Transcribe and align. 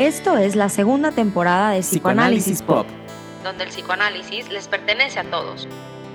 Esto 0.00 0.38
es 0.38 0.56
la 0.56 0.70
segunda 0.70 1.12
temporada 1.12 1.72
de 1.72 1.80
Psicoanálisis, 1.80 2.62
Pop, 2.62 2.86
donde 3.44 3.64
el 3.64 3.68
psicoanálisis 3.68 4.50
les 4.50 4.66
pertenece 4.66 5.20
a 5.20 5.24
todos. 5.24 5.68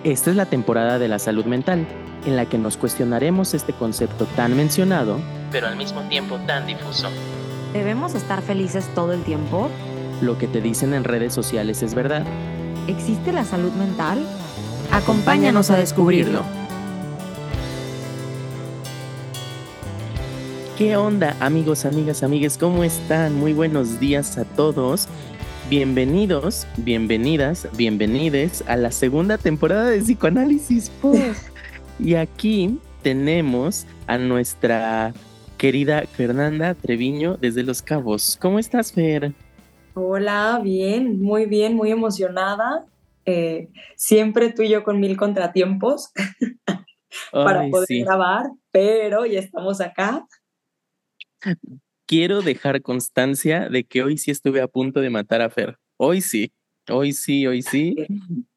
Esta 0.04 0.32
es 0.32 0.36
la 0.36 0.48
temporada 0.48 0.98
de 0.98 1.08
la 1.08 1.20
salud 1.20 1.46
mental, 1.46 1.86
en 2.26 2.36
la 2.36 2.48
que 2.48 2.58
nos 2.58 2.78
cuestionaremos 2.78 3.54
este 3.54 3.74
concepto 3.74 4.26
tan 4.36 4.58
mencionado, 4.58 5.20
pero 5.52 5.68
al 5.68 5.76
mismo 5.76 6.02
tiempo 6.10 6.40
tan 6.48 6.66
difuso. 6.66 7.10
¿Debemos 7.74 8.16
estar 8.16 8.42
felices 8.42 8.90
todo 8.96 9.14
el 9.14 9.22
tiempo? 9.22 9.70
Lo 10.20 10.36
que 10.40 10.48
te 10.48 10.62
dicen 10.62 10.96
en 10.96 11.04
redes 11.04 11.32
sociales 11.32 11.84
es 11.84 11.94
verdad. 11.94 12.24
¿Existe 12.88 13.34
la 13.34 13.46
salud 13.46 13.72
mental? 13.74 14.26
Acompáñanos 14.92 15.70
a 15.70 15.78
descubrirlo. 15.78 16.42
¿Qué 20.78 20.98
onda, 20.98 21.38
amigos, 21.40 21.86
amigas, 21.86 22.22
amigues? 22.22 22.58
¿Cómo 22.58 22.84
están? 22.84 23.34
Muy 23.36 23.54
buenos 23.54 23.98
días 23.98 24.38
a 24.38 24.44
todos. 24.44 25.08
Bienvenidos, 25.70 26.68
bienvenidas, 26.76 27.70
bienvenides 27.78 28.62
a 28.68 28.76
la 28.76 28.92
segunda 28.92 29.38
temporada 29.38 29.90
de 29.90 30.02
Psicoanálisis. 30.02 30.92
y 31.98 32.16
aquí 32.16 32.78
tenemos 33.04 33.88
a 34.08 34.18
nuestra 34.18 35.14
querida 35.58 36.04
Fernanda 36.08 36.74
Treviño 36.74 37.38
desde 37.38 37.64
Los 37.64 37.82
Cabos. 37.82 38.38
¿Cómo 38.42 38.60
estás, 38.60 38.92
Fer? 38.92 39.32
Hola, 39.94 40.60
bien, 40.62 41.22
muy 41.22 41.46
bien, 41.46 41.74
muy 41.74 41.92
emocionada. 41.92 42.86
Eh, 43.26 43.70
siempre 43.96 44.52
tú 44.52 44.64
y 44.64 44.68
yo 44.68 44.84
con 44.84 45.00
mil 45.00 45.16
contratiempos 45.16 46.12
para 47.32 47.70
poder 47.70 47.88
grabar, 48.04 48.48
pero 48.72 49.26
ya 49.26 49.40
estamos 49.40 49.80
acá 49.80 50.28
quiero 52.06 52.42
dejar 52.42 52.82
constancia 52.82 53.70
de 53.70 53.84
que 53.86 54.04
hoy 54.04 54.18
sí 54.18 54.32
estuve 54.32 54.62
a 54.62 54.68
punto 54.68 55.02
de 55.02 55.10
matar 55.10 55.42
a 55.42 55.50
Fer. 55.50 55.78
Hoy 55.98 56.22
sí, 56.22 56.54
hoy 56.90 57.14
sí, 57.14 57.48
hoy 57.48 57.62
sí. 57.62 57.96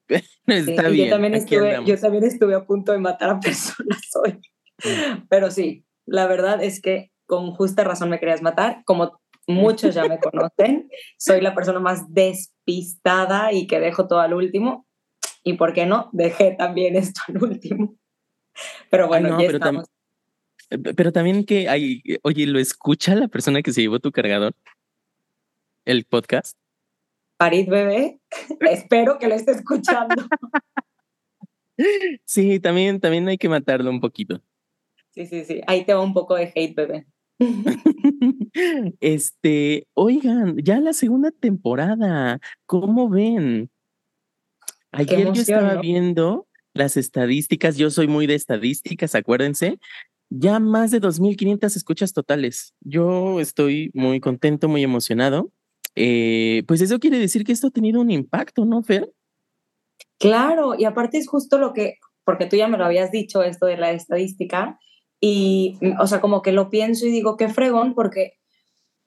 Está 0.47 0.89
bien. 0.89 1.09
Yo 1.09 1.15
también, 1.15 1.35
estuve, 1.35 1.85
yo 1.85 1.99
también 1.99 2.25
estuve 2.25 2.55
a 2.55 2.65
punto 2.65 2.93
de 2.93 2.99
matar 2.99 3.31
a 3.31 3.41
personas 3.41 4.03
hoy. 4.23 4.41
Mm. 4.85 5.27
Pero 5.29 5.51
sí, 5.51 5.85
la 6.07 6.27
verdad 6.27 6.63
es 6.63 6.81
que 6.81 7.11
con 7.27 7.53
justa 7.53 7.85
razón 7.85 8.11
me 8.11 8.19
querías 8.19 8.43
matar. 8.43 8.83
Como 8.85 9.21
muchos 9.47 9.95
ya 9.95 10.05
me 10.05 10.19
conocen, 10.19 10.89
soy 11.19 11.41
la 11.41 11.55
persona 11.55 11.81
más 11.81 12.13
despistada 12.13 13.53
y 13.53 13.67
que 13.67 13.81
dejo 13.81 14.07
todo 14.07 14.21
al 14.21 14.35
último. 14.35 14.87
Y 15.45 15.55
por 15.55 15.73
qué 15.73 15.87
no, 15.87 16.11
dejé 16.13 16.53
también 16.53 16.97
esto 16.97 17.21
al 17.29 17.43
último. 17.43 17.97
Pero 18.91 19.09
bueno, 19.09 19.41
ya 19.41 19.49
estamos. 19.49 19.87
Eh, 20.71 20.79
pero 20.79 21.13
también 21.13 21.45
que 21.45 21.69
hay, 21.69 22.03
oye, 22.23 22.47
¿lo 22.47 22.59
escucha 22.59 23.15
la 23.15 23.29
persona 23.29 23.63
que 23.63 23.73
se 23.73 23.83
llevó 23.83 23.99
tu 23.99 24.13
cargador? 24.13 24.55
¿El 25.85 26.05
podcast? 26.05 26.57
Paris 27.37 27.67
bebé, 27.67 28.21
espero 28.71 29.19
que 29.19 29.29
lo 29.29 29.35
esté 29.35 29.53
escuchando. 29.53 30.15
sí, 32.25 32.61
también, 32.61 33.01
también 33.01 33.29
hay 33.29 33.39
que 33.39 33.49
matarlo 33.49 33.91
un 33.91 34.01
poquito. 34.01 34.43
Sí, 35.11 35.27
sí, 35.27 35.45
sí, 35.45 35.61
ahí 35.67 35.85
te 35.85 35.95
va 35.95 36.03
un 36.03 36.15
poco 36.15 36.35
de 36.35 36.53
hate, 36.55 36.75
bebé. 36.75 37.07
este, 39.01 39.87
oigan, 39.95 40.57
ya 40.59 40.81
la 40.81 40.93
segunda 40.93 41.31
temporada, 41.31 42.41
¿cómo 42.67 43.09
ven? 43.09 43.71
Ayer 44.91 45.33
yo 45.33 45.43
estaba 45.43 45.81
viendo 45.81 46.49
las 46.75 46.97
estadísticas, 46.97 47.77
yo 47.77 47.91
soy 47.91 48.09
muy 48.09 48.27
de 48.27 48.35
estadísticas, 48.35 49.15
acuérdense, 49.15 49.79
ya 50.31 50.61
más 50.61 50.91
de 50.91 51.01
2.500 51.01 51.77
escuchas 51.77 52.13
totales. 52.13 52.75
Yo 52.81 53.41
estoy 53.41 53.91
muy 53.95 54.21
contento, 54.21 54.69
muy 54.69 54.83
emocionado. 54.83 55.51
Eh, 55.95 56.63
pues 56.67 56.81
eso 56.81 56.99
quiere 56.99 57.19
decir 57.19 57.45
que 57.45 57.53
esto 57.53 57.69
ha 57.69 57.71
tenido 57.71 58.01
un 58.01 58.11
impacto, 58.11 58.65
¿no, 58.65 58.83
Fer? 58.83 59.13
Claro, 60.19 60.75
y 60.79 60.85
aparte 60.85 61.19
es 61.19 61.29
justo 61.29 61.59
lo 61.59 61.73
que, 61.73 61.95
porque 62.25 62.47
tú 62.47 62.57
ya 62.57 62.69
me 62.69 62.79
lo 62.79 62.85
habías 62.85 63.11
dicho, 63.11 63.43
esto 63.43 63.67
de 63.67 63.77
la 63.77 63.93
estadística, 63.93 64.79
y, 65.21 65.79
o 65.99 66.07
sea, 66.07 66.21
como 66.21 66.43
que 66.43 66.53
lo 66.53 66.71
pienso 66.71 67.07
y 67.07 67.11
digo, 67.11 67.37
qué 67.37 67.49
fregón, 67.49 67.95
porque 67.95 68.35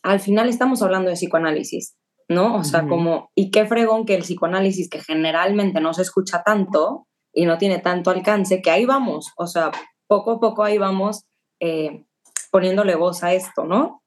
al 0.03 0.19
final 0.19 0.49
estamos 0.49 0.81
hablando 0.81 1.09
de 1.09 1.15
psicoanálisis, 1.15 1.95
¿no? 2.27 2.55
O 2.55 2.63
sea, 2.63 2.87
como, 2.87 3.29
y 3.35 3.51
qué 3.51 3.65
fregón 3.65 4.05
que 4.05 4.15
el 4.15 4.23
psicoanálisis, 4.23 4.89
que 4.89 4.99
generalmente 4.99 5.79
no 5.79 5.93
se 5.93 6.01
escucha 6.01 6.43
tanto 6.43 7.07
y 7.33 7.45
no 7.45 7.57
tiene 7.57 7.79
tanto 7.79 8.09
alcance, 8.09 8.61
que 8.61 8.71
ahí 8.71 8.85
vamos, 8.85 9.31
o 9.37 9.47
sea, 9.47 9.71
poco 10.11 10.31
a 10.31 10.39
poco 10.41 10.61
ahí 10.65 10.77
vamos 10.77 11.23
eh, 11.61 12.03
poniéndole 12.51 12.95
voz 12.95 13.23
a 13.23 13.33
esto, 13.33 13.63
¿no? 13.63 14.03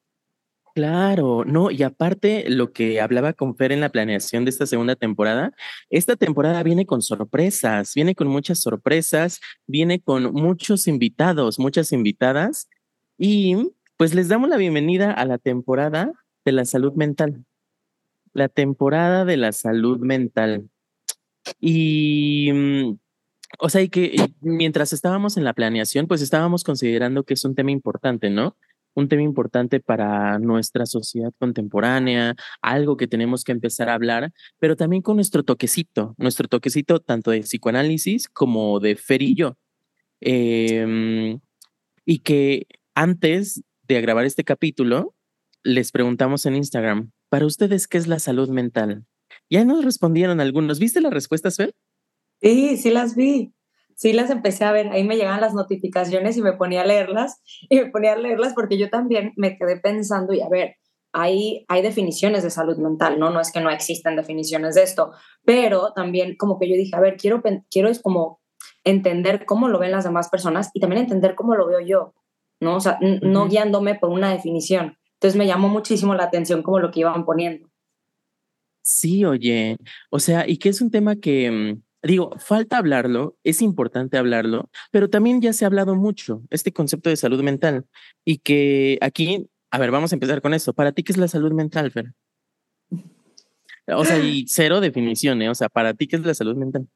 Claro, 0.74 1.46
no, 1.46 1.70
y 1.70 1.82
aparte 1.82 2.44
lo 2.50 2.74
que 2.74 3.00
hablaba 3.00 3.32
con 3.32 3.56
Fer 3.56 3.72
en 3.72 3.80
la 3.80 3.88
planeación 3.88 4.44
de 4.44 4.50
esta 4.50 4.66
segunda 4.66 4.96
temporada, 4.96 5.54
esta 5.88 6.16
temporada 6.16 6.62
viene 6.62 6.84
con 6.84 7.00
sorpresas, 7.00 7.94
viene 7.94 8.14
con 8.14 8.28
muchas 8.28 8.60
sorpresas, 8.60 9.40
viene 9.66 9.98
con 10.02 10.30
muchos 10.34 10.88
invitados, 10.88 11.58
muchas 11.58 11.90
invitadas, 11.90 12.68
y 13.16 13.70
pues 13.96 14.14
les 14.14 14.28
damos 14.28 14.50
la 14.50 14.58
bienvenida 14.58 15.10
a 15.10 15.24
la 15.24 15.38
temporada 15.38 16.12
de 16.44 16.52
la 16.52 16.66
salud 16.66 16.92
mental, 16.92 17.46
la 18.34 18.50
temporada 18.50 19.24
de 19.24 19.38
la 19.38 19.52
salud 19.52 20.00
mental. 20.00 20.68
Y 21.60 22.50
mm, 22.52 22.98
o 23.58 23.68
sea, 23.68 23.82
y 23.82 23.88
que 23.88 24.14
mientras 24.40 24.92
estábamos 24.92 25.36
en 25.36 25.44
la 25.44 25.54
planeación, 25.54 26.06
pues 26.06 26.22
estábamos 26.22 26.64
considerando 26.64 27.24
que 27.24 27.34
es 27.34 27.44
un 27.44 27.54
tema 27.54 27.70
importante, 27.70 28.30
¿no? 28.30 28.56
Un 28.94 29.08
tema 29.08 29.22
importante 29.22 29.80
para 29.80 30.38
nuestra 30.38 30.86
sociedad 30.86 31.32
contemporánea, 31.38 32.36
algo 32.62 32.96
que 32.96 33.08
tenemos 33.08 33.44
que 33.44 33.52
empezar 33.52 33.88
a 33.88 33.94
hablar, 33.94 34.32
pero 34.58 34.76
también 34.76 35.02
con 35.02 35.16
nuestro 35.16 35.42
toquecito, 35.42 36.14
nuestro 36.16 36.48
toquecito 36.48 37.00
tanto 37.00 37.30
de 37.30 37.40
psicoanálisis 37.40 38.28
como 38.28 38.80
de 38.80 38.96
Fer 38.96 39.22
y 39.22 39.34
yo. 39.34 39.56
Em, 40.20 41.40
y 42.06 42.18
que 42.20 42.66
antes 42.94 43.62
de 43.82 44.00
grabar 44.00 44.24
este 44.24 44.44
capítulo, 44.44 45.14
les 45.64 45.92
preguntamos 45.92 46.46
en 46.46 46.56
Instagram, 46.56 47.10
¿para 47.28 47.46
ustedes 47.46 47.88
qué 47.88 47.98
es 47.98 48.06
la 48.06 48.18
salud 48.18 48.48
mental? 48.48 49.04
Ya 49.50 49.64
nos 49.64 49.84
respondieron 49.84 50.40
algunos. 50.40 50.78
¿Viste 50.78 51.00
las 51.00 51.12
respuestas, 51.12 51.56
Fer? 51.56 51.74
Sí, 52.44 52.76
sí 52.76 52.90
las 52.90 53.16
vi. 53.16 53.54
Sí 53.96 54.12
las 54.12 54.28
empecé 54.28 54.64
a 54.64 54.72
ver. 54.72 54.88
Ahí 54.88 55.02
me 55.02 55.16
llegaban 55.16 55.40
las 55.40 55.54
notificaciones 55.54 56.36
y 56.36 56.42
me 56.42 56.52
ponía 56.52 56.82
a 56.82 56.86
leerlas. 56.86 57.42
Y 57.70 57.76
me 57.76 57.86
ponía 57.86 58.12
a 58.12 58.16
leerlas 58.16 58.52
porque 58.54 58.76
yo 58.76 58.90
también 58.90 59.32
me 59.36 59.56
quedé 59.56 59.78
pensando 59.78 60.34
y 60.34 60.42
a 60.42 60.48
ver, 60.50 60.76
hay, 61.12 61.64
hay 61.68 61.80
definiciones 61.80 62.42
de 62.42 62.50
salud 62.50 62.76
mental, 62.76 63.18
¿no? 63.18 63.30
No 63.30 63.40
es 63.40 63.50
que 63.50 63.60
no 63.60 63.70
existen 63.70 64.16
definiciones 64.16 64.74
de 64.74 64.82
esto, 64.82 65.12
pero 65.44 65.92
también 65.94 66.36
como 66.36 66.58
que 66.58 66.68
yo 66.68 66.74
dije, 66.74 66.94
a 66.94 67.00
ver, 67.00 67.16
quiero, 67.16 67.42
quiero 67.70 67.88
es 67.88 68.02
como 68.02 68.40
entender 68.82 69.46
cómo 69.46 69.68
lo 69.68 69.78
ven 69.78 69.92
las 69.92 70.04
demás 70.04 70.28
personas 70.28 70.70
y 70.74 70.80
también 70.80 71.02
entender 71.02 71.34
cómo 71.34 71.54
lo 71.54 71.66
veo 71.66 71.80
yo, 71.80 72.14
¿no? 72.60 72.76
O 72.76 72.80
sea, 72.80 72.98
no 73.00 73.48
guiándome 73.48 73.94
por 73.94 74.10
una 74.10 74.30
definición. 74.30 74.98
Entonces 75.14 75.38
me 75.38 75.46
llamó 75.46 75.68
muchísimo 75.68 76.14
la 76.14 76.24
atención 76.24 76.62
como 76.62 76.80
lo 76.80 76.90
que 76.90 77.00
iban 77.00 77.24
poniendo. 77.24 77.70
Sí, 78.82 79.24
oye, 79.24 79.78
o 80.10 80.18
sea, 80.18 80.46
y 80.46 80.58
que 80.58 80.68
es 80.68 80.82
un 80.82 80.90
tema 80.90 81.16
que 81.16 81.50
mm, 81.50 81.82
digo, 82.04 82.30
falta 82.38 82.78
hablarlo, 82.78 83.36
es 83.44 83.62
importante 83.62 84.18
hablarlo, 84.18 84.70
pero 84.90 85.08
también 85.08 85.40
ya 85.40 85.52
se 85.52 85.64
ha 85.64 85.68
hablado 85.68 85.94
mucho 85.94 86.42
este 86.50 86.72
concepto 86.72 87.10
de 87.10 87.16
salud 87.16 87.42
mental 87.42 87.86
y 88.24 88.38
que 88.38 88.98
aquí, 89.00 89.48
a 89.70 89.78
ver, 89.78 89.90
vamos 89.90 90.12
a 90.12 90.16
empezar 90.16 90.42
con 90.42 90.54
eso. 90.54 90.74
¿Para 90.74 90.92
ti 90.92 91.02
qué 91.02 91.12
es 91.12 91.18
la 91.18 91.28
salud 91.28 91.52
mental, 91.52 91.90
Fer? 91.90 92.12
O 93.88 94.04
sea, 94.04 94.18
y 94.18 94.44
cero 94.48 94.80
definiciones, 94.80 95.46
¿eh? 95.46 95.50
o 95.50 95.54
sea, 95.54 95.68
¿para 95.68 95.94
ti 95.94 96.06
qué 96.06 96.16
es 96.16 96.24
la 96.24 96.34
salud 96.34 96.56
mental? 96.56 96.86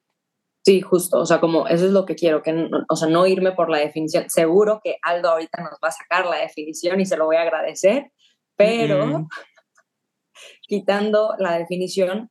Sí, 0.64 0.82
justo, 0.82 1.18
o 1.18 1.24
sea, 1.24 1.40
como 1.40 1.66
eso 1.66 1.86
es 1.86 1.92
lo 1.92 2.04
que 2.04 2.14
quiero, 2.14 2.42
que, 2.42 2.68
o 2.88 2.96
sea, 2.96 3.08
no 3.08 3.26
irme 3.26 3.52
por 3.52 3.70
la 3.70 3.78
definición. 3.78 4.24
Seguro 4.28 4.80
que 4.84 4.96
Aldo 5.02 5.30
ahorita 5.30 5.62
nos 5.62 5.78
va 5.82 5.88
a 5.88 5.92
sacar 5.92 6.26
la 6.26 6.36
definición 6.36 7.00
y 7.00 7.06
se 7.06 7.16
lo 7.16 7.24
voy 7.24 7.36
a 7.36 7.42
agradecer, 7.42 8.12
pero 8.56 9.26
quitando 10.62 11.34
la 11.38 11.56
definición, 11.58 12.30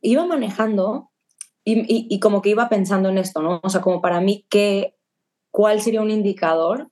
iba 0.00 0.24
manejando 0.24 1.10
y, 1.64 2.20
como 2.20 2.42
que 2.42 2.50
iba 2.50 2.68
pensando 2.68 3.08
en 3.08 3.18
esto, 3.18 3.40
¿no? 3.40 3.60
O 3.62 3.68
sea, 3.70 3.80
como 3.80 4.02
para 4.02 4.20
mí, 4.20 4.46
¿qué, 4.50 4.96
¿cuál 5.50 5.80
sería 5.80 6.02
un 6.02 6.10
indicador 6.10 6.90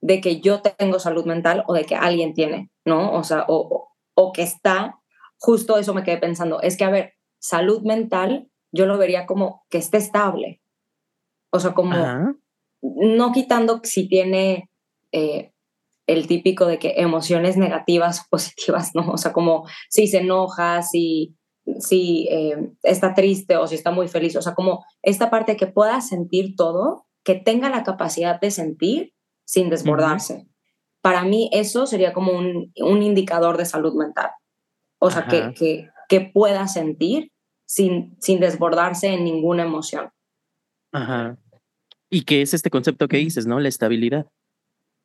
de 0.00 0.20
que 0.20 0.40
yo 0.40 0.62
tengo 0.62 0.98
salud 0.98 1.26
mental 1.26 1.64
o 1.66 1.74
de 1.74 1.84
que 1.84 1.96
alguien 1.96 2.32
tiene, 2.32 2.70
¿no? 2.86 3.12
O 3.12 3.22
sea, 3.24 3.44
o, 3.48 3.90
o, 4.14 4.32
que 4.32 4.42
está, 4.42 4.98
justo 5.38 5.76
eso 5.76 5.92
me 5.92 6.02
quedé 6.02 6.16
pensando, 6.16 6.62
es 6.62 6.78
que, 6.78 6.84
a 6.84 6.90
ver, 6.90 7.14
salud 7.38 7.82
mental 7.82 8.48
yo 8.72 8.86
lo 8.86 8.96
vería 8.96 9.26
como 9.26 9.64
que 9.68 9.78
esté 9.78 9.98
estable. 9.98 10.62
O 11.52 11.58
sea, 11.58 11.74
como 11.74 11.96
no 12.82 13.32
quitando 13.32 13.80
si 13.82 14.08
tiene 14.08 14.70
eh, 15.12 15.52
el 16.06 16.26
típico 16.26 16.66
de 16.66 16.78
que 16.78 16.94
emociones 16.96 17.56
negativas 17.56 18.20
o 18.20 18.24
positivas, 18.30 18.94
¿no? 18.94 19.10
O 19.10 19.16
sea, 19.16 19.32
como 19.32 19.66
si 19.88 20.06
se 20.06 20.18
enoja, 20.18 20.82
si 20.82 21.36
si 21.78 22.28
eh, 22.30 22.72
está 22.82 23.14
triste 23.14 23.56
o 23.56 23.66
si 23.66 23.74
está 23.74 23.90
muy 23.90 24.08
feliz, 24.08 24.36
o 24.36 24.42
sea, 24.42 24.54
como 24.54 24.84
esta 25.02 25.30
parte 25.30 25.56
que 25.56 25.66
pueda 25.66 26.00
sentir 26.00 26.56
todo, 26.56 27.06
que 27.24 27.34
tenga 27.34 27.70
la 27.70 27.84
capacidad 27.84 28.40
de 28.40 28.50
sentir 28.50 29.12
sin 29.44 29.68
desbordarse. 29.70 30.46
para 31.02 31.24
mí 31.24 31.48
eso 31.52 31.86
sería 31.86 32.12
como 32.12 32.32
un, 32.32 32.72
un 32.76 33.02
indicador 33.02 33.56
de 33.56 33.64
salud 33.64 33.94
mental. 33.94 34.30
O 34.98 35.10
sea, 35.10 35.26
que, 35.26 35.54
que, 35.54 35.88
que, 36.08 36.20
pueda 36.20 36.68
sentir 36.68 37.32
sin, 37.64 38.16
sin 38.20 38.38
desbordarse 38.38 39.08
en 39.08 39.24
ninguna 39.24 39.62
emoción. 39.62 40.10
Ajá. 40.92 41.38
Y 42.10 42.24
que 42.24 42.42
es 42.42 42.52
este 42.52 42.68
concepto 42.68 43.08
que 43.08 43.16
dices, 43.16 43.46
¿no? 43.46 43.58
La 43.60 43.68
estabilidad. 43.68 44.26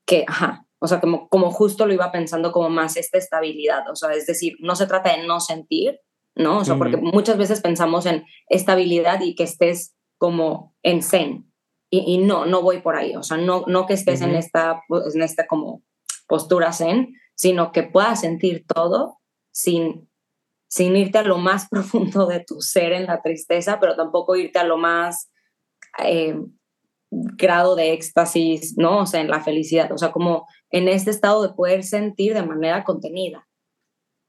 Que, 0.06 0.26
ajá, 0.28 0.66
o 0.80 0.88
sea, 0.88 1.00
como, 1.00 1.30
como 1.30 1.50
justo 1.52 1.86
lo 1.86 1.94
iba 1.94 2.12
pensando 2.12 2.52
como 2.52 2.70
más 2.70 2.98
esta 2.98 3.18
estabilidad, 3.18 3.90
o 3.90 3.96
sea, 3.96 4.12
es 4.14 4.28
decir, 4.28 4.56
no 4.60 4.76
se 4.76 4.88
trata 4.88 5.16
de 5.16 5.26
no 5.26 5.40
sentir, 5.40 6.00
¿no? 6.36 6.60
O 6.60 6.66
sea, 6.66 6.78
porque 6.78 6.98
muchas 6.98 7.38
veces 7.38 7.62
pensamos 7.62 8.06
en 8.06 8.26
estabilidad 8.50 9.22
y 9.22 9.36
que 9.36 9.44
estés 9.44 9.96
como 10.18 10.76
en 10.84 11.02
zen, 11.02 11.52
y, 11.90 12.18
no, 12.18 12.46
no 12.46 12.62
voy 12.62 12.82
por 12.82 12.96
ahí, 12.96 13.16
o 13.16 13.24
sea, 13.24 13.38
no, 13.38 13.64
no 13.68 13.86
que 13.86 13.94
estés 13.94 14.22
en, 14.22 14.36
esta, 14.36 14.82
en 15.14 15.22
esta 15.22 15.48
como 15.48 15.84
postura 16.28 16.74
zen, 16.74 17.14
sino 17.36 17.72
que 17.72 17.84
puedas 17.84 18.22
sentir 18.22 18.66
todo 18.68 19.20
sin, 19.52 20.10
sin 20.68 20.96
irte 20.96 21.20
a 21.20 21.24
lo 21.24 21.38
más 21.38 21.68
profundo 21.72 22.26
de 22.26 22.44
tu 22.44 22.62
ser 22.62 22.92
en 22.92 23.06
la 23.06 23.22
tristeza, 23.22 23.80
pero 23.80 23.96
tampoco 23.96 24.36
irte 24.36 24.60
a 24.60 24.64
lo 24.64 24.78
más 24.78 25.31
eh, 26.04 26.36
grado 27.12 27.76
de 27.76 27.94
éxtasis, 27.94 28.78
¿no? 28.78 29.00
O 29.00 29.06
sea, 29.06 29.22
en 29.22 29.30
la 29.30 29.42
felicidad, 29.42 29.92
o 29.92 29.98
sea, 29.98 30.12
como 30.12 30.48
en 30.72 30.90
este 30.90 31.12
estado 31.12 31.48
de 31.48 31.54
poder 31.54 31.84
sentir 31.84 32.34
de 32.34 32.44
manera 32.44 32.84
contenida. 32.84 33.44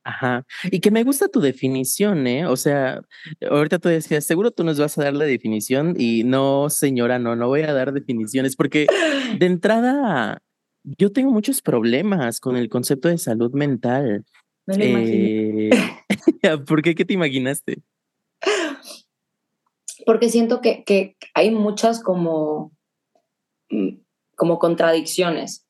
Ajá. 0.06 0.46
Y 0.70 0.78
que 0.78 0.92
me 0.92 1.02
gusta 1.02 1.26
tu 1.26 1.40
definición, 1.40 2.28
¿eh? 2.28 2.46
O 2.46 2.56
sea, 2.56 3.02
ahorita 3.50 3.80
tú 3.80 3.88
decías, 3.88 4.24
seguro 4.24 4.52
tú 4.52 4.62
nos 4.62 4.78
vas 4.78 4.96
a 4.96 5.02
dar 5.02 5.14
la 5.14 5.24
definición 5.24 5.96
y 5.98 6.22
no, 6.22 6.70
señora, 6.70 7.18
no, 7.18 7.34
no 7.34 7.48
voy 7.48 7.62
a 7.62 7.72
dar 7.72 7.92
definiciones 7.92 8.54
porque 8.54 8.86
de 9.36 9.46
entrada 9.46 10.40
yo 10.84 11.10
tengo 11.10 11.32
muchos 11.32 11.60
problemas 11.60 12.38
con 12.38 12.56
el 12.56 12.68
concepto 12.68 13.08
de 13.08 13.18
salud 13.18 13.52
mental. 13.52 14.24
Me 14.66 14.76
lo 14.78 14.98
eh, 15.00 15.70
¿Por 16.68 16.82
qué? 16.82 16.94
¿Qué 16.94 17.04
te 17.04 17.14
imaginaste? 17.14 17.82
Porque 20.04 20.28
siento 20.28 20.60
que, 20.60 20.84
que 20.84 21.16
hay 21.34 21.50
muchas 21.50 22.00
como, 22.00 22.72
mm, 23.70 23.96
como 24.36 24.60
contradicciones 24.60 25.66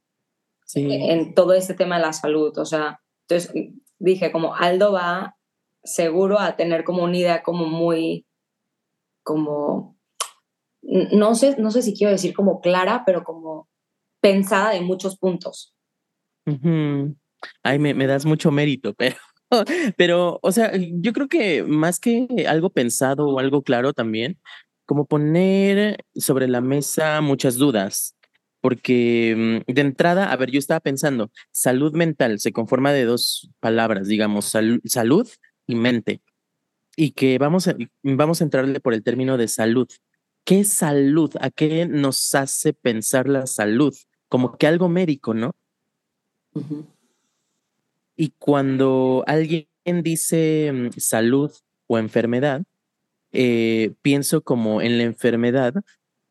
en 0.74 1.32
todo 1.32 1.54
este 1.54 1.72
tema 1.72 1.96
de 1.96 2.02
la 2.02 2.12
salud. 2.12 2.52
O 2.58 2.66
sea, 2.66 3.00
entonces 3.26 3.50
dije 3.98 4.32
como 4.32 4.54
Aldo 4.54 4.92
va 4.92 5.36
seguro 5.84 6.38
a 6.38 6.56
tener 6.56 6.84
como 6.84 7.04
una 7.04 7.16
idea 7.16 7.42
como 7.42 7.66
muy, 7.66 8.26
como, 9.22 9.98
no 10.82 11.34
sé, 11.34 11.56
no 11.58 11.70
sé 11.70 11.82
si 11.82 11.94
quiero 11.94 12.12
decir 12.12 12.34
como 12.34 12.60
clara, 12.60 13.04
pero 13.06 13.24
como 13.24 13.68
pensada 14.20 14.70
de 14.70 14.80
muchos 14.80 15.16
puntos. 15.18 15.74
Ay, 17.62 17.78
me, 17.78 17.94
me, 17.94 18.06
das 18.06 18.24
mucho 18.24 18.50
mérito, 18.50 18.94
pero, 18.98 19.16
pero, 19.96 20.38
o 20.42 20.52
sea, 20.52 20.72
yo 20.76 21.12
creo 21.12 21.28
que 21.28 21.62
más 21.62 22.00
que 22.00 22.26
algo 22.48 22.70
pensado 22.70 23.28
o 23.28 23.38
algo 23.38 23.62
claro 23.62 23.92
también, 23.92 24.38
como 24.84 25.06
poner 25.06 26.04
sobre 26.14 26.48
la 26.48 26.60
mesa 26.60 27.20
muchas 27.20 27.56
dudas, 27.56 28.15
porque 28.66 29.62
mm, 29.68 29.72
de 29.72 29.80
entrada, 29.80 30.32
a 30.32 30.36
ver, 30.36 30.50
yo 30.50 30.58
estaba 30.58 30.80
pensando, 30.80 31.30
salud 31.52 31.92
mental 31.94 32.40
se 32.40 32.50
conforma 32.50 32.92
de 32.92 33.04
dos 33.04 33.48
palabras, 33.60 34.08
digamos, 34.08 34.46
salud 34.46 35.28
y 35.68 35.76
mente, 35.76 36.20
y 36.96 37.12
que 37.12 37.38
vamos 37.38 37.68
a, 37.68 37.76
vamos 38.02 38.40
a 38.40 38.44
entrarle 38.44 38.80
por 38.80 38.92
el 38.92 39.04
término 39.04 39.36
de 39.36 39.46
salud. 39.46 39.86
¿Qué 40.42 40.64
salud? 40.64 41.32
¿A 41.40 41.50
qué 41.50 41.86
nos 41.86 42.34
hace 42.34 42.72
pensar 42.72 43.28
la 43.28 43.46
salud? 43.46 43.94
Como 44.28 44.58
que 44.58 44.66
algo 44.66 44.88
médico, 44.88 45.32
¿no? 45.32 45.52
Y 48.16 48.30
cuando 48.36 49.22
alguien 49.28 49.68
dice 50.02 50.72
mm, 50.74 50.98
salud 50.98 51.52
o 51.86 51.98
enfermedad, 51.98 52.64
eh, 53.30 53.94
pienso 54.02 54.40
como 54.40 54.82
en 54.82 54.98
la 54.98 55.04
enfermedad 55.04 55.72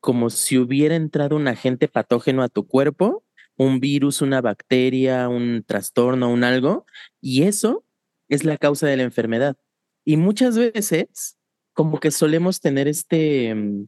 como 0.05 0.29
si 0.29 0.59
hubiera 0.59 0.95
entrado 0.95 1.35
un 1.35 1.47
agente 1.47 1.87
patógeno 1.87 2.43
a 2.43 2.47
tu 2.47 2.67
cuerpo, 2.67 3.25
un 3.57 3.79
virus, 3.79 4.21
una 4.21 4.39
bacteria, 4.39 5.27
un 5.29 5.63
trastorno, 5.65 6.31
un 6.31 6.43
algo, 6.43 6.85
y 7.21 7.41
eso 7.41 7.83
es 8.29 8.43
la 8.43 8.59
causa 8.59 8.85
de 8.85 8.97
la 8.97 9.01
enfermedad. 9.01 9.57
Y 10.05 10.17
muchas 10.17 10.59
veces, 10.59 11.39
como 11.73 11.99
que 11.99 12.11
solemos 12.11 12.61
tener 12.61 12.87
este, 12.87 13.55
mm, 13.55 13.87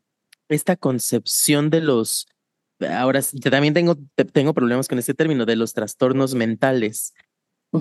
esta 0.50 0.76
concepción 0.76 1.70
de 1.70 1.82
los, 1.82 2.28
ahora 2.90 3.22
también 3.52 3.76
tengo, 3.76 3.96
tengo 4.34 4.56
problemas 4.56 4.88
con 4.88 4.98
este 4.98 5.14
término, 5.14 5.46
de 5.46 5.56
los 5.56 5.76
trastornos 5.76 6.34
mentales, 6.34 7.14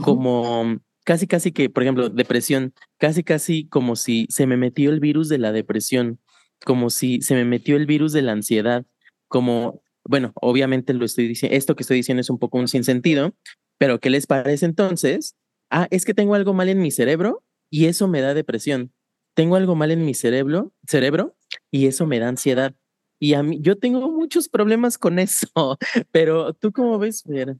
como 0.02 0.78
casi, 1.06 1.26
casi 1.26 1.52
que, 1.52 1.70
por 1.70 1.84
ejemplo, 1.84 2.10
depresión, 2.10 2.74
casi, 2.98 3.24
casi 3.24 3.66
como 3.66 3.96
si 3.96 4.26
se 4.28 4.46
me 4.46 4.58
metió 4.58 4.90
el 4.90 5.00
virus 5.00 5.30
de 5.30 5.38
la 5.38 5.52
depresión 5.52 6.20
como 6.64 6.90
si 6.90 7.20
se 7.20 7.34
me 7.34 7.44
metió 7.44 7.76
el 7.76 7.86
virus 7.86 8.12
de 8.12 8.22
la 8.22 8.32
ansiedad, 8.32 8.84
como, 9.28 9.82
bueno, 10.04 10.32
obviamente 10.40 10.94
lo 10.94 11.04
estoy 11.04 11.28
diciendo, 11.28 11.56
esto 11.56 11.76
que 11.76 11.82
estoy 11.82 11.98
diciendo 11.98 12.20
es 12.20 12.30
un 12.30 12.38
poco 12.38 12.58
un 12.58 12.68
sinsentido, 12.68 13.34
pero 13.78 14.00
¿qué 14.00 14.10
les 14.10 14.26
parece 14.26 14.66
entonces? 14.66 15.36
Ah, 15.70 15.88
es 15.90 16.04
que 16.04 16.14
tengo 16.14 16.34
algo 16.34 16.54
mal 16.54 16.68
en 16.68 16.80
mi 16.80 16.90
cerebro 16.90 17.44
y 17.70 17.86
eso 17.86 18.08
me 18.08 18.20
da 18.20 18.34
depresión. 18.34 18.92
Tengo 19.34 19.56
algo 19.56 19.74
mal 19.74 19.90
en 19.90 20.04
mi 20.04 20.14
cerebro, 20.14 20.72
cerebro 20.86 21.36
y 21.70 21.86
eso 21.86 22.06
me 22.06 22.18
da 22.18 22.28
ansiedad. 22.28 22.74
Y 23.18 23.34
a 23.34 23.42
mí, 23.42 23.58
yo 23.60 23.78
tengo 23.78 24.10
muchos 24.10 24.48
problemas 24.48 24.98
con 24.98 25.18
eso, 25.18 25.48
pero 26.10 26.54
tú 26.54 26.72
cómo 26.72 26.98
ves, 26.98 27.22
Vera? 27.24 27.56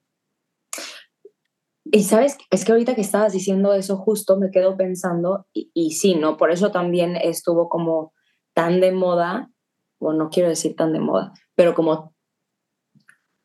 Y 1.84 2.02
sabes, 2.02 2.37
es 2.50 2.64
que 2.64 2.72
ahorita 2.72 2.94
que 2.94 3.00
estabas 3.00 3.32
diciendo 3.32 3.72
eso 3.72 3.96
justo 3.96 4.38
me 4.38 4.50
quedo 4.50 4.76
pensando, 4.76 5.46
y, 5.52 5.70
y 5.72 5.93
sí, 5.93 6.16
¿no? 6.16 6.37
Por 6.37 6.50
eso 6.50 6.72
también 6.72 7.16
estuvo 7.16 7.69
como 7.69 8.12
tan 8.56 8.81
de 8.81 8.91
moda, 8.91 9.50
o 9.99 10.14
no 10.14 10.31
quiero 10.31 10.49
decir 10.49 10.75
tan 10.75 10.94
de 10.94 11.00
moda, 11.00 11.35
pero 11.55 11.75
como 11.75 12.14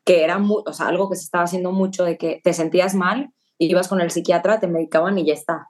que 0.06 0.24
era 0.24 0.40
muy, 0.40 0.64
o 0.66 0.72
sea, 0.72 0.88
algo 0.88 1.10
que 1.10 1.18
se 1.18 1.24
estaba 1.24 1.44
haciendo 1.44 1.74
mucho 1.74 2.06
de 2.06 2.18
que 2.18 2.40
te 2.42 2.54
sentías 2.54 2.96
mal, 2.96 3.34
ibas 3.58 3.90
con 3.90 4.00
el 4.00 4.10
psiquiatra, 4.10 4.62
te 4.62 4.68
medicaban 4.68 5.18
y 5.18 5.26
ya 5.26 5.34
está. 5.34 5.68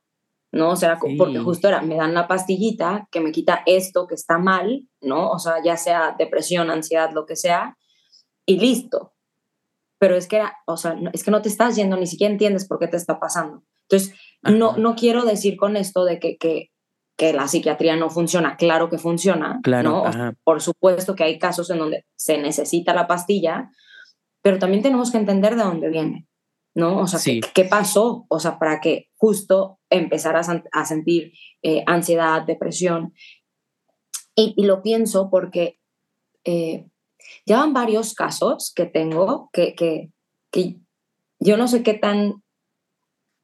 ¿no? 0.52 0.70
O 0.70 0.76
sea, 0.76 1.00
porque 1.18 1.40
justo 1.40 1.68
era, 1.68 1.82
me 1.82 1.96
dan 1.96 2.14
la 2.14 2.28
pastillita 2.28 3.08
que 3.10 3.22
me 3.22 3.32
quita 3.32 3.64
esto 3.66 4.06
que 4.06 4.16
está 4.16 4.38
mal, 4.38 4.88
¿no? 5.00 5.32
O 5.32 5.40
sea, 5.40 5.56
ya 5.64 5.78
sea 5.78 6.16
depresión, 6.18 6.70
ansiedad, 6.70 7.12
lo 7.14 7.26
que 7.26 7.36
sea, 7.36 7.78
y 8.46 8.60
listo. 8.60 9.14
Pero 9.98 10.16
es 10.16 10.28
que 10.28 10.38
era, 10.38 10.58
o 10.68 10.78
sea, 10.78 10.98
es 11.14 11.24
que 11.24 11.32
no 11.32 11.42
te 11.42 11.50
estás 11.50 11.76
yendo, 11.76 11.96
ni 11.96 12.06
siquiera 12.06 12.32
entiendes 12.32 12.68
por 12.68 12.80
qué 12.80 12.88
te 12.88 12.98
está 12.98 13.20
pasando. 13.20 13.64
Entonces, 13.84 14.14
no, 14.42 14.76
no 14.78 14.96
quiero 14.96 15.24
decir 15.24 15.56
con 15.58 15.78
esto 15.78 16.04
de 16.04 16.20
que, 16.20 16.38
que, 16.38 16.72
que 17.22 17.34
la 17.34 17.48
psiquiatría 17.48 17.96
no 17.96 18.10
funciona, 18.10 18.58
claro 18.58 18.90
que 18.90 18.98
funciona, 18.98 19.60
claro, 19.62 20.06
¿no? 20.12 20.34
Por 20.44 20.60
supuesto 20.60 21.16
que 21.16 21.24
hay 21.24 21.38
casos 21.38 21.70
en 21.70 21.78
donde 21.78 22.08
se 22.16 22.40
necesita 22.40 22.96
la 22.96 23.06
pastilla, 23.06 23.70
pero 24.42 24.58
también 24.58 24.82
tenemos 24.82 25.12
que 25.12 25.20
entender 25.20 25.56
de 25.56 25.62
dónde 25.62 25.90
viene, 25.90 26.28
¿no? 26.74 26.98
O 26.98 27.06
sea, 27.06 27.20
¿qué, 27.54 27.66
pasó? 27.66 28.26
O 28.28 28.40
sea, 28.40 28.58
para 28.58 28.82
que 28.82 29.12
justo 29.18 29.80
empezaras 29.92 30.50
a, 30.50 30.86
sentir 30.86 31.34
eh, 31.62 31.84
ansiedad, 31.86 32.42
depresión. 32.42 33.14
Y, 34.36 34.56
lo 34.66 34.82
pienso 34.82 35.30
porque 35.30 35.80
eh, 36.44 36.88
ya 37.46 37.58
van 37.58 37.72
varios 37.72 38.16
casos 38.16 38.74
que 38.76 38.88
tengo 38.88 39.52
que, 39.54 39.76
que, 39.76 40.12
que 40.52 40.78
yo 41.40 41.56
no 41.56 41.68
sé 41.68 41.84
qué 41.84 41.94
tan 41.94 42.42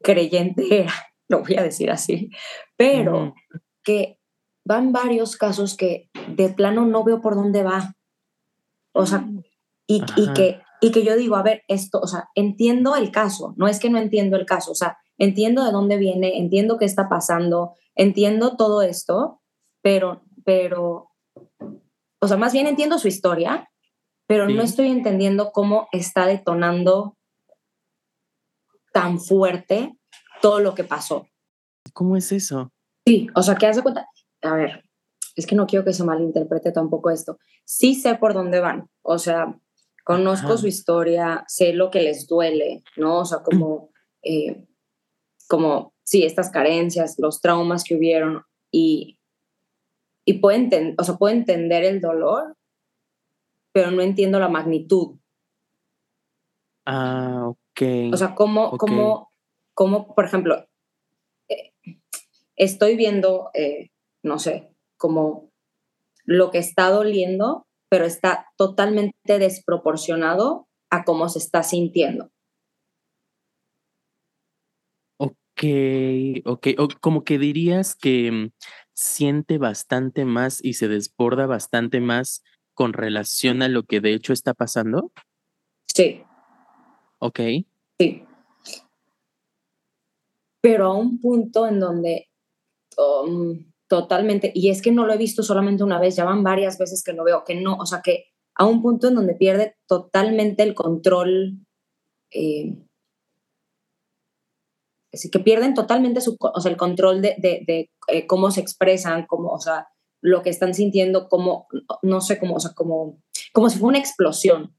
creyente 0.01 0.79
era, 0.81 0.93
lo 1.27 1.43
voy 1.43 1.57
a 1.57 1.61
decir 1.61 1.91
así, 1.91 2.31
pero 2.75 3.35
que 3.87 4.19
van 4.65 4.91
varios 4.91 5.37
casos 5.37 5.77
que 5.77 6.09
de 6.35 6.49
plano 6.49 6.85
no 6.85 7.05
veo 7.05 7.21
por 7.21 7.35
dónde 7.35 7.63
va. 7.63 7.95
O 8.91 9.05
sea, 9.05 9.25
y, 9.87 10.03
y, 10.17 10.33
que, 10.33 10.61
y 10.81 10.91
que 10.91 11.05
yo 11.05 11.15
digo, 11.15 11.37
a 11.37 11.41
ver, 11.41 11.63
esto, 11.69 12.01
o 12.01 12.07
sea, 12.07 12.27
entiendo 12.35 12.97
el 12.97 13.11
caso, 13.11 13.53
no 13.55 13.69
es 13.69 13.79
que 13.79 13.89
no 13.89 13.97
entiendo 13.97 14.35
el 14.35 14.45
caso, 14.45 14.71
o 14.71 14.75
sea, 14.75 14.97
entiendo 15.17 15.63
de 15.63 15.71
dónde 15.71 15.95
viene, 15.95 16.37
entiendo 16.37 16.77
qué 16.77 16.83
está 16.83 17.07
pasando, 17.07 17.75
entiendo 17.95 18.57
todo 18.57 18.81
esto, 18.81 19.39
pero, 19.81 20.25
pero, 20.43 21.11
o 22.19 22.27
sea, 22.27 22.35
más 22.35 22.51
bien 22.51 22.67
entiendo 22.67 22.99
su 22.99 23.07
historia, 23.07 23.69
pero 24.25 24.49
no 24.49 24.63
estoy 24.63 24.89
entendiendo 24.89 25.53
cómo 25.53 25.87
está 25.93 26.25
detonando 26.25 27.15
tan 28.91 29.21
fuerte 29.21 29.97
todo 30.41 30.59
lo 30.59 30.75
que 30.75 30.83
pasó. 30.83 31.29
¿Cómo 31.93 32.17
es 32.17 32.33
eso? 32.33 32.73
Sí, 33.07 33.29
o 33.35 33.41
sea, 33.41 33.55
¿qué 33.55 33.67
hace 33.67 33.81
cuenta? 33.81 34.09
A 34.41 34.53
ver, 34.53 34.83
es 35.37 35.47
que 35.47 35.55
no 35.55 35.65
quiero 35.65 35.85
que 35.85 35.93
se 35.93 36.03
malinterprete 36.03 36.73
tampoco 36.73 37.09
esto. 37.09 37.39
Sí 37.63 37.95
sé 37.95 38.15
por 38.15 38.33
dónde 38.33 38.59
van, 38.59 38.89
o 39.01 39.17
sea, 39.17 39.57
conozco 40.03 40.57
su 40.57 40.67
historia, 40.67 41.45
sé 41.47 41.71
lo 41.71 41.89
que 41.89 42.01
les 42.01 42.27
duele, 42.27 42.83
¿no? 42.97 43.19
O 43.19 43.25
sea, 43.25 43.43
como, 43.43 43.91
eh, 44.23 44.67
como, 45.47 45.93
sí, 46.03 46.25
estas 46.25 46.49
carencias, 46.49 47.15
los 47.17 47.39
traumas 47.39 47.85
que 47.85 47.95
hubieron 47.95 48.43
y, 48.71 49.17
y 50.25 50.39
puedo, 50.39 50.67
o 50.97 51.03
sea, 51.05 51.15
puedo 51.15 51.33
entender 51.33 51.85
el 51.85 52.01
dolor, 52.01 52.57
pero 53.71 53.89
no 53.91 54.01
entiendo 54.01 54.37
la 54.37 54.49
magnitud. 54.49 55.17
Ah, 56.85 57.47
ok. 57.47 58.11
O 58.11 58.17
sea, 58.17 58.35
como, 58.35 58.65
ok. 58.65 58.77
como, 58.77 59.31
como, 59.73 60.13
por 60.13 60.25
ejemplo, 60.25 60.67
eh, 61.47 61.71
estoy 62.57 62.95
viendo, 62.95 63.49
eh, 63.53 63.89
no 64.23 64.39
sé, 64.39 64.69
como 64.97 65.49
lo 66.25 66.51
que 66.51 66.57
está 66.57 66.89
doliendo, 66.89 67.65
pero 67.89 68.05
está 68.05 68.47
totalmente 68.57 69.39
desproporcionado 69.39 70.67
a 70.89 71.05
cómo 71.05 71.29
se 71.29 71.39
está 71.39 71.63
sintiendo. 71.63 72.29
Ok, 75.17 75.63
ok. 76.45 76.67
O 76.77 76.87
como 76.99 77.23
que 77.23 77.39
dirías 77.39 77.95
que 77.95 78.31
mm, 78.31 78.49
siente 78.93 79.57
bastante 79.57 80.25
más 80.25 80.63
y 80.63 80.73
se 80.73 80.87
desborda 80.87 81.45
bastante 81.45 82.01
más 82.01 82.43
con 82.73 82.93
relación 82.93 83.61
a 83.61 83.69
lo 83.69 83.83
que 83.83 84.01
de 84.01 84.13
hecho 84.13 84.33
está 84.33 84.53
pasando. 84.53 85.11
Sí, 85.87 86.23
Ok. 87.19 87.39
sí. 87.99 88.23
Pero 90.61 90.85
a 90.87 90.97
un 90.97 91.19
punto 91.19 91.67
en 91.67 91.79
donde 91.79 92.27
um, 92.97 93.71
totalmente, 93.87 94.51
y 94.53 94.69
es 94.69 94.81
que 94.81 94.91
no 94.91 95.05
lo 95.05 95.13
he 95.13 95.17
visto 95.17 95.43
solamente 95.43 95.83
una 95.83 95.99
vez, 95.99 96.15
ya 96.15 96.25
van 96.25 96.43
varias 96.43 96.77
veces 96.77 97.03
que 97.03 97.13
lo 97.13 97.23
veo, 97.23 97.43
que 97.45 97.55
no, 97.55 97.75
o 97.77 97.85
sea, 97.85 98.01
que 98.01 98.25
a 98.55 98.65
un 98.65 98.81
punto 98.81 99.07
en 99.07 99.15
donde 99.15 99.35
pierde 99.35 99.75
totalmente 99.87 100.63
el 100.63 100.73
control, 100.73 101.59
eh, 102.31 102.75
así 105.13 105.29
que 105.29 105.39
pierden 105.39 105.73
totalmente 105.73 106.21
su, 106.21 106.35
o 106.39 106.59
sea, 106.61 106.71
el 106.71 106.77
control 106.77 107.21
de, 107.21 107.35
de- 107.37 107.63
de, 107.65 107.91
eh, 108.07 108.27
cómo 108.27 108.51
se 108.51 108.61
expresan, 108.61 109.25
cómo, 109.25 109.49
o 109.49 109.59
sea, 109.59 109.87
lo 110.21 110.41
que 110.41 110.49
están 110.49 110.73
sintiendo, 110.73 111.29
como, 111.29 111.67
no 112.01 112.21
sé, 112.21 112.39
cómo, 112.39 112.55
o 112.55 112.59
sea, 112.59 112.71
como, 112.73 113.21
como 113.53 113.69
si 113.69 113.77
fuera 113.77 113.89
una 113.89 113.99
explosión. 113.99 114.75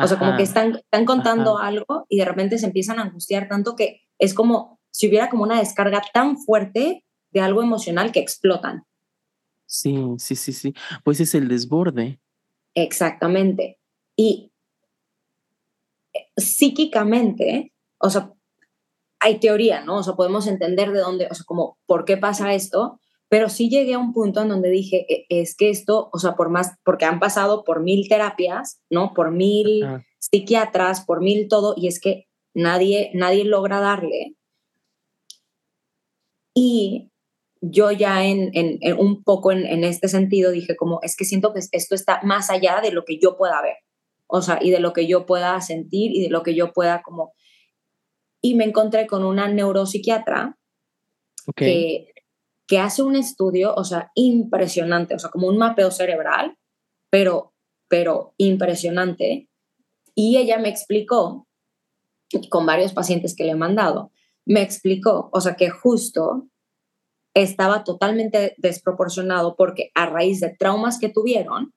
O 0.00 0.06
sea, 0.06 0.18
como 0.18 0.36
que 0.36 0.44
están, 0.44 0.76
están 0.76 1.04
contando 1.04 1.58
ajá. 1.58 1.66
algo 1.66 2.06
y 2.08 2.18
de 2.18 2.24
repente 2.24 2.58
se 2.58 2.66
empiezan 2.66 3.00
a 3.00 3.02
angustiar 3.02 3.48
tanto 3.48 3.74
que 3.74 4.02
es 4.20 4.32
como 4.32 4.77
si 4.90 5.08
hubiera 5.08 5.28
como 5.30 5.42
una 5.44 5.58
descarga 5.58 6.02
tan 6.12 6.38
fuerte 6.38 7.04
de 7.30 7.40
algo 7.40 7.62
emocional 7.62 8.12
que 8.12 8.20
explotan. 8.20 8.84
Sí, 9.66 9.96
sí, 10.18 10.34
sí, 10.36 10.52
sí. 10.52 10.74
Pues 11.04 11.20
es 11.20 11.34
el 11.34 11.48
desborde. 11.48 12.20
Exactamente. 12.74 13.78
Y 14.16 14.50
eh, 16.14 16.26
psíquicamente, 16.36 17.72
o 17.98 18.10
sea, 18.10 18.32
hay 19.20 19.40
teoría, 19.40 19.82
¿no? 19.84 19.96
O 19.98 20.02
sea, 20.02 20.14
podemos 20.14 20.46
entender 20.46 20.92
de 20.92 21.00
dónde, 21.00 21.28
o 21.30 21.34
sea, 21.34 21.44
como 21.44 21.78
por 21.86 22.04
qué 22.04 22.16
pasa 22.16 22.54
esto, 22.54 23.00
pero 23.28 23.48
sí 23.48 23.68
llegué 23.68 23.94
a 23.94 23.98
un 23.98 24.12
punto 24.12 24.40
en 24.40 24.48
donde 24.48 24.70
dije, 24.70 25.04
"E- 25.12 25.26
es 25.28 25.54
que 25.56 25.70
esto, 25.70 26.08
o 26.12 26.18
sea, 26.18 26.34
por 26.34 26.48
más, 26.50 26.76
porque 26.84 27.04
han 27.04 27.20
pasado 27.20 27.64
por 27.64 27.82
mil 27.82 28.08
terapias, 28.08 28.80
¿no? 28.90 29.12
Por 29.14 29.32
mil 29.32 29.84
Ah, 29.84 30.02
psiquiatras, 30.18 31.04
por 31.04 31.20
mil 31.20 31.48
todo, 31.48 31.74
y 31.76 31.88
es 31.88 32.00
que 32.00 32.26
nadie, 32.54 33.10
nadie 33.14 33.44
logra 33.44 33.80
darle. 33.80 34.34
Y 36.60 37.10
yo 37.60 37.92
ya 37.92 38.24
en, 38.24 38.50
en- 38.54 38.78
en 38.80 38.98
un 38.98 39.22
poco 39.22 39.52
en, 39.52 39.64
en 39.66 39.84
este 39.84 40.08
sentido 40.08 40.50
dije 40.50 40.74
como, 40.76 40.98
es 41.02 41.14
que 41.16 41.24
siento 41.24 41.52
que 41.52 41.60
esto 41.72 41.94
está 41.94 42.20
más 42.24 42.50
allá 42.50 42.80
de 42.82 42.90
lo 42.90 43.04
que 43.04 43.18
yo 43.22 43.36
pueda 43.36 43.62
ver, 43.62 43.76
o 44.26 44.42
sea, 44.42 44.58
y 44.60 44.70
de 44.70 44.80
lo 44.80 44.92
que 44.92 45.06
yo 45.06 45.24
pueda 45.26 45.60
sentir 45.60 46.10
y 46.12 46.22
de 46.22 46.30
lo 46.30 46.42
que 46.42 46.54
yo 46.54 46.72
pueda 46.72 47.02
como... 47.02 47.32
Y 48.40 48.54
me 48.54 48.64
encontré 48.64 49.06
con 49.06 49.24
una 49.24 49.46
neuropsiquiatra 49.48 50.56
que, 51.64 52.12
que 52.66 52.78
hace 52.78 53.02
un 53.02 53.14
estudio, 53.16 53.74
o 53.74 53.84
sea, 53.84 54.10
impresionante, 54.14 55.14
o 55.14 55.18
sea, 55.18 55.30
como 55.30 55.46
un 55.48 55.58
mapeo 55.58 55.90
cerebral, 55.90 56.56
pero, 57.10 57.54
pero 57.88 58.34
impresionante. 58.36 59.48
Y 60.14 60.36
ella 60.36 60.58
me 60.58 60.68
explicó, 60.68 61.46
con 62.50 62.66
varios 62.66 62.92
pacientes 62.92 63.34
que 63.34 63.44
le 63.44 63.52
he 63.52 63.56
mandado, 63.56 64.10
me 64.48 64.62
explicó, 64.62 65.28
o 65.32 65.40
sea, 65.40 65.54
que 65.54 65.68
justo 65.68 66.48
estaba 67.34 67.84
totalmente 67.84 68.54
desproporcionado 68.56 69.54
porque 69.56 69.90
a 69.94 70.06
raíz 70.06 70.40
de 70.40 70.56
traumas 70.58 70.98
que 70.98 71.10
tuvieron, 71.10 71.74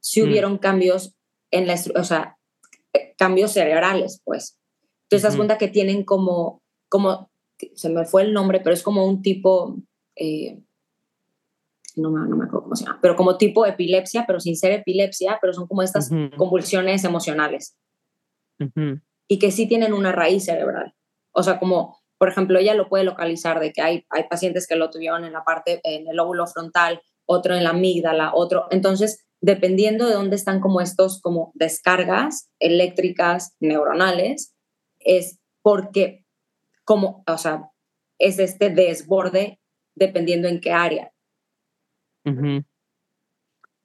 sí 0.00 0.22
Mm. 0.22 0.24
hubieron 0.24 0.58
cambios 0.58 1.14
en 1.50 1.66
la, 1.66 1.74
o 1.96 2.04
sea, 2.04 2.38
eh, 2.92 3.14
cambios 3.18 3.52
cerebrales, 3.52 4.22
pues. 4.24 4.56
Entonces, 5.02 5.22
te 5.22 5.28
das 5.28 5.36
cuenta 5.36 5.58
que 5.58 5.68
tienen 5.68 6.04
como, 6.04 6.62
como, 6.88 7.30
se 7.74 7.88
me 7.88 8.04
fue 8.04 8.22
el 8.22 8.32
nombre, 8.32 8.60
pero 8.60 8.74
es 8.74 8.82
como 8.82 9.06
un 9.06 9.20
tipo, 9.20 9.76
eh, 10.16 10.60
no, 11.96 12.10
me, 12.10 12.28
no 12.28 12.36
me 12.36 12.44
acuerdo 12.44 12.62
cómo 12.62 12.76
se 12.76 12.84
llama, 12.84 12.98
pero 13.02 13.16
como 13.16 13.36
tipo 13.36 13.66
epilepsia, 13.66 14.24
pero 14.26 14.38
sin 14.40 14.56
ser 14.56 14.72
epilepsia, 14.72 15.38
pero 15.40 15.52
son 15.52 15.66
como 15.66 15.82
estas 15.82 16.10
convulsiones 16.36 17.04
emocionales 17.04 17.76
y 19.28 19.38
que 19.38 19.50
sí 19.50 19.66
tienen 19.66 19.92
una 19.92 20.12
raíz 20.12 20.44
cerebral. 20.44 20.94
O 21.32 21.42
sea, 21.42 21.58
como, 21.58 21.98
por 22.18 22.28
ejemplo, 22.28 22.58
ella 22.58 22.74
lo 22.74 22.88
puede 22.88 23.04
localizar 23.04 23.60
de 23.60 23.72
que 23.72 23.82
hay, 23.82 24.06
hay 24.10 24.24
pacientes 24.24 24.66
que 24.66 24.76
lo 24.76 24.90
tuvieron 24.90 25.24
en 25.24 25.32
la 25.32 25.44
parte, 25.44 25.80
en 25.84 26.08
el 26.08 26.16
lóbulo 26.16 26.46
frontal, 26.46 27.02
otro 27.26 27.54
en 27.54 27.64
la 27.64 27.70
amígdala, 27.70 28.32
otro. 28.34 28.66
Entonces, 28.70 29.24
dependiendo 29.40 30.06
de 30.06 30.14
dónde 30.14 30.36
están 30.36 30.60
como 30.60 30.80
estos 30.80 31.20
como 31.20 31.52
descargas 31.54 32.50
eléctricas 32.60 33.56
neuronales, 33.60 34.54
es 35.00 35.38
porque, 35.62 36.24
como, 36.84 37.24
o 37.26 37.38
sea, 37.38 37.70
es 38.18 38.38
este 38.38 38.70
desborde 38.70 39.60
dependiendo 39.94 40.48
en 40.48 40.60
qué 40.60 40.72
área. 40.72 41.12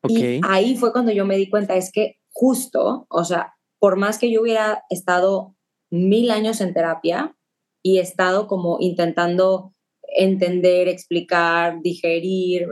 Y 0.07 0.39
ahí 0.43 0.77
fue 0.77 0.93
cuando 0.93 1.11
yo 1.11 1.25
me 1.25 1.35
di 1.35 1.49
cuenta, 1.49 1.75
es 1.75 1.91
que 1.91 2.19
justo, 2.31 3.05
o 3.09 3.25
sea, 3.25 3.55
por 3.79 3.97
más 3.97 4.17
que 4.17 4.31
yo 4.31 4.41
hubiera 4.41 4.83
estado 4.89 5.55
mil 5.89 6.31
años 6.31 6.61
en 6.61 6.73
terapia 6.73 7.35
y 7.81 7.99
estado 7.99 8.47
como 8.47 8.77
intentando 8.79 9.73
entender, 10.03 10.87
explicar, 10.87 11.81
digerir, 11.81 12.67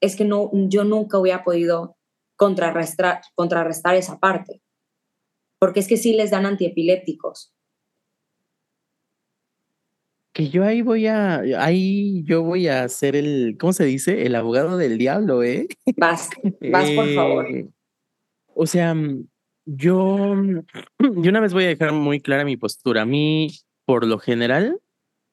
es 0.00 0.16
que 0.16 0.24
no, 0.24 0.50
yo 0.68 0.84
nunca 0.84 1.18
hubiera 1.18 1.44
podido 1.44 1.96
contrarrestar, 2.36 3.20
contrarrestar 3.34 3.94
esa 3.96 4.18
parte. 4.18 4.62
Porque 5.58 5.80
es 5.80 5.88
que 5.88 5.96
sí 5.96 6.14
les 6.14 6.30
dan 6.30 6.46
antiepilépticos. 6.46 7.52
Que 10.32 10.50
yo 10.50 10.64
ahí 10.64 10.82
voy 10.82 11.08
a, 11.08 11.38
ahí 11.58 12.22
yo 12.24 12.44
voy 12.44 12.68
a 12.68 12.88
ser 12.88 13.16
el, 13.16 13.56
¿cómo 13.58 13.72
se 13.72 13.84
dice? 13.84 14.24
El 14.24 14.36
abogado 14.36 14.76
del 14.76 14.98
diablo, 14.98 15.42
¿eh? 15.42 15.66
Vas, 15.96 16.30
vas 16.72 16.90
por 16.92 17.14
favor. 17.14 17.46
Eh, 17.54 17.68
o 18.60 18.66
sea, 18.66 18.92
yo, 19.64 20.34
de 20.98 21.28
una 21.28 21.38
vez 21.38 21.52
voy 21.52 21.64
a 21.64 21.68
dejar 21.68 21.92
muy 21.92 22.20
clara 22.20 22.44
mi 22.44 22.56
postura. 22.56 23.02
A 23.02 23.06
mí, 23.06 23.48
por 23.88 24.04
lo 24.04 24.18
general, 24.18 24.82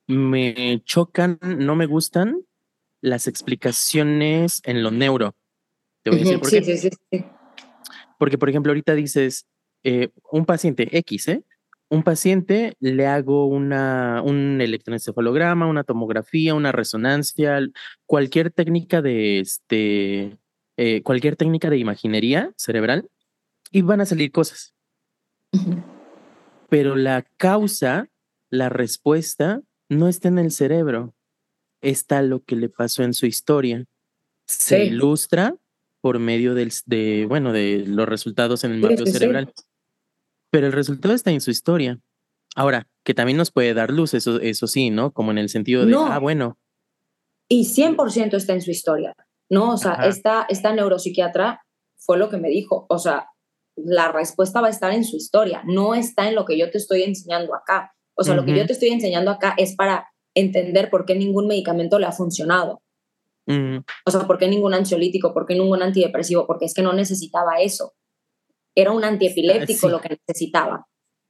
me 0.08 0.82
chocan, 0.86 1.40
no 1.42 1.76
me 1.76 1.88
gustan 1.88 2.46
las 3.02 3.28
explicaciones 3.28 4.62
en 4.64 4.82
lo 4.82 4.92
neuro. 4.92 5.36
Te 6.04 6.10
voy 6.10 6.20
a 6.20 6.24
decir 6.24 6.40
por 6.40 6.50
Sí, 6.50 6.60
qué. 6.62 6.64
sí, 6.64 6.78
sí, 6.78 6.98
sí. 7.12 7.26
Porque, 8.18 8.38
por 8.38 8.48
ejemplo, 8.50 8.72
ahorita 8.72 8.96
dices, 8.96 9.46
eh, 9.84 10.08
un 10.32 10.46
paciente 10.46 10.88
X, 11.00 11.28
¿eh? 11.28 11.44
Un 11.90 12.04
paciente 12.04 12.78
le 12.80 13.08
hago 13.08 13.46
una, 13.46 14.22
un 14.24 14.62
electroencefalograma, 14.62 15.68
una 15.68 15.84
tomografía, 15.84 16.56
una 16.56 16.72
resonancia, 16.72 17.60
cualquier 18.06 18.52
técnica 18.52 19.02
de 19.02 19.42
este, 19.42 20.38
eh, 20.78 21.02
cualquier 21.04 21.36
técnica 21.36 21.70
de 21.70 21.78
imaginería 21.80 22.54
cerebral 22.56 23.10
y 23.70 23.82
van 23.82 24.00
a 24.00 24.06
salir 24.06 24.32
cosas. 24.32 24.74
Pero 26.70 26.96
la 26.96 27.24
causa, 27.36 28.08
la 28.50 28.70
respuesta, 28.70 29.62
no 29.90 30.08
está 30.08 30.28
en 30.28 30.40
el 30.40 30.52
cerebro, 30.52 31.14
está 31.82 32.22
lo 32.22 32.44
que 32.44 32.56
le 32.56 32.70
pasó 32.70 33.04
en 33.04 33.14
su 33.14 33.26
historia. 33.26 33.86
Se 34.48 34.78
Sí. 34.78 34.84
ilustra 34.94 35.56
por 36.02 36.20
medio 36.20 36.54
del, 36.54 36.72
de, 36.86 37.26
bueno, 37.28 37.52
de 37.52 37.84
los 37.88 38.08
resultados 38.08 38.64
en 38.64 38.72
el 38.74 38.80
mapeo 38.80 38.98
sí, 39.00 39.06
sí. 39.08 39.12
cerebral. 39.14 39.52
Pero 40.52 40.68
el 40.68 40.74
resultado 40.74 41.14
está 41.16 41.32
en 41.32 41.42
su 41.42 41.52
historia. 41.52 42.00
Ahora, 42.56 42.88
que 43.04 43.14
también 43.14 43.38
nos 43.38 43.52
puede 43.52 43.74
dar 43.74 43.90
luz, 43.92 44.14
eso, 44.14 44.40
eso 44.40 44.68
sí, 44.68 44.90
¿no? 44.90 45.12
Como 45.12 45.32
en 45.32 45.38
el 45.40 45.50
sentido 45.50 45.86
de, 45.86 45.92
No. 45.92 46.06
ah, 46.08 46.20
bueno, 46.20 46.58
Y 47.50 47.66
100% 47.66 48.38
está 48.38 48.54
en 48.54 48.62
su 48.62 48.72
historia, 48.72 49.16
¿no? 49.50 49.74
O 49.74 49.78
sea, 49.78 49.94
Ajá. 49.94 50.08
esta, 50.08 50.46
esta 50.50 50.74
neuropsiquiatra 50.74 51.62
fue 51.98 52.18
lo 52.18 52.30
que 52.30 52.38
me 52.38 52.50
dijo, 52.50 52.86
o 52.90 52.98
sea, 53.00 53.28
la 53.76 54.12
respuesta 54.12 54.62
va 54.62 54.68
a 54.68 54.72
estar 54.72 54.92
en 54.94 55.04
su 55.04 55.18
historia, 55.18 55.62
no 55.66 55.96
está 55.96 56.28
en 56.30 56.36
lo 56.36 56.46
que 56.46 56.58
yo 56.58 56.72
te 56.72 56.78
estoy 56.78 57.04
enseñando 57.04 57.54
acá. 57.56 57.95
O 58.16 58.24
sea, 58.24 58.34
lo 58.36 58.46
que 58.46 58.58
yo 58.58 58.66
te 58.66 58.74
estoy 58.74 58.90
enseñando 58.90 59.32
acá 59.32 59.54
es 59.58 59.76
para 59.76 60.08
entender 60.34 60.90
por 60.90 61.06
qué 61.06 61.16
ningún 61.16 61.48
medicamento 61.48 62.00
le 62.00 62.06
ha 62.06 62.12
funcionado. 62.12 62.82
mm, 63.48 63.78
O 64.06 64.12
sea, 64.12 64.26
por 64.26 64.38
qué 64.38 64.48
ningún 64.48 64.74
ansiolítico, 64.74 65.34
por 65.34 65.46
qué 65.46 65.54
ningún 65.54 65.82
antidepresivo, 65.82 66.48
porque 66.48 66.66
es 66.66 66.74
que 66.74 66.82
no 66.82 66.94
necesitaba 66.94 67.60
eso. 67.62 67.94
Era 68.74 68.92
un 68.92 69.04
antiepiléptico 69.04 69.88
sí. 69.88 69.92
lo 69.92 70.02
que 70.02 70.18
necesitaba, 70.28 70.88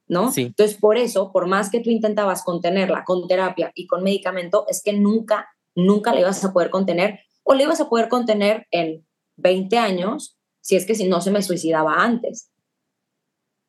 ¿no? 0.08 0.32
Sí. 0.32 0.42
Entonces, 0.42 0.78
por 0.78 0.96
eso, 0.96 1.30
por 1.32 1.46
más 1.46 1.70
que 1.70 1.80
tú 1.80 1.90
intentabas 1.90 2.42
contenerla 2.42 3.04
con 3.04 3.28
terapia 3.28 3.70
y 3.74 3.86
con 3.86 4.02
medicamento, 4.02 4.64
es 4.68 4.82
que 4.82 4.92
nunca, 4.92 5.48
nunca 5.74 6.12
la 6.12 6.20
ibas 6.20 6.44
a 6.44 6.52
poder 6.52 6.70
contener 6.70 7.20
o 7.44 7.54
la 7.54 7.62
ibas 7.62 7.80
a 7.80 7.88
poder 7.88 8.08
contener 8.08 8.66
en 8.70 9.06
20 9.36 9.78
años 9.78 10.36
si 10.60 10.74
es 10.74 10.84
que 10.84 10.96
si 10.96 11.06
no 11.06 11.20
se 11.20 11.30
me 11.30 11.42
suicidaba 11.42 12.02
antes, 12.02 12.50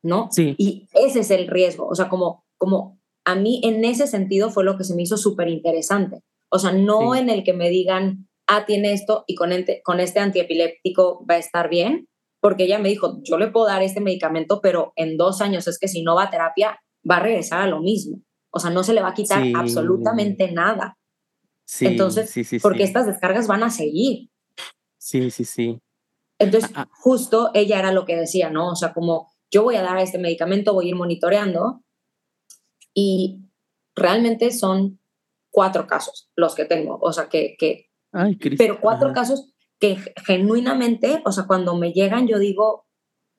¿no? 0.01 0.29
Sí. 0.31 0.55
Y 0.57 0.87
ese 0.93 1.19
es 1.19 1.29
el 1.29 1.47
riesgo, 1.47 1.87
o 1.87 1.93
sea, 1.93 2.09
como, 2.09 2.43
como 2.57 2.99
a 3.27 3.35
mí 3.35 3.59
en 3.63 3.83
ese 3.85 4.07
sentido 4.07 4.49
fue 4.49 4.63
lo 4.63 4.77
que 4.77 4.83
se 4.85 4.95
me 4.95 5.03
hizo 5.03 5.17
súper 5.17 5.49
interesante. 5.49 6.21
O 6.49 6.59
sea, 6.59 6.71
no 6.71 7.13
Sí. 7.13 7.19
en 7.19 7.29
el 7.29 7.43
que 7.43 7.53
me 7.53 7.69
digan, 7.69 8.27
ah, 8.47 8.65
tiene 8.65 8.93
esto 8.93 9.23
y 9.27 9.35
con, 9.35 9.51
ente- 9.51 9.81
con 9.83 9.99
este 9.99 10.19
antiepiléptico 10.19 11.25
va 11.29 11.35
a 11.35 11.39
estar 11.39 11.69
bien, 11.69 12.07
porque 12.41 12.63
ella 12.63 12.79
me 12.79 12.89
dijo, 12.89 13.19
yo 13.23 13.37
le 13.37 13.47
puedo 13.47 13.65
dar 13.67 13.83
este 13.83 13.99
medicamento, 13.99 14.61
pero 14.61 14.93
en 14.95 15.17
dos 15.17 15.41
años 15.41 15.67
es 15.67 15.77
que 15.77 15.87
si 15.89 16.03
no 16.03 16.15
va 16.15 16.23
a 16.23 16.29
terapia, 16.29 16.79
va 17.09 17.17
a 17.17 17.19
regresar 17.19 17.61
a 17.61 17.67
lo 17.67 17.81
mismo. 17.81 18.21
O 18.49 18.59
sea, 18.59 18.69
no 18.71 18.83
se 18.83 18.93
le 18.93 19.01
va 19.01 19.09
a 19.09 19.13
quitar 19.13 19.43
Sí. 19.43 19.53
absolutamente 19.55 20.51
nada, 20.51 20.95
Sí, 21.69 21.85
Entonces, 21.85 22.29
sí, 22.29 22.45
sí, 22.45 22.59
porque 22.59 22.83
estas 22.83 23.05
descargas 23.07 23.45
van 23.45 23.61
a 23.61 23.69
seguir. 23.69 24.29
Sí, 24.97 25.29
sí, 25.31 25.43
sí. 25.43 25.79
Entonces, 26.39 26.71
Ah, 26.73 26.85
ah. 26.87 26.89
justo 26.93 27.51
ella 27.53 27.77
era 27.79 27.91
lo 27.91 28.05
que 28.05 28.15
decía, 28.15 28.49
¿no? 28.49 28.69
O 28.69 28.75
sea, 28.77 28.93
como 28.93 29.29
yo 29.51 29.63
voy 29.63 29.75
a 29.75 29.81
dar 29.81 29.97
este 29.97 30.17
medicamento, 30.17 30.73
voy 30.73 30.85
a 30.85 30.89
ir 30.89 30.95
monitoreando 30.95 31.81
y 32.99 33.43
realmente 33.95 34.49
son 34.49 34.99
cuatro 35.51 35.85
casos 35.85 36.31
los 36.35 36.55
que 36.55 36.65
tengo, 36.65 36.97
o 36.99 37.13
sea, 37.13 37.29
que, 37.29 37.55
que 37.59 37.91
Ay, 38.11 38.39
pero 38.57 38.81
cuatro 38.81 39.13
casos 39.13 39.53
que 39.79 39.97
genuinamente, 40.25 41.21
o 41.23 41.31
sea, 41.31 41.45
cuando 41.45 41.75
me 41.75 41.93
llegan 41.93 42.27
yo 42.27 42.39
digo, 42.39 42.87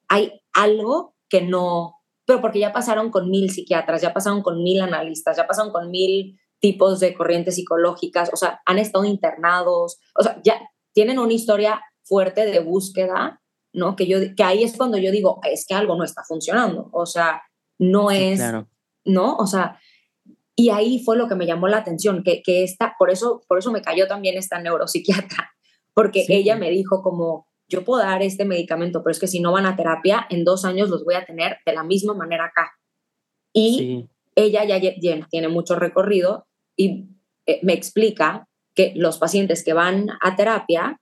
hay 0.08 0.40
algo 0.52 1.16
que 1.28 1.42
no, 1.42 1.96
pero 2.24 2.40
porque 2.40 2.60
ya 2.60 2.72
pasaron 2.72 3.10
con 3.10 3.30
mil 3.30 3.50
psiquiatras, 3.50 4.00
ya 4.00 4.14
pasaron 4.14 4.42
con 4.42 4.62
mil 4.62 4.80
analistas, 4.80 5.36
ya 5.36 5.48
pasaron 5.48 5.72
con 5.72 5.90
mil 5.90 6.38
tipos 6.60 7.00
de 7.00 7.14
corrientes 7.14 7.56
psicológicas, 7.56 8.30
o 8.32 8.36
sea, 8.36 8.60
han 8.64 8.78
estado 8.78 9.06
internados, 9.06 9.98
o 10.14 10.22
sea, 10.22 10.40
ya 10.44 10.60
tienen 10.94 11.18
una 11.18 11.32
historia 11.32 11.82
fuerte 12.04 12.46
de 12.46 12.60
búsqueda, 12.60 13.42
¿no? 13.72 13.96
Que, 13.96 14.06
yo, 14.06 14.18
que 14.36 14.44
ahí 14.44 14.62
es 14.62 14.76
cuando 14.76 14.98
yo 14.98 15.10
digo, 15.10 15.40
es 15.42 15.66
que 15.66 15.74
algo 15.74 15.96
no 15.96 16.04
está 16.04 16.22
funcionando, 16.22 16.90
o 16.92 17.06
sea, 17.06 17.42
no 17.80 18.10
Sí, 18.10 18.16
es, 18.18 18.38
claro. 18.38 18.68
¿No? 19.08 19.34
O 19.36 19.46
sea, 19.46 19.80
y 20.54 20.70
ahí 20.70 21.02
fue 21.04 21.16
lo 21.16 21.28
que 21.28 21.34
me 21.34 21.46
llamó 21.46 21.68
la 21.68 21.78
atención, 21.78 22.22
que, 22.22 22.42
que 22.42 22.62
esta, 22.64 22.94
por 22.98 23.10
eso, 23.10 23.42
por 23.48 23.58
eso 23.58 23.70
me 23.72 23.82
cayó 23.82 24.06
también 24.06 24.36
esta 24.36 24.60
neuropsiquiatra, 24.60 25.50
porque 25.94 26.24
Sí. 26.24 26.34
ella 26.34 26.56
me 26.56 26.70
dijo 26.70 27.02
como, 27.02 27.48
yo 27.68 27.84
puedo 27.84 28.02
dar 28.02 28.22
este 28.22 28.44
medicamento, 28.44 29.02
pero 29.02 29.10
es 29.12 29.18
que 29.18 29.26
si 29.26 29.40
no 29.40 29.52
van 29.52 29.66
a 29.66 29.76
terapia, 29.76 30.26
en 30.30 30.44
dos 30.44 30.64
años 30.64 30.88
los 30.90 31.04
voy 31.04 31.14
a 31.16 31.24
tener 31.26 31.58
de 31.66 31.72
la 31.74 31.82
misma 31.84 32.14
manera 32.14 32.46
acá. 32.46 32.72
Y 33.52 33.78
Sí, 33.78 34.08
ella 34.36 34.64
ya, 34.64 34.80
tiene 35.30 35.48
mucho 35.48 35.74
recorrido 35.74 36.46
y 36.76 37.08
eh, 37.46 37.60
me 37.62 37.72
explica 37.72 38.48
que 38.74 38.92
los 38.94 39.18
pacientes 39.18 39.64
que 39.64 39.72
van 39.72 40.08
a 40.20 40.36
terapia, 40.36 41.00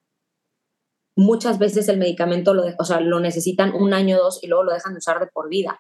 muchas 1.17 1.59
veces 1.59 1.89
el 1.89 1.99
medicamento 1.99 2.55
lo, 2.55 2.63
de- 2.63 2.75
o 2.79 2.85
sea, 2.85 3.01
lo 3.01 3.21
necesitan 3.21 3.75
un 3.75 3.95
año 3.95 4.17
o 4.19 4.23
dos 4.23 4.43
y 4.43 4.47
luego 4.49 4.65
lo 4.65 4.73
dejan 4.73 4.93
de 4.95 4.99
usar 4.99 5.19
de 5.21 5.27
por 5.27 5.49
vida, 5.49 5.79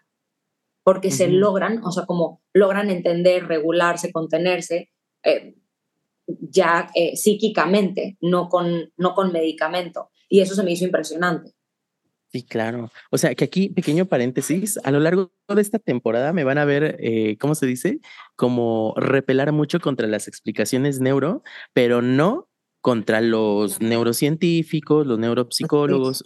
porque 0.86 1.10
se 1.10 1.26
Ujú. 1.26 1.38
logran, 1.38 1.82
o 1.84 1.90
sea, 1.90 2.06
como 2.06 2.44
logran 2.52 2.90
entender, 2.90 3.48
regularse, 3.48 4.12
contenerse, 4.12 4.92
eh, 5.24 5.56
ya 6.28 6.88
eh, 6.94 7.16
psíquicamente, 7.16 8.16
no 8.20 8.48
con, 8.48 8.92
no 8.96 9.12
con 9.16 9.32
medicamento. 9.32 10.10
Y 10.28 10.42
eso 10.42 10.54
se 10.54 10.62
me 10.62 10.70
hizo 10.70 10.84
impresionante. 10.84 11.50
sí, 12.30 12.44
claro. 12.44 12.92
O 13.10 13.18
sea, 13.18 13.34
que 13.34 13.42
aquí, 13.42 13.68
pequeño 13.68 14.06
paréntesis, 14.06 14.78
a 14.84 14.92
lo 14.92 15.00
largo 15.00 15.32
de 15.48 15.60
esta 15.60 15.80
temporada 15.80 16.32
me 16.32 16.44
van 16.44 16.58
a 16.58 16.64
ver, 16.64 16.96
eh, 17.00 17.36
¿cómo 17.38 17.56
se 17.56 17.66
dice? 17.66 17.98
Como 18.36 18.94
repelar 18.96 19.50
mucho 19.50 19.80
contra 19.80 20.06
las 20.06 20.28
explicaciones 20.28 21.00
neuro, 21.00 21.42
pero 21.72 22.00
no 22.00 22.48
contra 22.80 23.20
los 23.20 23.80
neurocientíficos, 23.80 25.04
los 25.04 25.18
neuropsicólogos, 25.18 26.24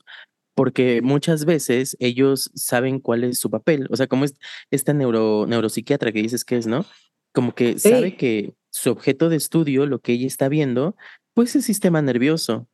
porque 0.54 1.00
muchas 1.02 1.44
veces 1.44 1.96
ellos 2.00 2.50
saben 2.54 3.00
cuál 3.00 3.24
es 3.24 3.38
su 3.38 3.50
papel. 3.50 3.86
O 3.90 3.96
sea, 3.96 4.06
como 4.06 4.24
es 4.24 4.34
esta 4.70 4.92
neuro, 4.92 5.46
neuropsiquiatra 5.46 6.12
que 6.12 6.22
dices 6.22 6.44
que 6.44 6.56
es, 6.56 6.66
¿no? 6.66 6.84
Como 7.32 7.54
que 7.54 7.78
Sí. 7.78 7.90
sabe 7.90 8.16
que 8.16 8.54
su 8.70 8.90
objeto 8.90 9.28
de 9.28 9.36
estudio, 9.36 9.86
lo 9.86 10.00
que 10.00 10.12
ella 10.12 10.26
está 10.26 10.48
viendo, 10.48 10.96
pues 11.34 11.56
es 11.56 11.64
sistema 11.64 12.02
nervioso. 12.02 12.68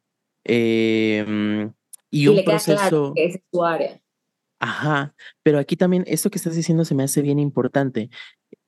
Em, 0.44 1.72
y, 2.11 2.22
Y, 2.22 2.29
un 2.29 2.37
le 2.37 2.44
queda 2.44 2.53
proceso. 2.55 2.77
claro 2.79 3.12
que 3.14 3.24
es 3.27 3.40
su 3.53 3.64
área. 3.64 4.01
Ajá, 4.59 5.14
pero 5.42 5.59
aquí 5.59 5.77
también 5.77 6.05
esto 6.07 6.31
que 6.31 6.38
estás 6.38 6.55
diciendo 6.57 6.85
se 6.85 6.94
me 6.94 7.03
hace 7.03 7.20
bien 7.20 7.38
importante, 7.38 8.09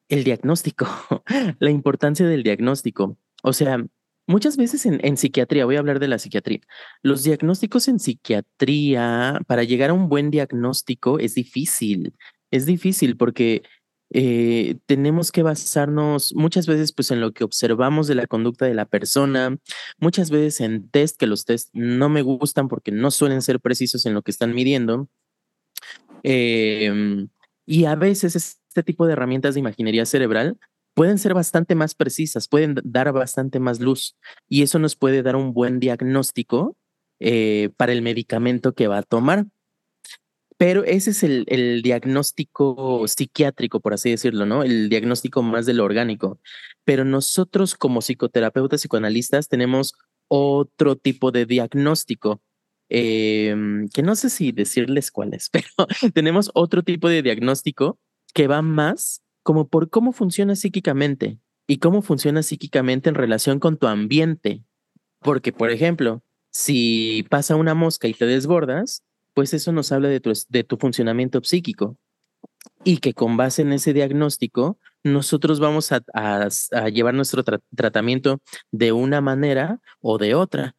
el 0.09 0.25
diagnóstico, 0.25 0.87
la 1.59 1.71
importancia 1.71 2.27
del 2.27 2.43
diagnóstico. 2.43 3.17
O 3.43 3.53
sea, 3.53 3.85
muchas 4.29 4.57
veces 4.57 4.87
en, 4.87 5.17
psiquiatría, 5.17 5.65
voy 5.65 5.77
a 5.77 5.81
hablar 5.81 5.99
de 5.99 6.07
la 6.07 6.19
psiquiatría, 6.19 6.61
los 7.03 7.25
diagnósticos 7.25 7.89
en 7.89 7.99
psiquiatría, 7.99 9.41
para 9.49 9.65
llegar 9.65 9.91
a 9.91 9.95
un 9.95 10.09
buen 10.09 10.31
diagnóstico 10.31 11.19
es 11.19 11.35
difícil, 11.35 12.15
es 12.51 12.67
difícil 12.67 13.17
porque 13.17 13.63
eh, 14.11 14.77
tenemos 14.87 15.33
que 15.33 15.43
basarnos 15.43 16.35
muchas 16.35 16.67
veces 16.67 16.93
pues 16.93 17.11
en 17.11 17.21
lo 17.21 17.33
que 17.33 17.45
observamos 17.45 18.07
de 18.07 18.15
la 18.15 18.27
conducta 18.27 18.67
de 18.67 18.75
la 18.75 18.85
persona, 18.85 19.57
muchas 19.99 20.31
veces 20.31 20.61
en 20.61 20.89
test, 20.91 21.19
que 21.19 21.27
los 21.27 21.45
test 21.45 21.71
no 21.73 22.09
me 22.09 22.23
gustan 22.23 22.69
porque 22.69 22.93
no 22.93 23.11
suelen 23.11 23.43
ser 23.43 23.61
precisos 23.61 24.07
en 24.07 24.15
lo 24.15 24.23
que 24.23 24.31
están 24.31 24.55
midiendo. 24.55 25.09
Em, 26.23 27.29
y 27.67 27.85
a 27.85 27.95
veces 27.95 28.35
este 28.37 28.83
tipo 28.83 29.07
de 29.07 29.13
herramientas 29.15 29.55
de 29.55 29.61
imaginería 29.61 30.05
cerebral 30.07 30.59
pueden 30.99 31.19
ser 31.19 31.33
bastante 31.33 31.77
más 31.77 31.95
precisas, 31.95 32.49
pueden 32.49 32.75
dar 32.83 33.13
bastante 33.13 33.61
más 33.61 33.79
luz 33.79 34.17
y 34.49 34.63
eso 34.63 34.81
nos 34.81 34.97
puede 34.97 35.23
dar 35.23 35.37
un 35.37 35.53
buen 35.53 35.79
diagnóstico 35.79 36.77
eh, 37.21 37.71
para 37.77 37.93
el 37.93 38.03
medicamento 38.03 38.75
que 38.75 38.89
va 38.89 38.99
a 38.99 39.03
tomar. 39.05 39.47
Pero 40.57 40.83
ese 40.83 41.11
es 41.11 41.23
el, 41.23 41.45
el 41.47 41.83
diagnóstico 41.83 43.07
psiquiátrico, 43.07 43.79
por 43.79 43.95
así 43.95 44.11
decirlo, 44.11 44.45
¿no? 44.45 44.65
El 44.65 44.89
diagnóstico 44.89 45.41
más 45.41 45.67
de 45.67 45.75
lo 45.75 45.85
orgánico. 45.85 46.41
Pero 46.85 47.05
nosotros 47.05 47.77
como 47.77 48.01
psicoterapeutas, 48.01 48.81
psicoanalistas, 48.81 49.49
tenemos 49.49 49.95
otro 50.27 50.97
tipo 50.97 51.31
de 51.31 51.47
diagnóstico, 51.47 52.43
em, 52.89 53.89
que 53.91 54.03
no 54.03 54.17
sé 54.17 54.31
si 54.31 54.51
decirles 54.51 55.13
cuál 55.13 55.33
es, 55.33 55.49
pero 55.53 55.69
tenemos 56.13 56.51
otro 56.55 56.83
tipo 56.83 57.09
de 57.09 57.23
diagnóstico 57.23 58.01
que 58.35 58.49
va 58.49 58.63
más 58.63 59.23
como 59.49 59.67
por 59.67 59.89
cómo 59.89 60.13
funciona 60.13 60.55
psíquicamente 60.57 61.39
y 61.67 61.79
cómo 61.79 62.03
funciona 62.03 62.43
psíquicamente 62.43 63.09
en 63.09 63.15
relación 63.15 63.61
con 63.61 63.79
tu 63.79 63.87
ambiente. 63.87 64.63
Porque, 65.21 65.55
por 65.55 65.71
ejemplo, 65.71 66.23
si 66.51 67.25
pasa 67.31 67.57
una 67.57 67.73
mosca 67.73 68.09
y 68.09 68.13
te 68.13 68.27
desbordas, 68.27 69.05
pues 69.33 69.55
eso 69.55 69.73
nos 69.73 69.91
habla 69.91 70.11
de 70.11 70.21
tu, 70.21 70.35
de 70.51 70.65
tu 70.65 70.77
funcionamiento 70.77 71.43
psíquico. 71.43 71.97
Y 72.85 72.99
que 72.99 73.15
con 73.15 73.39
base 73.39 73.63
en 73.63 73.73
ese 73.73 73.95
diagnóstico, 73.95 74.77
nosotros 75.03 75.61
vamos 75.61 75.93
a, 75.93 76.49
llevar 76.91 77.15
nuestro 77.15 77.43
tra- 77.43 77.63
tratamiento 77.75 78.43
de 78.71 78.93
una 78.93 79.23
manera 79.23 79.81
o 80.03 80.19
de 80.19 80.35
otra. 80.35 80.77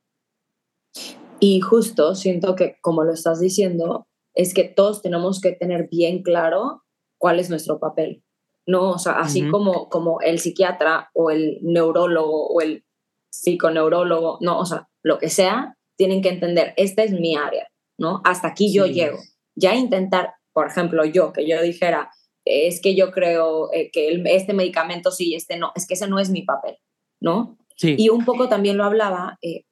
Y 1.39 1.59
justo 1.61 2.13
siento 2.13 2.55
que, 2.55 2.77
como 2.81 3.03
lo 3.03 3.13
estás 3.13 3.39
diciendo, 3.39 4.05
es 4.35 4.53
que 4.53 4.65
todos 4.65 5.01
tenemos 5.01 5.41
que 5.41 5.53
tener 5.53 5.89
bien 5.89 6.21
claro 6.21 6.83
cuál 7.17 7.39
es 7.39 7.49
nuestro 7.49 7.79
papel. 7.79 8.21
¿No? 8.69 8.91
O 8.91 8.99
sea, 8.99 9.13
así 9.13 9.47
como, 9.49 9.89
como 9.89 10.21
el 10.21 10.37
psiquiatra 10.37 11.09
o 11.15 11.31
el 11.31 11.57
neurólogo 11.63 12.47
o 12.47 12.61
el 12.61 12.83
psiconeurólogo, 13.31 14.37
no, 14.41 14.59
o 14.59 14.65
sea, 14.65 14.87
lo 15.03 15.17
que 15.17 15.29
sea, 15.29 15.75
tienen 15.97 16.21
que 16.21 16.29
entender, 16.29 16.73
esta 16.77 17.03
es 17.03 17.11
mi 17.11 17.35
área, 17.35 17.67
¿no? 17.97 18.21
Hasta 18.23 18.47
aquí 18.49 18.71
yo 18.71 18.85
Sí. 18.85 18.93
llego. 18.93 19.17
Ya 19.55 19.75
intentar, 19.75 20.33
por 20.53 20.67
ejemplo, 20.67 21.03
yo, 21.03 21.33
que 21.33 21.47
yo 21.47 21.61
dijera, 21.63 22.11
es 22.45 22.79
que 22.81 22.95
yo 22.95 23.11
creo 23.11 23.71
eh, 23.73 23.89
que 23.91 24.07
el- 24.09 24.25
este 24.27 24.53
medicamento 24.53 25.09
sí, 25.11 25.33
este 25.35 25.57
no, 25.57 25.71
es 25.75 25.87
que 25.87 25.95
ese 25.95 26.07
no 26.07 26.19
es 26.19 26.29
mi 26.29 26.43
papel, 26.43 26.77
¿no? 27.19 27.57
Sí. 27.75 27.95
Y 27.97 28.09
un 28.09 28.23
poco 28.23 28.47
también 28.49 28.77
lo 28.77 28.83
hablaba 28.85 29.37
eh, 29.41 29.63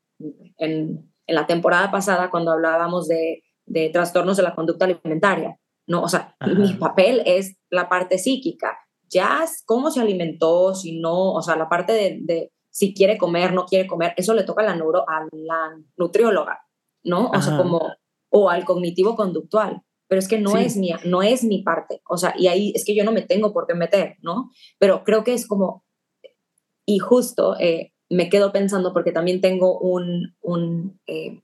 en, 0.58 1.12
en 1.28 1.36
la 1.36 1.46
temporada 1.46 1.92
pasada 1.92 2.30
cuando 2.32 2.52
hablábamos 2.52 3.08
de, 3.08 3.44
de 3.68 3.90
trastornos 3.90 4.38
de 4.38 4.44
la 4.44 4.56
conducta 4.56 4.86
alimentaria, 4.86 5.60
¿no? 5.88 6.02
O 6.04 6.10
sea, 6.10 6.36
Ajá. 6.40 6.52
mi 6.54 6.74
papel 6.74 7.22
es 7.26 7.58
la 7.70 7.90
parte 7.90 8.18
psíquica, 8.18 8.78
ya 9.10 9.46
cómo 9.66 9.92
se 9.92 10.02
alimentó, 10.02 10.74
si 10.76 11.00
no, 11.00 11.34
o 11.34 11.42
sea, 11.42 11.56
la 11.56 11.70
parte 11.70 11.94
de, 11.94 12.20
de 12.22 12.52
si 12.70 12.94
quiere 12.94 13.18
comer, 13.18 13.54
no 13.54 13.66
quiere 13.66 13.88
comer, 13.88 14.14
eso 14.18 14.34
le 14.34 14.44
toca 14.44 14.62
a 14.62 14.66
la, 14.66 14.76
neuro, 14.76 15.08
a 15.10 15.28
la 15.32 15.78
nutrióloga, 15.98 16.60
¿no? 17.04 17.30
O 17.30 17.42
sea, 17.42 17.54
Ajá. 17.54 17.58
como, 17.64 17.82
o 18.30 18.50
al 18.50 18.66
cognitivo 18.66 19.16
conductual, 19.16 19.82
pero 20.08 20.20
es 20.20 20.28
que 20.28 20.40
no, 20.40 20.52
Sí. 20.52 20.64
es 20.66 20.78
mi, 20.78 20.92
no 21.06 21.22
es 21.24 21.44
mi 21.44 21.64
parte, 21.64 22.02
o 22.08 22.18
sea, 22.18 22.34
y 22.38 22.48
ahí 22.48 22.72
es 22.76 22.86
que 22.86 22.96
yo 22.96 23.04
no 23.04 23.12
me 23.12 23.22
tengo 23.24 23.52
por 23.54 23.66
qué 23.68 23.74
meter, 23.74 24.18
¿no? 24.22 24.50
Pero 24.80 25.04
creo 25.04 25.24
que 25.24 25.34
es 25.34 25.48
como, 25.48 25.84
y 26.86 27.00
justo 27.00 27.58
eh, 27.60 27.94
me 28.10 28.30
quedo 28.30 28.52
pensando 28.52 28.94
porque 28.94 29.12
también 29.12 29.42
tengo 29.42 29.78
un, 29.80 30.36
un 30.42 31.00
eh, 31.08 31.42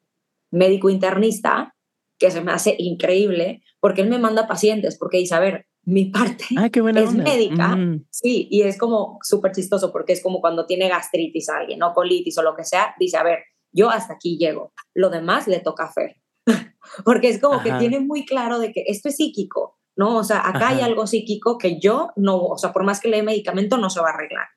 médico 0.52 0.90
internista 0.90 1.76
que 2.20 2.32
se 2.32 2.42
me 2.42 2.52
hace 2.52 2.76
increíble 2.78 3.62
porque 3.82 4.02
él 4.02 4.10
me 4.10 4.20
manda 4.20 4.48
pacientes 4.48 4.98
porque 4.98 5.18
dice, 5.18 5.36
a 5.36 5.40
ver, 5.40 5.66
mi 5.86 6.06
parte 6.06 6.46
Ah, 6.58 6.70
qué 6.70 6.82
buena 6.82 7.02
es 7.02 7.10
onda. 7.10 7.24
médica, 7.24 7.78
sí, 8.10 8.48
y 8.50 8.62
es 8.62 8.78
como 8.78 9.20
súper 9.22 9.52
chistoso 9.52 9.92
porque 9.92 10.14
es 10.14 10.24
como 10.24 10.40
cuando 10.42 10.66
tiene 10.66 10.88
gastritis 10.88 11.50
a 11.50 11.58
alguien, 11.58 11.84
o 11.84 11.94
colitis 11.94 12.38
o 12.38 12.44
lo 12.44 12.56
que 12.56 12.64
sea, 12.64 12.96
dice, 13.00 13.18
a 13.18 13.24
ver, 13.24 13.40
yo 13.72 13.90
hasta 13.90 14.14
aquí 14.14 14.38
llego, 14.38 14.72
lo 14.94 15.10
demás 15.10 15.48
le 15.48 15.60
toca 15.60 15.86
a 15.86 15.92
Fer. 15.92 16.22
porque 17.06 17.30
es 17.30 17.42
como 17.42 17.62
que 17.62 17.72
tiene 17.74 18.00
muy 18.00 18.26
claro 18.26 18.60
de 18.60 18.72
que 18.72 18.84
esto 18.88 19.10
es 19.10 19.16
psíquico, 19.16 19.78
¿no? 19.96 20.18
O 20.18 20.24
sea, 20.24 20.48
acá 20.48 20.70
hay 20.70 20.82
algo 20.82 21.08
psíquico 21.08 21.58
que 21.58 21.80
yo 21.80 22.10
no, 22.16 22.38
o 22.38 22.58
sea, 22.58 22.74
por 22.74 22.84
más 22.84 23.00
que 23.00 23.10
le 23.10 23.18
dé 23.18 23.24
medicamento, 23.24 23.78
no 23.78 23.90
se 23.90 24.02
va 24.02 24.10
a 24.10 24.14
arreglar. 24.14 24.48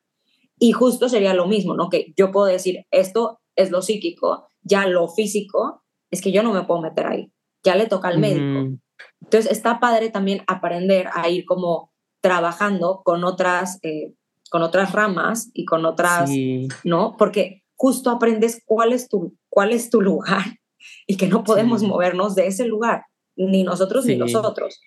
Y 0.58 0.72
justo 0.72 1.08
sería 1.08 1.34
lo 1.34 1.46
mismo, 1.46 1.74
¿no? 1.74 1.88
Que 1.88 2.12
yo 2.16 2.32
puedo 2.32 2.46
decir, 2.46 2.86
esto 2.90 3.40
es 3.56 3.70
lo 3.70 3.82
psíquico, 3.82 4.48
ya 4.62 4.86
lo 4.86 5.08
físico, 5.08 5.84
es 6.10 6.20
que 6.20 6.32
yo 6.32 6.42
no 6.42 6.52
me 6.52 6.64
puedo 6.64 6.80
meter 6.80 7.06
ahí, 7.06 7.32
ya 7.64 7.76
le 7.76 7.86
toca 7.86 8.08
al 8.08 8.18
médico. 8.18 8.78
Entonces, 9.22 9.50
está 9.50 9.80
padre 9.80 10.10
también 10.10 10.42
aprender 10.46 11.08
a 11.14 11.28
ir 11.28 11.44
como 11.44 11.92
trabajando 12.20 13.02
con 13.04 13.24
otras, 13.24 13.78
eh, 13.82 14.12
con 14.50 14.62
otras 14.62 14.92
ramas 14.92 15.50
y 15.52 15.64
con 15.64 15.84
otras, 15.84 16.30
Sí, 16.30 16.68
¿no? 16.84 17.16
Porque 17.16 17.62
justo 17.74 18.10
aprendes 18.10 18.62
cuál 18.64 18.92
es 18.92 19.08
tu, 19.08 19.36
cuál 19.48 19.72
es 19.72 19.90
tu 19.90 20.00
lugar 20.00 20.44
y 21.06 21.16
que 21.16 21.26
no 21.28 21.44
podemos 21.44 21.80
Sí. 21.80 21.86
movernos 21.86 22.34
de 22.34 22.46
ese 22.46 22.66
lugar, 22.66 23.04
ni 23.36 23.64
nosotros 23.64 24.04
ni 24.06 24.16
los 24.16 24.34
otros. 24.34 24.80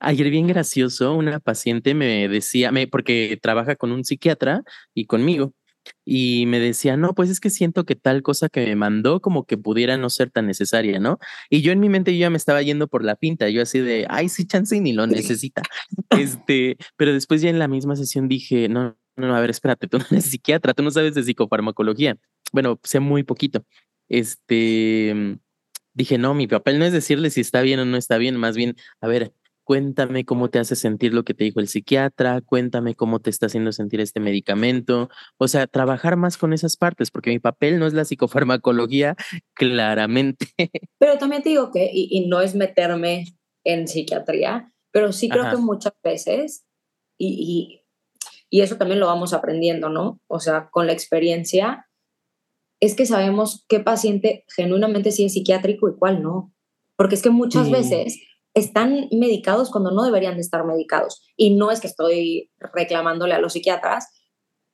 Ayer 0.00 0.28
bien 0.30 0.46
gracioso, 0.46 1.14
una 1.14 1.40
paciente 1.40 1.94
me 1.94 2.28
decía, 2.28 2.70
me, 2.72 2.86
porque 2.86 3.38
trabaja 3.40 3.74
con 3.76 3.90
un 3.90 4.04
psiquiatra 4.04 4.62
y 4.92 5.06
conmigo, 5.06 5.54
y 6.04 6.46
me 6.46 6.58
decía, 6.58 6.96
no, 6.96 7.14
pues 7.14 7.30
es 7.30 7.40
que 7.40 7.50
siento 7.50 7.84
que 7.84 7.94
tal 7.94 8.22
cosa 8.22 8.48
que 8.48 8.66
me 8.66 8.76
mandó 8.76 9.20
como 9.20 9.44
que 9.44 9.58
pudiera 9.58 9.96
no 9.96 10.10
ser 10.10 10.30
tan 10.30 10.46
necesaria, 10.46 11.00
¿no? 11.00 11.18
Y 11.50 11.62
yo 11.62 11.72
en 11.72 11.80
mi 11.80 11.88
mente 11.88 12.12
yo 12.12 12.20
ya 12.20 12.30
me 12.30 12.36
estaba 12.36 12.62
yendo 12.62 12.88
por 12.88 13.04
la 13.04 13.16
pinta, 13.16 13.48
yo 13.48 13.62
así 13.62 13.80
de, 13.80 14.06
ay, 14.08 14.28
sí, 14.28 14.46
chance 14.46 14.76
y 14.76 14.80
ni 14.80 14.92
lo 14.92 15.06
necesita. 15.06 15.62
Este, 16.10 16.76
pero 16.96 17.12
después 17.12 17.42
ya 17.42 17.50
en 17.50 17.58
la 17.58 17.66
misma 17.66 17.96
sesión 17.96 18.28
dije, 18.28 18.68
no, 18.68 18.96
no, 19.16 19.28
no, 19.28 19.34
a 19.34 19.40
ver, 19.40 19.50
espérate, 19.50 19.88
tú 19.88 19.98
no 19.98 20.04
eres 20.10 20.26
psiquiatra, 20.26 20.74
tú 20.74 20.82
no 20.82 20.90
sabes 20.90 21.14
de 21.14 21.22
psicofarmacología. 21.22 22.16
Bueno, 22.52 22.78
sé 22.84 23.00
muy 23.00 23.24
poquito. 23.24 23.64
Este, 24.08 25.38
dije, 25.92 26.18
no, 26.18 26.34
mi 26.34 26.46
papel 26.46 26.78
no 26.78 26.84
es 26.84 26.92
decirle 26.92 27.30
si 27.30 27.40
está 27.40 27.62
bien 27.62 27.80
o 27.80 27.84
no 27.84 27.96
está 27.96 28.18
bien, 28.18 28.36
más 28.36 28.56
bien, 28.56 28.76
a 29.00 29.08
ver, 29.08 29.32
cuéntame 29.64 30.24
cómo 30.24 30.50
te 30.50 30.58
hace 30.58 30.76
sentir 30.76 31.12
lo 31.14 31.24
que 31.24 31.34
te 31.34 31.44
dijo 31.44 31.58
el 31.60 31.68
psiquiatra, 31.68 32.40
cuéntame 32.42 32.94
cómo 32.94 33.20
te 33.20 33.30
está 33.30 33.46
haciendo 33.46 33.72
sentir 33.72 34.00
este 34.00 34.20
medicamento, 34.20 35.08
o 35.38 35.48
sea, 35.48 35.66
trabajar 35.66 36.16
más 36.16 36.36
con 36.36 36.52
esas 36.52 36.76
partes, 36.76 37.10
porque 37.10 37.30
mi 37.30 37.38
papel 37.38 37.78
no 37.78 37.86
es 37.86 37.94
la 37.94 38.04
psicofarmacología, 38.04 39.16
claramente. 39.54 40.46
Pero 40.98 41.18
también 41.18 41.42
te 41.42 41.48
digo 41.48 41.70
que, 41.72 41.90
y, 41.92 42.08
y 42.10 42.26
no 42.28 42.40
es 42.40 42.54
meterme 42.54 43.24
en 43.64 43.88
psiquiatría, 43.88 44.72
pero 44.92 45.12
sí 45.12 45.28
creo 45.28 45.42
Ajá. 45.44 45.52
que 45.52 45.56
muchas 45.56 45.94
veces, 46.02 46.64
y, 47.18 47.80
y, 48.50 48.58
y 48.58 48.60
eso 48.60 48.76
también 48.76 49.00
lo 49.00 49.06
vamos 49.06 49.32
aprendiendo, 49.32 49.88
¿no? 49.88 50.20
O 50.28 50.38
sea, 50.40 50.68
con 50.70 50.86
la 50.86 50.92
experiencia, 50.92 51.88
es 52.80 52.94
que 52.94 53.06
sabemos 53.06 53.64
qué 53.68 53.80
paciente 53.80 54.44
genuinamente 54.54 55.10
sí 55.10 55.24
es 55.24 55.32
psiquiátrico 55.32 55.88
y 55.88 55.96
cuál 55.96 56.22
no. 56.22 56.52
Porque 56.96 57.14
es 57.14 57.22
que 57.22 57.30
muchas 57.30 57.66
Sí. 57.66 57.72
veces 57.72 58.18
están 58.54 59.08
medicados 59.10 59.70
cuando 59.70 59.90
no 59.90 60.04
deberían 60.04 60.36
de 60.36 60.40
estar 60.42 60.64
medicados. 60.64 61.22
Y 61.36 61.54
no 61.54 61.70
es 61.70 61.80
que 61.80 61.88
estoy 61.88 62.50
reclamándole 62.72 63.34
a 63.34 63.40
los 63.40 63.52
psiquiatras, 63.52 64.06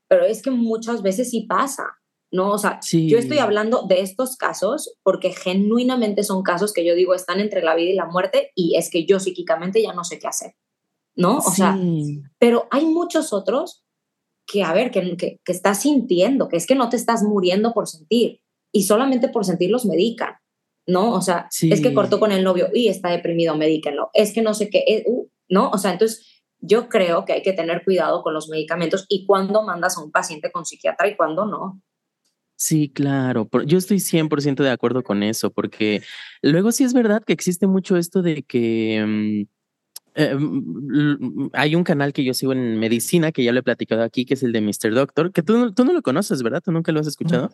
pero 0.08 0.24
es 0.24 0.42
que 0.42 0.50
muchas 0.50 1.02
veces 1.02 1.30
sí 1.30 1.42
pasa, 1.48 1.84
¿no? 2.30 2.50
O 2.52 2.58
sea, 2.58 2.78
yo 3.08 3.18
estoy 3.18 3.38
hablando 3.38 3.82
de 3.88 4.00
estos 4.00 4.36
casos 4.36 4.96
porque 5.02 5.32
genuinamente 5.32 6.22
son 6.24 6.42
casos 6.42 6.72
que 6.72 6.84
yo 6.84 6.94
digo 6.94 7.14
están 7.14 7.40
entre 7.40 7.62
la 7.62 7.74
vida 7.74 7.90
y 7.90 7.94
la 7.94 8.06
muerte 8.06 8.50
y 8.54 8.76
es 8.76 8.90
que 8.90 9.06
yo 9.06 9.18
psíquicamente 9.18 9.82
ya 9.82 9.92
no 9.94 10.04
sé 10.04 10.18
qué 10.18 10.26
hacer, 10.28 10.54
¿no? 11.16 11.38
O 11.38 11.50
sea, 11.50 11.76
Sí. 11.76 12.22
pero 12.38 12.68
hay 12.70 12.84
muchos 12.86 13.32
otros 13.32 13.84
que, 14.46 14.62
a 14.64 14.72
ver, 14.72 14.90
que, 14.90 15.16
que, 15.16 15.40
que 15.44 15.52
estás 15.52 15.82
sintiendo, 15.82 16.48
que 16.48 16.56
es 16.56 16.66
que 16.66 16.74
no 16.74 16.88
te 16.88 16.96
estás 16.96 17.22
muriendo 17.22 17.72
por 17.72 17.88
sentir 17.88 18.40
y 18.72 18.82
solamente 18.82 19.28
por 19.28 19.44
sentir 19.44 19.70
los 19.70 19.84
medican, 19.86 20.34
¿no? 20.90 21.12
O 21.12 21.22
sea, 21.22 21.48
es 21.62 21.81
que 21.81 21.94
cortó 21.94 22.20
con 22.20 22.33
el 22.33 22.44
novio 22.44 22.68
y 22.74 22.88
está 22.88 23.11
deprimido, 23.11 23.57
medíquenlo. 23.57 24.11
Es 24.12 24.33
que 24.33 24.42
no 24.42 24.55
sé 24.55 24.68
qué, 24.68 24.85
eh, 24.87 25.05
uh, 25.07 25.29
¿no? 25.48 25.70
O 25.70 25.79
sea, 25.79 25.92
entonces 25.92 26.42
yo 26.61 26.88
creo 26.88 27.24
que 27.24 27.33
hay 27.33 27.42
que 27.42 27.53
tener 27.53 27.83
cuidado 27.85 28.22
con 28.22 28.35
los 28.35 28.48
medicamentos 28.48 29.07
y 29.09 29.24
cuándo 29.26 29.62
mandas 29.62 29.96
a 29.96 30.03
un 30.03 30.11
paciente 30.11 30.53
con 30.53 30.66
psiquiatra 30.66 31.09
y 31.09 31.16
cuándo 31.16 31.46
no. 31.46 31.81
Sí, 32.57 32.90
claro. 32.90 33.48
Yo 33.64 33.79
estoy 33.79 34.00
100% 34.00 34.62
de 34.62 34.70
acuerdo 34.70 35.03
con 35.03 35.22
eso, 35.22 35.50
porque 35.50 36.03
luego 36.42 36.72
sí 36.72 36.85
es 36.85 36.92
verdad 36.92 37.24
que 37.24 37.33
existe 37.33 37.66
mucho 37.66 37.96
esto 37.96 38.20
de 38.20 38.42
que 38.42 39.03
mm, 39.07 39.61
eh, 40.14 40.35
mm, 40.35 41.44
mm, 41.44 41.50
hay 41.55 41.74
un 41.74 41.85
canal 41.85 42.12
que 42.12 42.22
yo 42.22 42.35
sigo 42.35 42.53
en 42.53 42.79
medicina, 42.79 43.33
que 43.33 43.44
ya 43.44 43.53
lo 43.53 43.61
he 43.61 43.62
platicado 43.62 44.03
aquí, 44.03 44.26
que 44.26 44.35
es 44.35 44.42
el 44.42 44.53
de 44.53 44.61
Mr. 44.61 44.92
Doctor, 44.92 45.33
que 45.33 45.42
tú, 45.42 45.72
tú 45.72 45.85
no 45.87 45.94
lo 45.94 46.03
conoces, 46.03 46.42
¿verdad? 46.42 46.61
¿Tú 46.62 46.72
nunca 46.72 46.92
lo 46.92 47.00
has 47.00 47.07
escuchado? 47.07 47.50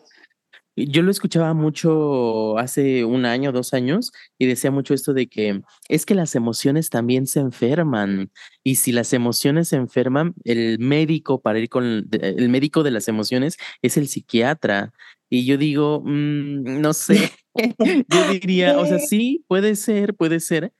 Yo 0.77 1.01
lo 1.01 1.09
escuchaba 1.11 1.53
mucho 1.55 2.57
hace 2.59 3.03
un 3.03 3.25
año, 3.25 3.51
dos 3.51 3.73
años, 3.73 4.11
y 4.37 4.45
decía 4.45 4.69
mucho 4.69 4.93
esto 4.93 5.13
de 5.13 5.27
que 5.27 5.61
es 5.89 6.05
que 6.05 6.13
las 6.15 6.35
emociones 6.35 6.89
también 6.91 7.25
se 7.25 7.39
enferman. 7.39 8.31
Y 8.63 8.75
si 8.75 8.91
las 8.91 9.11
emociones 9.13 9.69
se 9.69 9.77
enferman, 9.77 10.35
el 10.43 10.77
médico 10.79 11.41
para 11.41 11.57
ir 11.59 11.69
con 11.69 12.07
de- 12.09 12.35
el 12.37 12.49
médico 12.49 12.83
de 12.83 12.91
las 12.91 13.07
emociones 13.07 13.57
es 13.81 13.97
el 13.97 14.07
psiquiatra. 14.07 14.93
Y 15.29 15.45
yo 15.45 15.57
digo, 15.57 16.01
mm, 16.05 16.79
no 16.81 16.93
sé, 16.93 17.31
yo 18.07 18.29
diría, 18.31 18.77
o 18.79 18.85
sea, 18.85 18.99
sí, 18.99 19.43
puede 19.47 19.75
ser, 19.75 20.13
puede 20.15 20.39
ser, 20.39 20.73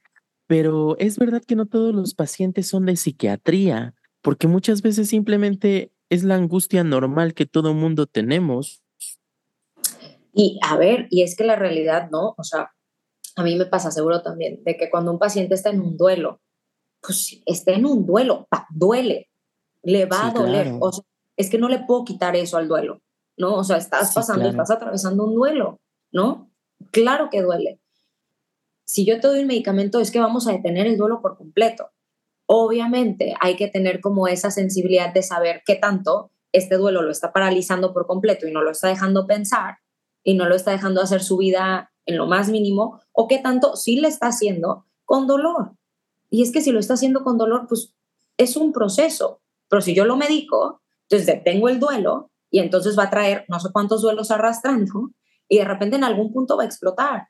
pero 0.46 0.96
es 0.98 1.18
verdad 1.18 1.42
que 1.46 1.56
no 1.56 1.66
todos 1.66 1.94
los 1.94 2.14
pacientes 2.14 2.68
son 2.68 2.86
de 2.86 2.96
psiquiatría, 2.96 3.94
porque 4.22 4.48
muchas 4.48 4.82
veces 4.82 5.08
simplemente 5.08 5.92
es 6.10 6.24
la 6.24 6.36
angustia 6.36 6.84
normal 6.84 7.34
que 7.34 7.46
todo 7.46 7.74
mundo 7.74 8.06
tenemos. 8.06 8.82
Y 10.32 10.58
a 10.62 10.76
ver, 10.76 11.06
y 11.10 11.22
es 11.22 11.36
que 11.36 11.44
la 11.44 11.56
realidad, 11.56 12.10
¿no? 12.10 12.34
O 12.36 12.44
sea, 12.44 12.70
a 13.36 13.42
mí 13.42 13.56
me 13.56 13.66
pasa 13.66 13.90
seguro 13.90 14.22
también 14.22 14.62
de 14.64 14.76
que 14.76 14.90
cuando 14.90 15.10
un 15.12 15.18
paciente 15.18 15.54
está 15.54 15.70
en 15.70 15.80
un 15.80 15.96
duelo, 15.96 16.40
pues 17.00 17.40
está 17.46 17.72
en 17.72 17.86
un 17.86 18.04
duelo, 18.06 18.46
pa, 18.50 18.66
duele, 18.70 19.28
le 19.82 20.06
va 20.06 20.16
Sí, 20.16 20.26
a 20.28 20.30
doler. 20.32 20.62
claro. 20.64 20.78
O 20.80 20.92
sea, 20.92 21.04
es 21.36 21.50
que 21.50 21.58
no 21.58 21.68
le 21.68 21.78
puedo 21.80 22.04
quitar 22.04 22.34
eso 22.36 22.56
al 22.56 22.66
duelo, 22.68 23.00
¿no? 23.36 23.54
O 23.54 23.64
sea, 23.64 23.76
estás 23.76 24.08
Sí, 24.08 24.14
pasando, 24.16 24.42
claro. 24.42 24.50
estás 24.62 24.70
atravesando 24.76 25.24
un 25.24 25.34
duelo, 25.34 25.80
¿no? 26.12 26.50
Claro 26.90 27.28
que 27.30 27.42
duele. 27.42 27.80
Si 28.84 29.04
yo 29.04 29.20
te 29.20 29.28
doy 29.28 29.40
un 29.40 29.46
medicamento, 29.46 30.00
es 30.00 30.10
que 30.10 30.18
vamos 30.20 30.48
a 30.48 30.52
detener 30.52 30.86
el 30.86 30.96
duelo 30.96 31.20
por 31.20 31.36
completo. 31.36 31.90
Obviamente 32.46 33.34
hay 33.40 33.56
que 33.56 33.68
tener 33.68 34.00
como 34.00 34.26
esa 34.26 34.50
sensibilidad 34.50 35.12
de 35.12 35.22
saber 35.22 35.62
qué 35.66 35.74
tanto 35.76 36.32
este 36.52 36.76
duelo 36.76 37.02
lo 37.02 37.10
está 37.10 37.32
paralizando 37.32 37.92
por 37.92 38.06
completo 38.06 38.48
y 38.48 38.52
no 38.52 38.62
lo 38.62 38.70
está 38.70 38.88
dejando 38.88 39.26
pensar 39.26 39.76
y 40.28 40.34
no 40.34 40.46
lo 40.46 40.54
está 40.54 40.72
dejando 40.72 41.00
hacer 41.00 41.22
su 41.22 41.38
vida 41.38 41.90
en 42.04 42.18
lo 42.18 42.26
más 42.26 42.50
mínimo, 42.50 43.00
o 43.12 43.26
qué 43.28 43.38
tanto 43.38 43.76
sí 43.76 43.98
le 43.98 44.08
está 44.08 44.26
haciendo 44.26 44.84
con 45.06 45.26
dolor. 45.26 45.72
Y 46.28 46.42
es 46.42 46.52
que 46.52 46.60
si 46.60 46.70
lo 46.70 46.78
está 46.78 46.94
haciendo 46.94 47.24
con 47.24 47.38
dolor, 47.38 47.64
pues 47.66 47.94
es 48.36 48.54
un 48.54 48.74
proceso. 48.74 49.40
Pero 49.70 49.80
si 49.80 49.94
yo 49.94 50.04
lo 50.04 50.18
medico, 50.18 50.82
entonces 51.04 51.26
detengo 51.26 51.70
el 51.70 51.80
duelo 51.80 52.30
y 52.50 52.58
entonces 52.58 52.98
va 52.98 53.04
a 53.04 53.10
traer 53.10 53.46
no 53.48 53.58
sé 53.58 53.70
cuántos 53.72 54.02
duelos 54.02 54.30
arrastrando 54.30 55.12
y 55.48 55.56
de 55.56 55.64
repente 55.64 55.96
en 55.96 56.04
algún 56.04 56.30
punto 56.30 56.58
va 56.58 56.64
a 56.64 56.66
explotar. 56.66 57.28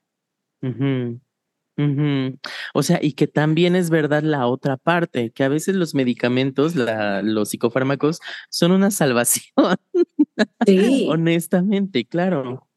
O 2.75 2.83
sea, 2.83 2.99
y 3.01 3.13
que 3.13 3.29
también 3.29 3.77
es 3.77 3.91
verdad 3.91 4.25
la 4.25 4.49
otra 4.49 4.77
parte, 4.77 5.31
que 5.31 5.45
a 5.45 5.49
veces 5.49 5.77
los 5.77 5.95
medicamentos, 5.95 6.75
la, 6.75 7.23
los 7.23 7.51
psicofármacos, 7.51 8.19
son 8.51 8.73
una 8.73 8.91
salvación, 8.91 9.77
Sí, 10.67 11.07
honestamente, 11.11 12.05
claro. 12.05 12.68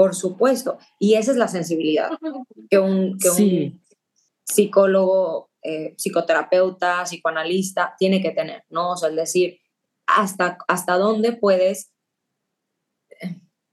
Por 0.00 0.14
supuesto. 0.14 0.78
Y 0.98 1.16
esa 1.16 1.30
es 1.30 1.36
la 1.36 1.46
sensibilidad 1.46 2.08
que 2.70 2.78
un, 2.78 3.18
que 3.18 3.28
Sí. 3.28 3.64
un 3.74 3.82
psicólogo, 4.46 5.50
eh, 5.62 5.92
psicoterapeuta, 5.98 7.02
psicoanalista 7.04 7.96
tiene 7.98 8.22
que 8.22 8.30
tener, 8.30 8.64
¿no? 8.70 8.92
O 8.92 8.96
sea, 8.96 9.10
es 9.10 9.16
decir, 9.16 9.60
hasta, 10.06 10.56
hasta 10.68 10.96
dónde 10.96 11.34
puedes 11.34 11.92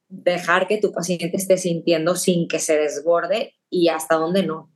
dejar 0.09 0.67
que 0.67 0.79
tu 0.79 0.91
paciente 0.91 1.31
esté 1.31 1.57
sintiendo 1.57 2.17
sin 2.17 2.49
que 2.49 2.59
se 2.59 2.77
desborde 2.77 3.55
y 3.69 3.87
hasta 3.87 4.15
dónde 4.17 4.43
no. 4.43 4.69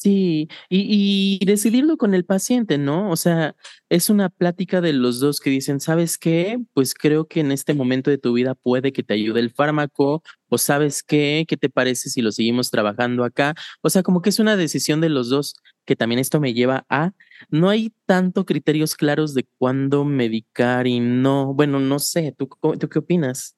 Sí, 0.00 0.48
y, 0.70 1.38
y 1.42 1.44
decidirlo 1.44 1.98
con 1.98 2.14
el 2.14 2.24
paciente, 2.24 2.78
¿no? 2.78 3.10
O 3.10 3.16
sea, 3.16 3.54
es 3.90 4.08
una 4.08 4.30
plática 4.30 4.80
de 4.80 4.94
los 4.94 5.20
dos 5.20 5.40
que 5.40 5.50
dicen, 5.50 5.78
¿sabes 5.78 6.16
qué? 6.16 6.58
Pues 6.72 6.94
creo 6.94 7.26
que 7.28 7.40
en 7.40 7.52
este 7.52 7.74
momento 7.74 8.10
de 8.10 8.16
tu 8.16 8.32
vida 8.32 8.54
puede 8.54 8.94
que 8.94 9.02
te 9.02 9.12
ayude 9.12 9.40
el 9.40 9.50
fármaco, 9.50 10.22
o 10.48 10.56
¿sabes 10.56 11.02
qué? 11.02 11.44
¿Qué 11.46 11.58
te 11.58 11.68
parece 11.68 12.08
si 12.08 12.22
lo 12.22 12.32
seguimos 12.32 12.70
trabajando 12.70 13.24
acá? 13.24 13.54
O 13.82 13.90
sea, 13.90 14.02
como 14.02 14.22
que 14.22 14.30
es 14.30 14.38
una 14.38 14.56
decisión 14.56 15.02
de 15.02 15.10
los 15.10 15.28
dos, 15.28 15.54
que 15.84 15.96
también 15.96 16.18
esto 16.18 16.40
me 16.40 16.54
lleva 16.54 16.86
a, 16.88 17.12
no 17.50 17.68
hay 17.68 17.92
tanto 18.06 18.46
criterios 18.46 18.94
claros 18.94 19.34
de 19.34 19.46
cuándo 19.58 20.06
medicar 20.06 20.86
y 20.86 21.00
no, 21.00 21.52
bueno, 21.52 21.78
no 21.78 21.98
sé, 21.98 22.34
¿tú, 22.38 22.48
¿tú 22.48 22.88
qué 22.88 22.98
opinas? 23.00 23.54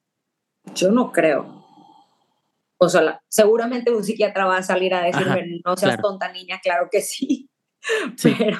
Yo 0.74 0.90
no 0.90 1.12
creo. 1.12 1.61
O 2.84 2.88
sea, 2.88 3.00
la- 3.00 3.22
seguramente 3.28 3.92
un 3.92 4.02
psiquiatra 4.02 4.44
va 4.44 4.56
a 4.56 4.62
salir 4.64 4.92
a 4.92 5.04
decirme, 5.04 5.32
Ajá, 5.32 5.44
no 5.64 5.76
seas 5.76 5.92
claro. 5.94 6.02
tonta 6.02 6.32
niña, 6.32 6.58
claro 6.60 6.88
que 6.90 7.00
sí. 7.00 7.48
Sí. 8.16 8.34
Pero 8.38 8.58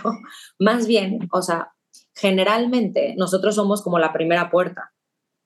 más 0.61 0.87
bien, 0.87 1.29
o 1.33 1.43
sea, 1.43 1.73
generalmente 2.15 3.15
nosotros 3.17 3.55
somos 3.57 3.83
como 3.83 3.99
la 3.99 4.13
primera 4.13 4.49
puerta, 4.51 4.93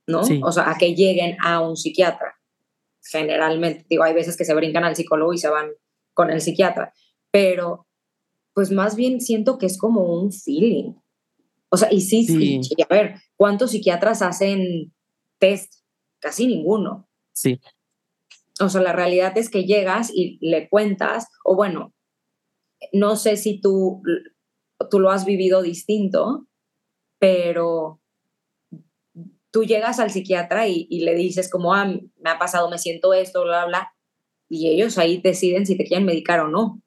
¿no? 0.07 0.25
Sí. 0.25 0.41
O 0.45 0.53
sea, 0.53 0.71
a 0.71 0.77
que 0.77 0.95
lleguen 0.95 1.37
a 1.43 1.61
un 1.61 1.77
psiquiatra. 1.77 2.35
Generalmente, 3.03 3.87
digo, 3.89 4.03
hay 4.03 4.13
veces 4.15 4.37
que 4.37 4.45
se 4.45 4.55
brincan 4.55 4.85
al 4.85 4.97
psicólogo 4.97 5.33
y 5.33 5.39
se 5.39 5.49
van 5.49 5.71
con 6.15 6.31
el 6.31 6.41
psiquiatra, 6.41 6.93
pero 7.31 7.87
pues 8.55 8.71
más 8.71 8.95
bien 8.97 9.21
siento 9.21 9.57
que 9.59 9.67
es 9.67 9.79
como 9.79 10.03
un 10.05 10.33
feeling. 10.33 10.95
O 11.71 11.77
sea, 11.77 11.93
y 11.93 12.01
sí, 12.03 12.25
sí. 12.27 12.61
a 12.83 12.95
ver, 12.95 13.15
¿cuántos 13.37 13.71
psiquiatras 13.71 14.23
hacen 14.23 14.93
test? 15.39 15.75
Casi 16.19 16.47
ninguno. 16.47 17.09
Sí. 17.33 17.61
O 18.61 18.69
sea, 18.69 18.81
la 18.81 18.93
realidad 18.93 19.37
es 19.37 19.51
que 19.51 19.65
llegas 19.65 20.11
y 20.13 20.39
le 20.41 20.69
cuentas, 20.69 21.29
o 21.45 21.57
bueno, 21.57 21.93
no 22.93 23.17
sé 23.17 23.37
si 23.37 23.61
tú, 23.61 24.03
tú 24.91 25.01
lo 25.01 25.11
has 25.11 25.25
vivido 25.25 25.63
distinto, 25.63 26.47
pero 27.19 28.01
tú 29.51 29.65
llegas 29.65 29.99
al 30.01 30.11
psiquiatra 30.11 30.69
y, 30.69 30.87
le 31.01 31.15
dices 31.15 31.51
como, 31.51 31.75
ah, 31.75 31.87
me 31.87 32.31
ha 32.31 32.39
pasado, 32.39 32.71
me 32.71 32.79
siento 32.79 33.13
esto, 33.13 33.43
bla, 33.43 33.67
bla, 33.67 33.93
y 34.49 34.69
ellos 34.69 34.99
ahí 34.99 35.21
deciden 35.21 35.67
si 35.67 35.77
te 35.77 35.85
quieren 35.85 36.07
medicar 36.07 36.41
o 36.41 36.49
no. 36.49 36.81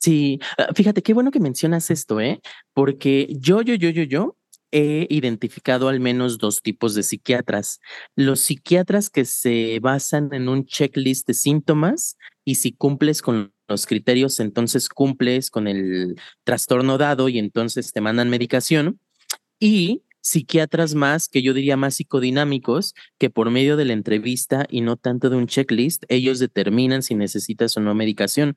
Sí, 0.00 0.40
ah, 0.58 0.68
fíjate, 0.74 1.02
qué 1.02 1.14
bueno 1.14 1.30
que 1.30 1.40
mencionas 1.40 1.90
esto, 1.90 2.20
¿eh? 2.20 2.40
Porque 2.74 3.28
yo, 3.38 3.62
yo, 3.62 3.74
yo, 3.74 3.90
yo, 3.90 4.02
yo 4.02 4.36
he 4.72 5.06
identificado 5.10 5.88
al 5.88 6.00
menos 6.00 6.38
dos 6.38 6.62
tipos 6.62 6.94
de 6.94 7.02
psiquiatras. 7.02 7.80
Los 8.16 8.40
psiquiatras 8.40 9.10
que 9.10 9.24
se 9.24 9.78
basan 9.80 10.30
en 10.32 10.48
un 10.48 10.64
checklist 10.64 11.26
de 11.28 11.34
síntomas 11.34 12.16
y 12.44 12.56
si 12.56 12.72
cumples 12.72 13.22
con 13.22 13.52
los 13.68 13.86
criterios, 13.86 14.40
entonces 14.40 14.88
cumples 14.88 15.50
con 15.50 15.68
el 15.68 16.16
trastorno 16.44 16.98
dado 16.98 17.28
y 17.28 17.38
entonces 17.38 17.92
te 17.92 18.00
mandan 18.00 18.30
medicación. 18.30 18.98
Y 19.60 20.02
psiquiatras 20.22 20.94
más, 20.94 21.28
que 21.28 21.42
yo 21.42 21.52
diría 21.52 21.76
más 21.76 21.96
psicodinámicos, 21.96 22.94
que 23.18 23.28
por 23.28 23.50
medio 23.50 23.76
de 23.76 23.84
la 23.84 23.92
entrevista 23.92 24.66
y 24.70 24.80
no 24.80 24.96
tanto 24.96 25.28
de 25.30 25.36
un 25.36 25.46
checklist, 25.46 26.04
ellos 26.08 26.38
determinan 26.38 27.02
si 27.02 27.14
necesitas 27.14 27.76
o 27.76 27.80
no 27.80 27.94
medicación, 27.94 28.56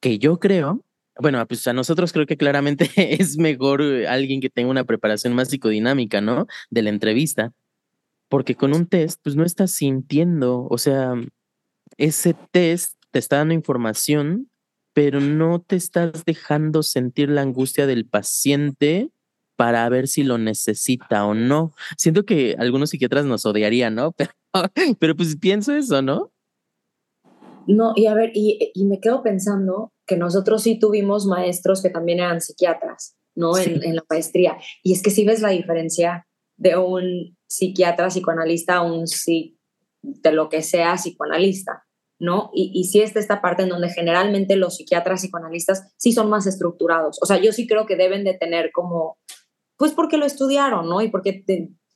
que 0.00 0.18
yo 0.18 0.38
creo, 0.38 0.84
bueno, 1.18 1.46
pues 1.46 1.66
a 1.66 1.72
nosotros 1.72 2.12
creo 2.12 2.26
que 2.26 2.36
claramente 2.36 2.90
es 2.96 3.38
mejor 3.38 3.82
eh, 3.82 4.08
alguien 4.08 4.40
que 4.40 4.50
tenga 4.50 4.70
una 4.70 4.84
preparación 4.84 5.34
más 5.34 5.48
psicodinámica, 5.48 6.20
¿no? 6.20 6.46
De 6.70 6.82
la 6.82 6.90
entrevista, 6.90 7.52
porque 8.28 8.54
con 8.54 8.74
un 8.74 8.86
test, 8.86 9.20
pues 9.22 9.36
no 9.36 9.44
estás 9.44 9.72
sintiendo, 9.72 10.66
o 10.70 10.78
sea, 10.78 11.14
ese 11.98 12.34
test 12.50 12.94
te 13.10 13.18
está 13.18 13.36
dando 13.36 13.54
información, 13.54 14.50
pero 14.94 15.20
no 15.20 15.60
te 15.60 15.76
estás 15.76 16.24
dejando 16.24 16.82
sentir 16.82 17.28
la 17.28 17.42
angustia 17.42 17.86
del 17.86 18.06
paciente 18.06 19.10
para 19.56 19.88
ver 19.88 20.08
si 20.08 20.22
lo 20.22 20.38
necesita 20.38 21.24
o 21.26 21.34
no. 21.34 21.72
Siento 21.96 22.24
que 22.24 22.56
algunos 22.58 22.90
psiquiatras 22.90 23.24
nos 23.24 23.46
odiarían, 23.46 23.94
¿no? 23.94 24.12
Pero, 24.16 24.32
pero 24.98 25.16
pues 25.16 25.36
pienso 25.36 25.74
eso, 25.74 26.02
¿no? 26.02 26.30
No, 27.66 27.92
y 27.96 28.06
a 28.06 28.14
ver, 28.14 28.30
y, 28.34 28.72
y, 28.74 28.84
me 28.86 29.00
quedo 29.00 29.22
pensando 29.22 29.92
que 30.06 30.16
nosotros 30.16 30.62
sí 30.62 30.78
tuvimos 30.78 31.26
maestros 31.26 31.82
que 31.82 31.90
también 31.90 32.20
eran 32.20 32.40
psiquiatras, 32.40 33.16
¿no? 33.34 33.56
En, 33.56 33.82
en, 33.82 33.96
la 33.96 34.04
maestría. 34.08 34.58
Y 34.82 34.92
es 34.92 35.02
que 35.02 35.10
sí 35.10 35.24
ves 35.24 35.40
la 35.40 35.50
diferencia 35.50 36.26
de 36.56 36.76
un 36.76 37.36
psiquiatra 37.48 38.08
psicoanalista 38.08 38.76
a 38.76 38.82
un 38.82 39.06
sí, 39.06 39.58
de 40.02 40.32
lo 40.32 40.48
que 40.48 40.62
sea 40.62 40.94
psicoanalista, 40.94 41.84
¿no? 42.18 42.50
Y, 42.54 42.72
y 42.74 42.84
sí 42.84 43.00
está 43.00 43.20
esta 43.20 43.40
parte 43.40 43.62
en 43.62 43.68
donde 43.68 43.88
generalmente 43.88 44.56
los 44.56 44.76
psiquiatras 44.76 45.22
psicoanalistas 45.22 45.92
sí 45.96 46.12
son 46.12 46.30
más 46.30 46.46
estructurados. 46.46 47.18
O 47.22 47.26
sea, 47.26 47.38
yo 47.38 47.52
sí 47.52 47.66
creo 47.66 47.86
que 47.86 47.96
deben 47.96 48.24
de 48.24 48.34
tener 48.34 48.70
como 48.72 49.18
pues 49.76 49.92
porque 49.92 50.16
lo 50.16 50.26
estudiaron, 50.26 50.88
¿no? 50.88 51.00
Y 51.00 51.08
porque 51.08 51.44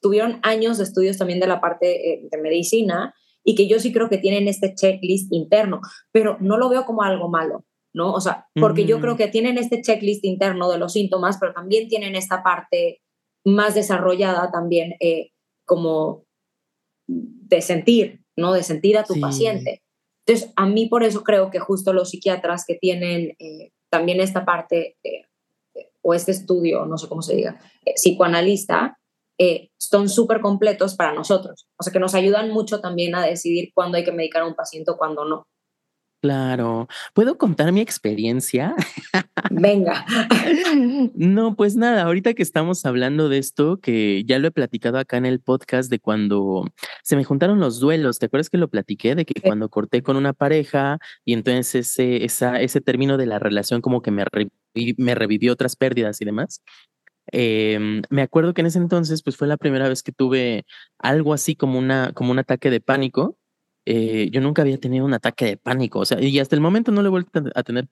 tuvieron 0.01 0.41
años 0.43 0.79
de 0.79 0.85
estudios 0.85 1.19
también 1.19 1.39
de 1.39 1.47
la 1.47 1.61
parte 1.61 2.15
eh, 2.15 2.29
de 2.29 2.39
medicina 2.39 3.15
y 3.47 3.55
que 3.55 3.69
yo 3.69 3.79
sí 3.79 3.93
creo 3.93 4.09
que 4.09 4.19
tienen 4.19 4.49
este 4.49 4.75
checklist 4.75 5.33
interno, 5.33 5.81
pero 6.11 6.37
no 6.41 6.59
lo 6.59 6.69
veo 6.69 6.85
como 6.85 7.03
algo 7.03 7.29
malo, 7.29 7.65
¿no? 7.95 8.13
O 8.13 8.21
sea, 8.21 8.49
porque 8.55 8.85
yo 8.85 9.01
creo 9.01 9.17
que 9.17 9.29
tienen 9.29 9.57
este 9.57 9.81
checklist 9.81 10.25
interno 10.25 10.69
de 10.69 10.79
los 10.79 10.93
síntomas, 10.93 11.39
pero 11.39 11.55
también 11.55 11.89
tienen 11.89 12.17
esta 12.17 12.43
parte 12.43 13.01
más 13.45 13.77
desarrollada 13.77 14.51
también 14.51 14.97
eh, 14.99 15.31
como 15.65 16.25
de 17.07 17.63
sentir, 17.63 18.25
¿no? 18.37 18.53
De 18.53 18.65
sentir 18.65 18.99
a 18.99 19.05
tu 19.05 19.19
paciente. 19.21 19.85
Entonces, 20.27 20.53
a 20.57 20.67
mí 20.67 20.87
por 20.87 21.05
eso 21.05 21.23
creo 21.23 21.53
que 21.53 21.61
justo 21.61 21.93
los 21.93 22.11
psiquiatras 22.11 22.65
que 22.67 22.75
tienen 22.75 23.37
eh, 23.39 23.71
también 23.91 24.21
esta 24.21 24.45
parte 24.45 24.97
o 26.03 26.15
este 26.15 26.33
estudio, 26.33 26.85
no 26.85 26.99
sé 26.99 27.09
cómo 27.09 27.23
se 27.23 27.37
diga, 27.37 27.61
eh, 27.85 27.95
psicoanalista, 27.95 28.99
eh, 29.39 29.71
son 29.79 30.09
súper 30.09 30.41
completos 30.41 30.95
para 30.95 31.13
nosotros. 31.13 31.67
O 31.79 31.83
sea, 31.83 31.93
que 31.93 32.01
nos 32.01 32.15
ayudan 32.15 32.51
mucho 32.51 32.81
también 32.81 33.15
a 33.15 33.25
decidir 33.25 33.71
cuándo 33.75 33.97
hay 33.97 34.05
que 34.05 34.13
medicar 34.13 34.43
a 34.43 34.47
un 34.47 34.55
paciente 34.55 34.91
o 34.91 34.97
cuándo 34.97 35.25
no. 35.25 35.47
Claro. 36.23 36.89
¿Puedo 37.15 37.39
contar 37.39 37.71
mi 37.73 37.81
experiencia? 37.81 38.75
Venga. 39.51 40.05
No, 41.15 41.55
pues 41.55 41.77
nada, 41.77 42.03
ahorita 42.03 42.35
que 42.35 42.43
estamos 42.43 42.85
hablando 42.85 43.29
de 43.29 43.39
esto, 43.39 43.79
que 43.81 44.25
ya 44.25 44.39
lo 44.39 44.49
he 44.49 44.51
platicado 44.51 44.99
acá 44.99 45.17
en 45.19 45.27
el 45.27 45.41
podcast 45.41 45.91
de 45.91 46.01
cuando 46.01 46.65
se 47.03 47.17
me 47.17 47.25
juntaron 47.25 47.61
los 47.61 47.79
duelos, 47.81 48.19
¿te 48.19 48.27
acuerdas 48.27 48.51
que 48.51 48.59
lo 48.59 48.69
platiqué? 48.69 49.15
De 49.15 49.25
que 49.25 49.41
cuando 49.41 49.69
corté 49.69 50.03
con 50.03 50.17
una 50.17 50.33
pareja 50.33 50.99
y 51.25 51.33
entonces 51.33 51.75
ese, 51.75 52.25
esa, 52.25 52.61
ese 52.61 52.81
término 52.81 53.17
de 53.17 53.27
la 53.27 53.39
relación 53.39 53.81
como 53.81 54.03
que 54.03 54.11
me, 54.11 54.25
me 54.97 55.15
revivió 55.15 55.53
otras 55.53 55.77
pérdidas 55.77 56.21
y 56.21 56.25
demás. 56.25 56.63
Em, 57.33 58.03
me 58.11 58.23
acuerdo 58.23 58.55
que 58.55 58.61
en 58.63 58.69
ese 58.69 58.79
entonces 58.79 59.23
pues 59.23 59.37
fue 59.37 59.49
la 59.49 59.57
primera 59.57 59.89
vez 59.89 60.03
que 60.03 60.13
tuve 60.13 60.65
algo 60.99 61.33
así 61.35 61.57
como, 61.57 61.79
una, 61.79 62.13
como 62.13 62.31
un 62.31 62.39
ataque 62.39 62.71
de 62.71 62.81
pánico 62.81 63.39
eh, 63.89 64.31
yo 64.33 64.41
nunca 64.41 64.63
había 64.63 64.79
tenido 64.79 65.05
un 65.05 65.15
ataque 65.15 65.45
de 65.45 65.57
pánico, 65.57 66.01
o 66.01 66.05
sea, 66.05 66.21
y 66.21 66.41
hasta 66.41 66.57
el 66.57 66.61
momento 66.61 66.91
no 66.91 67.03
lo 67.03 67.09
he 67.09 67.11
vuelto 67.11 67.45
a 67.55 67.63
tener. 67.63 67.89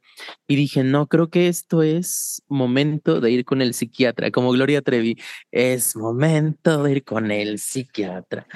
Y 0.49 0.57
dije, 0.57 0.83
no, 0.83 1.07
creo 1.07 1.31
que 1.31 1.47
esto 1.47 1.85
es 1.85 2.43
momento 2.49 3.21
de 3.21 3.31
ir 3.31 3.45
con 3.45 3.63
el 3.63 3.75
psiquiatra, 3.75 4.33
como 4.33 4.51
Gloria 4.51 4.83
Trevi, 4.83 5.17
es 5.53 5.95
momento 5.95 6.83
de 6.83 6.93
ir 6.93 7.05
con 7.05 7.31
el 7.31 7.61
psiquiatra. 7.61 8.47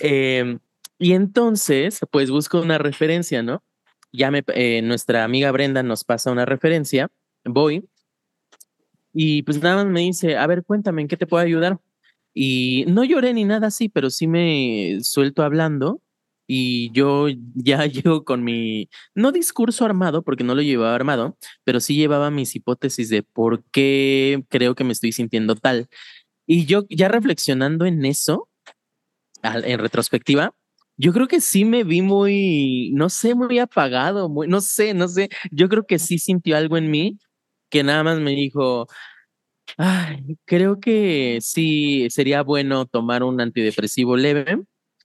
Em, 0.00 0.58
y 0.98 1.12
entonces, 1.12 2.00
pues 2.10 2.30
busco 2.30 2.60
una 2.60 2.78
referencia, 2.78 3.42
¿no? 3.42 3.62
Ya 4.12 4.30
eh, 4.54 4.80
nuestra 4.82 5.24
amiga 5.24 5.50
Brenda 5.52 5.82
nos 5.82 6.04
pasa 6.04 6.30
una 6.32 6.46
referencia, 6.46 7.10
voy, 7.44 7.86
y 9.18 9.42
pues 9.44 9.62
nada 9.62 9.76
más 9.76 9.86
me 9.86 10.02
dice, 10.02 10.36
a 10.36 10.46
ver, 10.46 10.62
cuéntame, 10.62 11.00
¿en 11.00 11.08
qué 11.08 11.16
te 11.16 11.26
puedo 11.26 11.42
ayudar? 11.42 11.80
Y 12.34 12.84
no 12.88 13.02
lloré 13.02 13.32
ni 13.32 13.44
nada 13.44 13.68
así, 13.68 13.88
pero 13.88 14.10
sí 14.10 14.26
me 14.26 14.98
suelto 15.00 15.42
hablando 15.42 16.02
y 16.46 16.90
yo 16.92 17.28
ya 17.54 17.86
llego 17.86 18.24
con 18.24 18.44
mi, 18.44 18.90
no 19.14 19.32
discurso 19.32 19.86
armado, 19.86 20.22
porque 20.22 20.44
no 20.44 20.54
lo 20.54 20.60
llevaba 20.60 20.94
armado, 20.94 21.38
pero 21.64 21.80
sí 21.80 21.96
llevaba 21.96 22.30
mis 22.30 22.54
hipótesis 22.56 23.08
de 23.08 23.22
por 23.22 23.64
qué 23.72 24.44
creo 24.50 24.74
que 24.74 24.84
me 24.84 24.92
estoy 24.92 25.12
sintiendo 25.12 25.54
tal. 25.56 25.88
Y 26.46 26.66
yo 26.66 26.84
ya 26.90 27.08
reflexionando 27.08 27.86
en 27.86 28.04
eso, 28.04 28.50
en 29.42 29.78
retrospectiva, 29.78 30.54
yo 30.98 31.14
creo 31.14 31.26
que 31.26 31.40
sí 31.40 31.64
me 31.64 31.84
vi 31.84 32.02
muy, 32.02 32.92
no 32.94 33.08
sé, 33.08 33.34
muy 33.34 33.58
apagado, 33.60 34.28
muy, 34.28 34.46
no 34.46 34.60
sé, 34.60 34.92
no 34.92 35.08
sé, 35.08 35.30
yo 35.50 35.70
creo 35.70 35.86
que 35.86 35.98
sí 35.98 36.18
sintió 36.18 36.56
algo 36.58 36.76
en 36.76 36.90
mí 36.90 37.18
que 37.70 37.82
nada 37.82 38.02
más 38.04 38.18
me 38.20 38.32
dijo, 38.32 38.86
Ay, 39.76 40.38
creo 40.44 40.80
que 40.80 41.38
sí 41.42 42.08
sería 42.10 42.42
bueno 42.42 42.86
tomar 42.86 43.22
un 43.22 43.40
antidepresivo 43.40 44.16
leve 44.16 44.58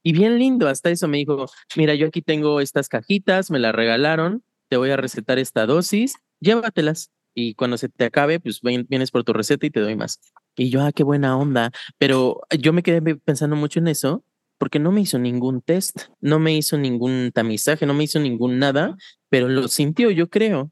y 0.04 0.14
bien 0.14 0.40
lindo, 0.40 0.68
hasta 0.68 0.90
eso 0.90 1.08
me 1.08 1.18
dijo, 1.18 1.46
mira, 1.76 1.94
yo 1.94 2.08
aquí 2.08 2.22
tengo 2.22 2.62
estas 2.62 2.90
cajitas, 2.90 3.52
me 3.52 3.60
las 3.60 3.76
regalaron, 3.76 4.44
te 4.68 4.78
voy 4.78 4.90
a 4.92 4.98
recetar 4.98 5.40
esta 5.40 5.66
dosis, 5.66 6.16
llévatelas. 6.40 7.12
Y 7.34 7.54
cuando 7.56 7.78
se 7.78 7.88
te 7.88 8.06
acabe, 8.06 8.40
pues 8.42 8.60
vienes 8.62 9.12
por 9.12 9.24
tu 9.24 9.32
receta 9.32 9.66
y 9.66 9.70
te 9.70 9.80
doy 9.80 9.96
más. 9.96 10.20
Y 10.58 10.70
yo, 10.70 10.82
ah, 10.82 10.92
qué 10.92 11.04
buena 11.04 11.38
onda. 11.38 11.72
Pero 11.98 12.42
yo 12.60 12.74
me 12.74 12.84
quedé 12.84 13.02
pensando 13.16 13.56
mucho 13.56 13.80
en 13.80 13.88
eso 13.88 14.26
porque 14.58 14.80
no 14.80 14.92
me 14.92 15.02
hizo 15.02 15.18
ningún 15.18 15.62
test, 15.62 16.10
no 16.20 16.40
me 16.40 16.54
hizo 16.54 16.78
ningún 16.78 17.32
tamizaje, 17.34 17.86
no 17.86 17.94
me 17.94 18.04
hizo 18.04 18.20
ningún 18.20 18.60
nada, 18.60 18.96
pero 19.30 19.48
lo 19.48 19.68
sintió, 19.70 20.12
yo 20.12 20.30
creo. 20.30 20.72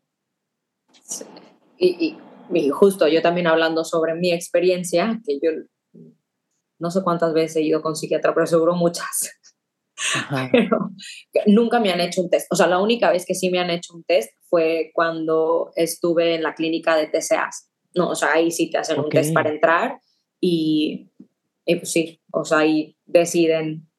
Y, 1.80 2.18
y, 2.54 2.70
justo 2.70 3.08
yo 3.08 3.22
también 3.22 3.48
hablando 3.48 3.86
sobre 3.86 4.13
mi 4.13 4.34
experiencia, 4.34 5.20
que 5.26 5.39
yo 5.42 5.52
no 6.78 6.92
sé 6.92 7.02
cuántas 7.04 7.34
veces 7.34 7.58
he 7.58 7.62
ido 7.62 7.82
con 7.82 7.96
psiquiatra, 7.96 8.34
pero 8.34 8.46
seguro 8.46 8.76
muchas. 8.76 9.32
Pero 10.54 10.92
nunca 11.46 11.78
me 11.82 11.92
han 11.92 12.00
hecho 12.00 12.22
un 12.22 12.30
test. 12.30 12.48
O 12.52 12.56
sea, 12.56 12.68
la 12.68 12.80
única 12.80 13.12
vez 13.12 13.26
que 13.26 13.36
sí 13.36 13.50
me 13.50 13.60
han 13.60 13.70
hecho 13.70 13.94
un 13.94 14.06
test 14.06 14.32
fue 14.44 14.92
cuando 14.94 15.74
estuve 15.76 16.36
en 16.36 16.42
la 16.42 16.56
clínica 16.56 16.96
de 16.96 17.08
TCAs. 17.08 17.70
No, 17.96 18.12
o 18.12 18.15
sea, 18.15 18.32
ahí 18.32 18.50
sí 18.50 18.70
te 18.70 18.78
hacen 18.78 18.98
un 18.98 19.10
test 19.10 19.34
para 19.34 19.50
entrar 19.50 20.00
y, 20.39 21.12
y, 21.65 21.76
pues 21.76 21.92
sí, 21.92 22.22
o 22.32 22.46
sea, 22.46 22.60
ahí 22.60 22.96
deciden 23.06 23.89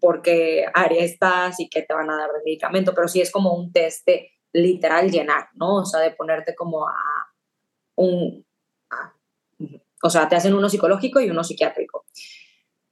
por 0.00 0.22
qué 0.22 0.66
área 0.74 1.04
estás 1.04 1.60
y 1.60 1.68
qué 1.68 1.82
te 1.82 1.94
van 1.94 2.10
a 2.10 2.16
dar 2.16 2.30
de 2.32 2.44
medicamento, 2.44 2.92
pero 2.92 3.06
sí 3.06 3.20
es 3.20 3.30
como 3.30 3.54
un 3.54 3.72
test 3.72 4.04
de 4.06 4.30
literal 4.52 5.10
llenar, 5.10 5.48
¿no? 5.54 5.76
O 5.76 5.84
sea, 5.84 6.00
de 6.00 6.10
ponerte 6.12 6.54
como 6.54 6.88
a 6.88 6.94
un, 7.96 8.46
o 10.02 10.10
sea, 10.10 10.28
te 10.28 10.36
hacen 10.36 10.54
uno 10.54 10.68
psicológico 10.68 11.20
y 11.20 11.30
uno 11.30 11.42
psiquiátrico. 11.42 12.04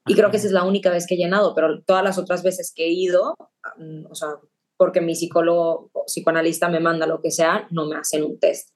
Y 0.07 0.15
creo 0.15 0.31
que 0.31 0.37
esa 0.37 0.47
es 0.47 0.53
la 0.53 0.65
única 0.65 0.91
vez 0.91 1.07
que 1.07 1.15
he 1.15 1.19
llenado, 1.19 1.55
pero 1.55 1.83
todas 1.83 2.05
las 2.05 2.19
otras 2.19 2.43
veces 2.43 2.73
que 2.75 2.85
he 2.85 2.91
ido, 2.91 3.37
o 4.11 4.15
sea, 4.15 4.29
porque 4.77 5.01
mi 5.01 5.15
psicólogo 5.15 5.91
o 5.93 6.05
psicoanalista 6.05 6.69
me 6.69 6.81
manda 6.81 7.07
lo 7.07 7.21
que 7.21 7.31
sea, 7.31 7.67
no 7.71 7.87
me 7.87 7.97
hacen 7.97 8.25
un 8.25 8.39
test. 8.39 8.71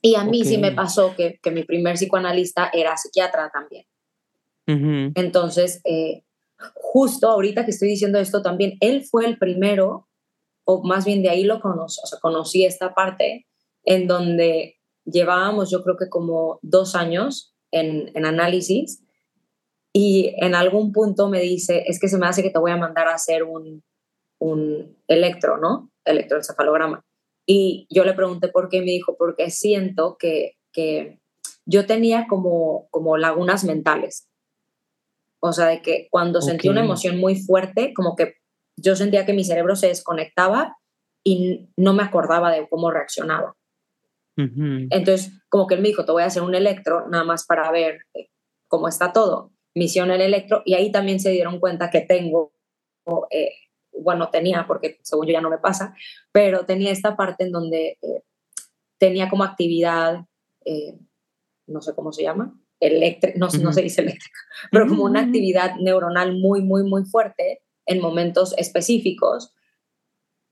Y 0.00 0.14
a 0.14 0.24
mí 0.24 0.44
sí 0.44 0.58
me 0.58 0.72
pasó 0.72 1.14
que, 1.16 1.38
que 1.42 1.50
mi 1.50 1.64
primer 1.64 1.96
psicoanalista 1.96 2.70
era 2.72 2.96
psiquiatra 2.96 3.50
también. 3.50 3.86
Entonces, 4.66 5.80
eh, 5.84 6.22
justo 6.74 7.28
ahorita 7.28 7.64
que 7.64 7.70
estoy 7.70 7.88
diciendo 7.88 8.18
esto 8.18 8.42
también, 8.42 8.76
él 8.80 9.04
fue 9.04 9.26
el 9.26 9.38
primero, 9.38 10.08
o 10.64 10.82
más 10.82 11.04
bien 11.04 11.22
de 11.22 11.30
ahí 11.30 11.44
lo 11.44 11.60
conocí, 11.60 12.00
o 12.02 12.06
sea, 12.06 12.18
conocí 12.20 12.64
esta 12.64 12.94
parte 12.94 13.46
en 13.84 14.06
donde 14.06 14.75
llevábamos 15.06 15.70
yo 15.70 15.82
creo 15.82 15.96
que 15.96 16.08
como 16.08 16.58
dos 16.62 16.94
años 16.94 17.54
en, 17.70 18.10
en 18.14 18.26
análisis 18.26 19.02
y 19.92 20.34
en 20.36 20.54
algún 20.54 20.92
punto 20.92 21.28
me 21.30 21.40
dice, 21.40 21.84
es 21.86 21.98
que 21.98 22.08
se 22.08 22.18
me 22.18 22.26
hace 22.26 22.42
que 22.42 22.50
te 22.50 22.58
voy 22.58 22.70
a 22.70 22.76
mandar 22.76 23.08
a 23.08 23.14
hacer 23.14 23.44
un, 23.44 23.82
un 24.38 24.96
electro, 25.08 25.56
¿no? 25.56 25.90
Electroencefalograma. 26.04 27.02
Y 27.46 27.86
yo 27.88 28.04
le 28.04 28.12
pregunté 28.12 28.48
por 28.48 28.68
qué, 28.68 28.78
y 28.78 28.80
me 28.80 28.90
dijo, 28.90 29.16
porque 29.16 29.50
siento 29.50 30.16
que, 30.18 30.58
que 30.70 31.20
yo 31.64 31.86
tenía 31.86 32.26
como, 32.28 32.88
como 32.90 33.16
lagunas 33.16 33.64
mentales. 33.64 34.28
O 35.40 35.52
sea, 35.52 35.66
de 35.66 35.80
que 35.80 36.08
cuando 36.10 36.42
sentí 36.42 36.68
una 36.68 36.84
emoción 36.84 37.18
muy 37.18 37.36
fuerte, 37.36 37.94
como 37.94 38.16
que 38.16 38.34
yo 38.76 38.96
sentía 38.96 39.24
que 39.24 39.32
mi 39.32 39.44
cerebro 39.44 39.76
se 39.76 39.88
desconectaba 39.88 40.76
y 41.24 41.70
no 41.76 41.94
me 41.94 42.02
acordaba 42.02 42.52
de 42.52 42.68
cómo 42.68 42.90
reaccionaba. 42.90 43.55
Entonces, 44.36 45.32
como 45.48 45.66
que 45.66 45.76
él 45.76 45.80
me 45.80 45.88
dijo, 45.88 46.04
te 46.04 46.12
voy 46.12 46.22
a 46.22 46.26
hacer 46.26 46.42
un 46.42 46.54
electro, 46.54 47.08
nada 47.08 47.24
más 47.24 47.46
para 47.46 47.70
ver 47.70 48.00
eh, 48.14 48.28
cómo 48.68 48.88
está 48.88 49.12
todo. 49.12 49.52
Misión 49.74 50.10
el 50.10 50.20
electro, 50.20 50.62
y 50.64 50.74
ahí 50.74 50.92
también 50.92 51.20
se 51.20 51.30
dieron 51.30 51.58
cuenta 51.58 51.90
que 51.90 52.00
tengo, 52.00 52.52
eh, 53.30 53.50
bueno, 53.92 54.30
tenía, 54.30 54.66
porque 54.66 54.98
según 55.02 55.26
yo 55.26 55.32
ya 55.32 55.40
no 55.40 55.50
me 55.50 55.58
pasa, 55.58 55.94
pero 56.32 56.66
tenía 56.66 56.90
esta 56.92 57.16
parte 57.16 57.44
en 57.44 57.52
donde 57.52 57.98
eh, 58.02 58.22
tenía 58.98 59.28
como 59.28 59.44
actividad, 59.44 60.26
eh, 60.64 60.98
no 61.66 61.80
sé 61.80 61.94
cómo 61.94 62.12
se 62.12 62.22
llama, 62.22 62.58
eléctrica, 62.80 63.38
no, 63.38 63.48
no 63.48 63.68
Ujú. 63.68 63.72
se 63.72 63.82
dice 63.82 64.02
eléctrica, 64.02 64.38
pero 64.70 64.86
como 64.86 65.04
una 65.04 65.20
actividad 65.20 65.76
neuronal 65.76 66.36
muy, 66.38 66.62
muy, 66.62 66.82
muy 66.82 67.04
fuerte 67.04 67.62
en 67.86 68.00
momentos 68.00 68.54
específicos 68.58 69.54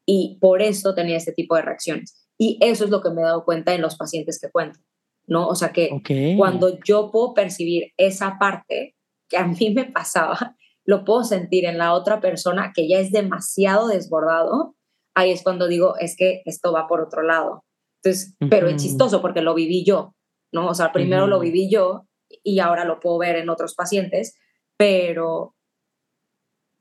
y 0.06 0.38
por 0.40 0.62
eso 0.62 0.94
tenía 0.94 1.16
este 1.16 1.32
tipo 1.32 1.56
de 1.56 1.62
reacciones. 1.62 2.23
Y 2.38 2.58
eso 2.60 2.84
es 2.84 2.90
lo 2.90 3.00
que 3.00 3.10
me 3.10 3.22
he 3.22 3.24
dado 3.24 3.44
cuenta 3.44 3.74
en 3.74 3.82
los 3.82 3.96
pacientes 3.96 4.40
que 4.40 4.50
cuento, 4.50 4.80
¿no? 5.26 5.46
O 5.46 5.54
sea 5.54 5.72
que 5.72 5.90
Ok. 5.92 6.36
cuando 6.36 6.78
yo 6.84 7.10
puedo 7.10 7.34
percibir 7.34 7.92
esa 7.96 8.38
parte 8.38 8.96
que 9.28 9.36
a 9.36 9.46
mí 9.46 9.70
me 9.70 9.84
pasaba, 9.84 10.56
lo 10.84 11.04
puedo 11.04 11.24
sentir 11.24 11.64
en 11.64 11.78
la 11.78 11.94
otra 11.94 12.20
persona 12.20 12.72
que 12.74 12.88
ya 12.88 12.98
es 12.98 13.10
demasiado 13.10 13.88
desbordado, 13.88 14.74
ahí 15.14 15.30
es 15.30 15.42
cuando 15.42 15.66
digo, 15.66 15.96
es 15.98 16.16
que 16.16 16.42
esto 16.44 16.72
va 16.72 16.86
por 16.88 17.00
otro 17.00 17.22
lado. 17.22 17.64
Entonces, 18.02 18.36
pero 18.50 18.68
es 18.68 18.82
chistoso 18.82 19.22
porque 19.22 19.40
lo 19.40 19.54
viví 19.54 19.84
yo, 19.84 20.14
¿no? 20.52 20.68
O 20.68 20.74
sea, 20.74 20.92
primero 20.92 21.26
lo 21.26 21.40
viví 21.40 21.70
yo 21.70 22.06
y 22.42 22.58
ahora 22.58 22.84
lo 22.84 23.00
puedo 23.00 23.18
ver 23.18 23.36
en 23.36 23.48
otros 23.48 23.74
pacientes, 23.74 24.36
pero, 24.76 25.54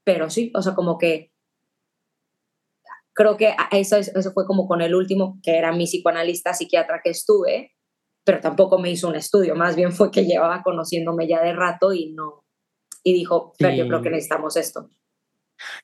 pero 0.04 0.30
sí, 0.30 0.52
o 0.54 0.62
sea, 0.62 0.74
como 0.74 0.98
que 0.98 1.32
creo 3.14 3.38
que 3.38 3.54
eso, 3.72 3.98
es- 3.98 4.10
eso 4.16 4.32
fue 4.34 4.46
como 4.46 4.68
con 4.68 4.82
el 4.82 4.96
último, 4.96 5.40
que 5.44 5.58
era 5.58 5.72
mi 5.72 5.86
psicoanalista 5.86 6.54
psiquiatra 6.54 7.02
que 7.04 7.12
estuve, 7.12 7.72
pero 8.26 8.40
tampoco 8.40 8.80
me 8.80 8.90
hizo 8.92 9.08
un 9.08 9.16
estudio, 9.16 9.56
más 9.56 9.76
bien 9.76 9.92
fue 9.92 10.10
que 10.12 10.26
llevaba 10.26 10.64
conociéndome 10.64 11.28
ya 11.28 11.42
de 11.44 11.54
rato 11.54 11.94
y 11.94 12.14
no, 12.14 12.44
y 13.04 13.14
dijo, 13.14 13.54
Fer, 13.60 13.76
yo 13.76 13.88
creo 13.88 14.02
que 14.02 14.10
Sí. 14.10 14.14
necesitamos 14.16 14.56
esto. 14.58 14.90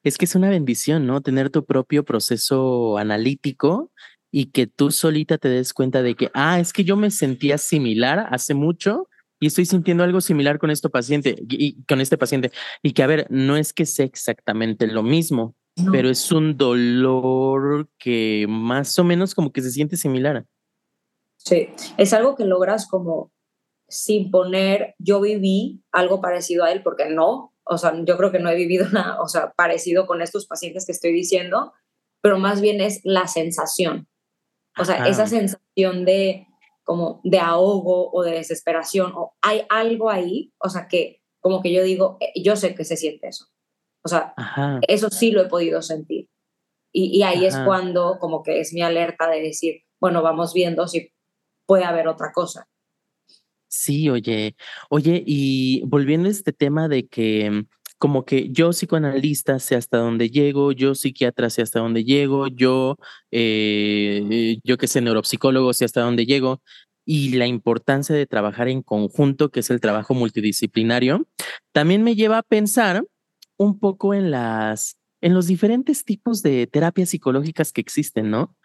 Es 0.04 0.18
que 0.18 0.26
es 0.26 0.36
una 0.36 0.50
bendición, 0.50 1.06
¿no? 1.06 1.22
Tener 1.22 1.50
tu 1.50 1.66
propio 1.66 2.04
proceso 2.04 2.98
analítico 2.98 3.92
y 4.32 4.48
que 4.52 4.68
tú 4.68 4.92
solita 4.92 5.38
te 5.38 5.50
des 5.50 5.74
cuenta 5.74 6.02
de 6.02 6.16
que, 6.16 6.32
ah, 6.34 6.60
es 6.60 6.74
que 6.74 6.84
yo 6.84 6.96
me 6.98 7.12
sentía 7.12 7.58
similar 7.58 8.28
hace 8.32 8.54
mucho 8.54 9.08
y 9.40 9.48
estoy 9.48 9.66
sintiendo 9.66 10.04
algo 10.04 10.22
similar 10.22 10.60
con 10.60 10.70
este 10.72 10.90
paciente 10.90 11.36
y, 11.50 11.66
y 11.80 11.84
con 11.86 12.02
este 12.02 12.18
paciente 12.18 12.52
y 12.84 12.92
que 12.94 13.04
a 13.04 13.08
ver, 13.08 13.28
no 13.30 13.56
es 13.58 13.74
que 13.74 13.86
sea 13.86 14.06
exactamente 14.06 14.88
lo 14.88 15.02
mismo, 15.04 15.56
No. 15.84 15.92
pero 15.92 16.10
es 16.10 16.32
un 16.32 16.58
dolor 16.58 17.90
que 17.98 18.46
más 18.50 18.98
o 19.00 19.04
menos 19.04 19.36
como 19.36 19.52
que 19.52 19.62
se 19.62 19.72
siente 19.72 19.98
similar. 19.98 20.46
Sí, 21.38 21.70
es 21.98 22.14
algo 22.14 22.36
que 22.36 22.46
logras 22.46 22.88
como 22.88 23.32
sin 23.88 24.30
poner, 24.30 24.96
yo 25.00 25.20
viví 25.20 25.84
algo 25.92 26.22
parecido 26.22 26.64
a 26.64 26.72
él, 26.72 26.84
porque 26.84 27.10
no, 27.10 27.54
o 27.64 27.78
sea, 27.78 27.94
yo 28.06 28.18
creo 28.18 28.32
que 28.32 28.40
no 28.40 28.50
he 28.50 28.56
vivido 28.56 28.88
nada, 28.92 29.22
o 29.22 29.28
sea, 29.28 29.52
parecido 29.54 30.06
con 30.06 30.22
estos 30.22 30.48
pacientes 30.48 30.86
que 30.86 30.92
estoy 30.92 31.12
diciendo, 31.12 31.74
pero 32.22 32.38
más 32.38 32.62
bien 32.62 32.82
es 32.82 33.02
la 33.04 33.28
sensación. 33.28 34.08
O 34.78 34.86
sea, 34.86 34.96
Ajá. 34.96 35.10
esa 35.10 35.28
sensación 35.28 36.06
de 36.06 36.46
como 36.84 37.22
de 37.24 37.40
ahogo 37.40 38.12
o 38.12 38.24
de 38.24 38.32
desesperación, 38.32 39.14
o 39.16 39.36
hay 39.42 39.64
algo 39.70 40.10
ahí, 40.10 40.54
o 40.58 40.70
sea, 40.70 40.88
que 40.88 41.22
como 41.40 41.62
que 41.62 41.72
yo 41.72 41.84
digo, 41.84 42.18
eh, 42.20 42.32
yo 42.42 42.56
sé 42.56 42.76
que 42.76 42.84
se 42.84 42.98
siente 42.98 43.28
eso. 43.28 43.46
O 44.10 44.18
sea, 44.18 44.34
Ajá. 44.38 44.80
eso 44.88 45.10
sí 45.10 45.32
lo 45.32 45.42
he 45.42 45.48
podido 45.48 45.82
sentir. 45.82 46.28
Y, 46.92 47.18
y 47.18 47.24
ahí 47.24 47.46
es 47.46 47.56
cuando 47.58 48.18
como 48.20 48.42
que 48.42 48.60
es 48.60 48.74
mi 48.74 48.82
alerta 48.82 49.30
de 49.30 49.42
decir, 49.42 49.84
bueno, 50.00 50.24
vamos 50.24 50.54
viendo 50.54 50.88
si 50.88 51.12
puede 51.68 51.84
haber 51.84 52.08
otra 52.08 52.32
cosa. 52.34 52.68
Sí, 53.68 54.10
oye, 54.10 54.56
oye, 54.90 55.24
y 55.24 55.84
volviendo 55.86 56.28
a 56.28 56.32
este 56.32 56.52
tema 56.52 56.88
de 56.88 57.08
que 57.08 57.52
mm, 57.52 57.68
como 58.00 58.26
que 58.26 58.50
yo 58.50 58.72
psicoanalista 58.72 59.60
sé 59.60 59.76
hasta 59.76 59.98
dónde 60.00 60.32
llego, 60.32 60.72
yo 60.72 60.96
psiquiatra 60.96 61.52
sé 61.52 61.62
hasta 61.62 61.80
dónde 61.80 62.04
llego, 62.04 62.48
yo, 62.48 62.96
eh, 63.30 64.58
yo 64.64 64.78
que 64.78 64.88
sé, 64.88 65.02
neuropsicólogo 65.02 65.74
sé 65.74 65.86
hasta 65.86 66.02
dónde 66.02 66.26
llego, 66.26 66.62
y 67.06 67.34
la 67.34 67.46
importancia 67.46 68.16
de 68.16 68.26
trabajar 68.26 68.70
en 68.70 68.82
conjunto, 68.82 69.50
que 69.50 69.60
es 69.60 69.70
el 69.70 69.82
trabajo 69.82 70.14
multidisciplinario, 70.14 71.28
también 71.72 72.04
me 72.04 72.16
lleva 72.16 72.40
a 72.40 72.44
pensar 72.44 73.04
un 73.60 73.78
poco 73.78 74.14
en 74.14 74.32
las, 74.32 74.98
en 75.22 75.34
los 75.34 75.46
diferentes 75.46 76.06
tipos 76.06 76.42
de 76.42 76.66
terapias 76.66 77.10
psicológicas 77.10 77.74
que 77.74 77.82
existen, 77.82 78.32
¿no? 78.32 78.56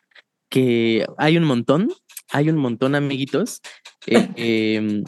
Que 0.49 1.05
hay 1.19 1.37
un 1.37 1.45
montón, 1.45 1.91
hay 2.31 2.49
un 2.49 2.57
montón, 2.57 2.95
amiguitos. 2.95 3.61
Eh, 4.07 4.29
em, 4.37 5.05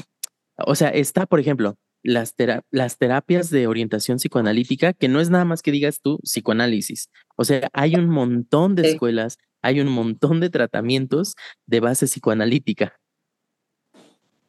o 0.59 0.75
sea, 0.75 0.89
está, 0.89 1.27
por 1.27 1.39
ejemplo, 1.39 1.79
las, 2.03 2.35
las 2.71 2.99
terapias 2.99 3.49
de 3.51 3.69
orientación 3.69 4.19
psicoanalítica, 4.19 4.93
que 4.93 5.09
no 5.09 5.21
es 5.21 5.31
nada 5.31 5.45
más 5.45 5.63
que 5.63 5.71
digas 5.71 6.01
tú 6.03 6.19
psicoanálisis. 6.23 7.09
O 7.37 7.45
sea, 7.45 7.69
hay 7.73 7.95
un 7.95 8.09
montón 8.09 8.75
de 8.75 8.83
Sí. 8.83 8.91
escuelas, 8.91 9.39
hay 9.63 9.81
un 9.81 9.89
montón 9.89 10.41
de 10.41 10.51
tratamientos 10.51 11.35
de 11.67 11.81
base 11.81 12.07
psicoanalítica. 12.07 12.99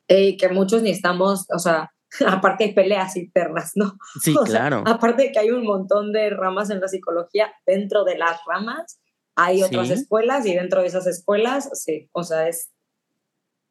Eh, 0.07 0.35
que 0.37 0.49
muchos 0.49 0.81
ni 0.81 0.89
estamos, 0.89 1.45
o 1.53 1.59
sea, 1.59 1.91
aparte 2.27 2.63
hay 2.65 2.73
peleas 2.73 3.15
internas, 3.17 3.71
¿no? 3.75 3.97
Sí, 4.21 4.33
O 4.39 4.45
sea, 4.45 4.61
claro. 4.61 4.83
aparte 4.85 5.23
de 5.23 5.31
que 5.31 5.39
hay 5.39 5.51
un 5.51 5.63
montón 5.63 6.11
de 6.13 6.29
ramas 6.29 6.69
en 6.69 6.79
la 6.81 6.87
psicología, 6.87 7.51
dentro 7.65 8.03
de 8.03 8.17
las 8.17 8.39
ramas 8.47 8.99
hay 9.35 9.61
otras 9.61 9.87
Sí. 9.87 9.93
escuelas 9.93 10.45
y 10.47 10.55
dentro 10.55 10.81
de 10.81 10.87
esas 10.87 11.05
escuelas, 11.05 11.69
sí, 11.73 12.09
o 12.11 12.23
sea, 12.23 12.47
es, 12.47 12.71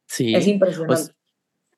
Sí. 0.07 0.33
es 0.33 0.47
O 0.47 0.49
impresionante. 0.49 1.13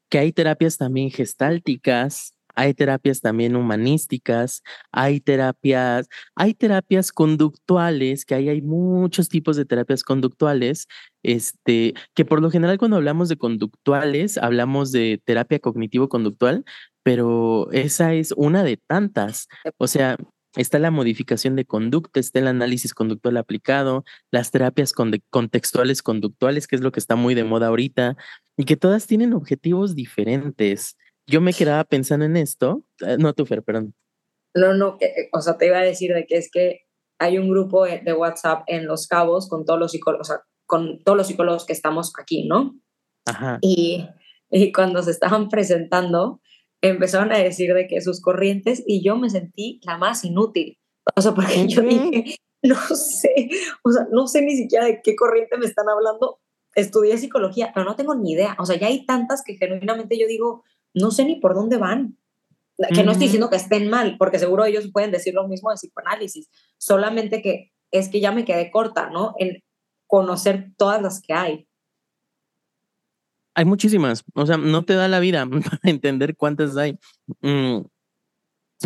que 0.10 0.20
hay 0.20 0.32
terapias 0.32 0.78
también 0.78 1.10
gestálticas, 1.10 2.36
hay 2.56 2.74
terapias 2.74 3.22
también 3.22 3.56
humanísticas, 3.56 4.64
hay 4.92 5.20
terapias, 5.20 6.08
hay 6.36 6.54
terapias 6.54 7.12
conductuales, 7.12 8.26
que 8.26 8.36
ahí 8.36 8.50
hay 8.50 8.62
muchos 8.62 9.30
tipos 9.30 9.56
de 9.56 9.66
terapias 9.66 10.04
conductuales, 10.04 10.88
este, 11.24 11.94
que 12.14 12.26
por 12.26 12.42
lo 12.42 12.52
general 12.52 12.78
cuando 12.78 12.98
hablamos 12.98 13.30
de 13.30 13.38
conductuales, 13.38 14.38
hablamos 14.38 14.92
de 14.92 15.22
terapia 15.26 15.60
cognitivo-conductual, 15.60 16.66
pero 17.04 17.72
esa 17.72 18.14
es 18.14 18.34
una 18.38 18.64
de 18.64 18.78
tantas. 18.78 19.48
O 19.78 19.88
sea, 19.88 20.18
está 20.56 20.80
la 20.80 20.92
modificación 20.92 21.56
de 21.56 21.66
conducta, 21.66 22.20
está 22.20 22.40
el 22.40 22.48
análisis 22.48 22.94
conductual 22.94 23.38
aplicado, 23.38 24.04
las 24.32 24.52
terapias 24.52 24.94
contextuales 24.94 26.02
conductuales, 26.02 26.68
que 26.68 26.76
es 26.76 26.82
lo 26.82 26.92
que 26.92 27.00
está 27.00 27.16
muy 27.16 27.36
de 27.36 27.44
moda 27.44 27.68
ahorita, 27.68 28.18
y 28.58 28.66
que 28.66 28.78
todas 28.78 29.08
tienen 29.08 29.34
objetivos 29.34 29.96
diferentes. 29.96 30.98
Yo 31.30 31.42
me 31.42 31.54
quedaba 31.54 31.84
pensando 31.84 32.26
en 32.26 32.38
esto, 32.38 32.84
eh, 33.06 33.18
no 33.20 33.34
tú, 33.34 33.46
Fer, 33.46 33.64
perdón. 33.64 33.94
No, 34.56 34.74
no, 34.74 34.98
que- 34.98 35.08
que- 35.14 35.30
o 35.32 35.42
sea, 35.42 35.58
te 35.58 35.68
iba 35.68 35.78
a 35.78 35.84
decir 35.84 36.14
de 36.14 36.26
que 36.26 36.38
es 36.38 36.50
que 36.52 36.82
hay 37.20 37.38
un 37.38 37.50
grupo 37.50 37.86
de 37.86 38.14
WhatsApp 38.14 38.64
en 38.68 38.88
Los 38.88 39.08
Cabos 39.08 39.48
con 39.50 39.66
todos 39.66 39.80
los 39.80 39.92
psicólogos, 39.92 40.30
o 40.30 40.34
sea, 40.34 40.42
con 40.66 41.04
todos 41.04 41.18
los 41.18 41.28
psicólogos 41.28 41.66
que 41.66 41.74
estamos 41.74 42.14
aquí, 42.20 42.48
¿no? 42.48 42.76
Ajá. 43.26 43.60
Y, 43.62 44.08
y 44.50 44.72
cuando 44.72 45.04
se 45.04 45.12
estaban 45.12 45.50
presentando, 45.50 46.42
empezaron 46.82 47.32
a 47.32 47.38
decir 47.38 47.74
de 47.74 47.88
que 47.88 48.02
sus 48.02 48.22
corrientes 48.22 48.84
y 48.88 49.04
yo 49.04 49.18
me 49.18 49.30
sentí 49.30 49.80
la 49.84 49.98
más 49.98 50.24
inútil. 50.24 50.78
O 51.16 51.22
sea, 51.22 51.34
porque 51.34 51.68
yo 51.68 51.82
dije, 51.82 52.36
no 52.64 52.76
sé, 52.96 53.50
o 53.84 53.92
sea, 53.92 54.08
no 54.12 54.28
sé 54.28 54.42
ni 54.42 54.56
siquiera 54.56 54.86
de 54.86 55.02
qué 55.04 55.16
corriente 55.16 55.58
me 55.58 55.66
están 55.66 55.90
hablando. 55.90 56.40
Estudié 56.76 57.18
psicología, 57.18 57.72
pero 57.74 57.86
no 57.86 57.96
tengo 57.96 58.16
ni 58.16 58.32
idea. 58.34 58.56
O 58.60 58.66
sea, 58.66 58.78
ya 58.78 58.88
hay 58.88 59.06
tantas 59.06 59.44
que 59.44 59.56
genuinamente 59.56 60.18
yo 60.18 60.28
digo, 60.28 60.64
no 60.94 61.12
sé 61.12 61.26
ni 61.26 61.40
por 61.40 61.54
dónde 61.56 61.78
van. 61.78 62.18
Que 62.94 63.04
no 63.04 63.12
estoy 63.12 63.26
diciendo 63.26 63.50
que 63.50 63.58
estén 63.58 63.90
mal, 63.90 64.16
porque 64.18 64.40
seguro 64.40 64.64
ellos 64.64 64.90
pueden 64.94 65.12
decir 65.12 65.34
lo 65.34 65.48
mismo 65.50 65.70
de 65.70 65.76
psicoanálisis. 65.76 66.50
Solamente 66.78 67.42
que 67.42 67.74
es 67.92 68.08
que 68.08 68.22
ya 68.22 68.32
me 68.32 68.46
quedé 68.46 68.72
corta, 68.72 69.10
¿no? 69.10 69.34
En 69.38 69.62
conocer 70.08 70.72
todas 70.78 71.02
las 71.02 71.22
que 71.22 71.34
hay. 71.34 71.68
Hay 73.54 73.66
muchísimas, 73.66 74.24
o 74.34 74.46
sea, 74.46 74.56
no 74.56 74.84
te 74.84 74.94
da 74.94 75.10
la 75.10 75.20
vida 75.20 75.46
para 75.50 75.80
entender 75.84 76.38
cuántas 76.38 76.78
hay. 76.78 76.98
Mm, 77.42 77.82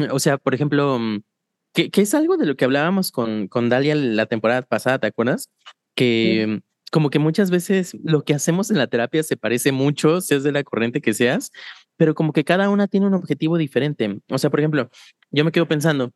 o 0.09 0.19
sea, 0.19 0.39
por 0.39 0.55
ejemplo, 0.55 0.97
mm, 0.97 1.21
que, 1.73 1.91
que, 1.91 2.01
es 2.01 2.15
algo 2.15 2.37
de 2.37 2.47
lo 2.47 2.55
que 2.55 2.65
hablábamos 2.65 3.11
con, 3.11 3.47
con 3.47 3.69
Dalia 3.69 3.93
la 3.93 4.25
temporada 4.25 4.63
pasada, 4.63 4.97
¿te 4.97 5.07
acuerdas? 5.07 5.49
Que 5.95 6.61
como 6.93 7.09
que 7.09 7.17
muchas 7.17 7.49
veces 7.49 7.97
lo 8.03 8.23
que 8.23 8.35
hacemos 8.35 8.69
en 8.69 8.77
la 8.77 8.85
terapia 8.85 9.23
se 9.23 9.35
parece 9.35 9.71
mucho, 9.71 10.21
seas 10.21 10.43
de 10.43 10.51
la 10.51 10.63
corriente 10.63 11.01
que 11.01 11.15
seas, 11.15 11.51
pero 11.97 12.15
como 12.15 12.33
que 12.33 12.43
cada 12.43 12.69
una 12.69 12.87
tiene 12.87 13.07
un 13.07 13.13
objetivo 13.13 13.57
diferente. 13.57 14.19
O 14.29 14.37
sea, 14.37 14.49
por 14.49 14.59
ejemplo, 14.59 14.89
yo 15.31 15.45
me 15.45 15.51
quedo 15.51 15.67
pensando, 15.67 16.11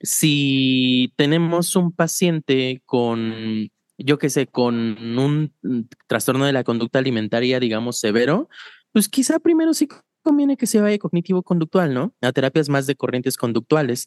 si 0.00 1.12
tenemos 1.16 1.76
un 1.76 1.92
paciente 1.92 2.82
con, 2.86 3.68
yo 3.98 4.18
qué 4.18 4.30
sé, 4.30 4.46
con 4.46 5.18
un 5.18 5.54
trastorno 6.06 6.46
de 6.46 6.52
la 6.52 6.64
conducta 6.64 6.98
alimentaria, 6.98 7.60
digamos, 7.60 8.00
severo, 8.00 8.48
pues 8.92 9.08
quizá 9.08 9.38
primero 9.38 9.74
sí 9.74 9.88
conviene 10.22 10.56
que 10.56 10.66
se 10.66 10.80
vaya 10.80 10.98
cognitivo-conductual, 10.98 11.94
¿no? 11.94 12.14
A 12.20 12.32
terapias 12.32 12.68
más 12.68 12.86
de 12.86 12.96
corrientes 12.96 13.36
conductuales 13.36 14.06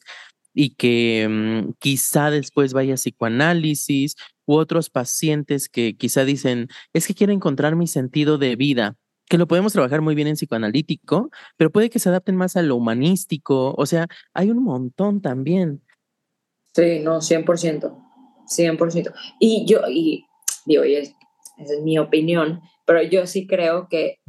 y 0.53 0.75
que 0.75 1.27
mm, 1.29 1.73
quizá 1.79 2.29
después 2.29 2.73
vaya 2.73 2.93
a 2.93 2.97
psicoanálisis 2.97 4.15
u 4.45 4.55
otros 4.55 4.89
pacientes 4.89 5.69
que 5.69 5.95
quizá 5.95 6.25
dicen, 6.25 6.69
es 6.93 7.07
que 7.07 7.15
quiero 7.15 7.33
encontrar 7.33 7.75
mi 7.75 7.87
sentido 7.87 8.37
de 8.37 8.55
vida, 8.55 8.95
que 9.29 9.37
lo 9.37 9.47
podemos 9.47 9.73
trabajar 9.73 10.01
muy 10.01 10.15
bien 10.15 10.27
en 10.27 10.35
psicoanalítico, 10.35 11.29
pero 11.57 11.71
puede 11.71 11.89
que 11.89 11.99
se 11.99 12.09
adapten 12.09 12.35
más 12.35 12.55
a 12.55 12.61
lo 12.61 12.75
humanístico, 12.75 13.73
o 13.77 13.85
sea, 13.85 14.07
hay 14.33 14.51
un 14.51 14.63
montón 14.63 15.21
también. 15.21 15.81
Sí, 16.73 16.99
no, 16.99 17.17
100%, 17.17 17.95
100%. 18.47 19.13
Y 19.39 19.65
yo, 19.65 19.81
y 19.89 20.25
digo, 20.65 20.85
y 20.85 20.95
es, 20.95 21.15
esa 21.57 21.73
es 21.73 21.81
mi 21.81 21.97
opinión, 21.97 22.61
pero 22.85 23.01
yo 23.03 23.25
sí 23.27 23.47
creo 23.47 23.87
que, 23.89 24.19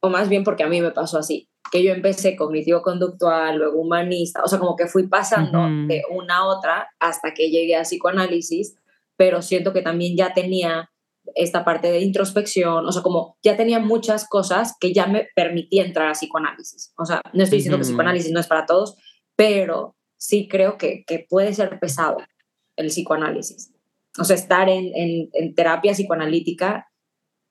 o 0.00 0.10
más 0.10 0.28
bien 0.28 0.44
porque 0.44 0.62
a 0.62 0.68
mí 0.68 0.80
me 0.80 0.90
pasó 0.90 1.18
así, 1.18 1.48
que 1.70 1.84
yo 1.84 1.92
empecé 1.92 2.36
cognitivo-conductual, 2.36 3.58
luego 3.58 3.80
humanista, 3.80 4.42
o 4.42 4.48
sea, 4.48 4.58
como 4.58 4.76
que 4.76 4.86
fui 4.86 5.06
pasando 5.06 5.62
de 5.86 6.02
una 6.10 6.38
a 6.38 6.46
otra 6.46 6.88
hasta 6.98 7.32
que 7.32 7.50
llegué 7.50 7.76
a 7.76 7.82
psicoanálisis, 7.82 8.76
pero 9.16 9.40
siento 9.40 9.72
que 9.72 9.82
también 9.82 10.16
ya 10.16 10.34
tenía 10.34 10.90
esta 11.34 11.64
parte 11.64 11.90
de 11.90 12.00
introspección, 12.00 12.86
o 12.86 12.92
sea, 12.92 13.02
como 13.02 13.36
ya 13.42 13.56
tenía 13.56 13.78
muchas 13.78 14.28
cosas 14.28 14.74
que 14.80 14.92
ya 14.92 15.06
me 15.06 15.28
permitía 15.34 15.84
entrar 15.84 16.08
a 16.08 16.12
psicoanálisis. 16.12 16.92
O 16.96 17.04
sea, 17.04 17.20
no 17.32 17.44
estoy 17.44 17.58
diciendo 17.58 17.78
que 17.78 17.84
psicoanálisis 17.84 18.32
no 18.32 18.40
es 18.40 18.46
para 18.46 18.66
todos, 18.66 18.96
pero 19.36 19.96
sí 20.16 20.48
creo 20.48 20.76
que, 20.76 21.04
que 21.06 21.26
puede 21.28 21.54
ser 21.54 21.78
pesado 21.78 22.18
el 22.76 22.88
psicoanálisis. 22.88 23.72
O 24.18 24.24
sea, 24.24 24.36
estar 24.36 24.68
en, 24.68 24.90
en, 24.94 25.30
en 25.32 25.54
terapia 25.54 25.92
psicoanalítica 25.92 26.90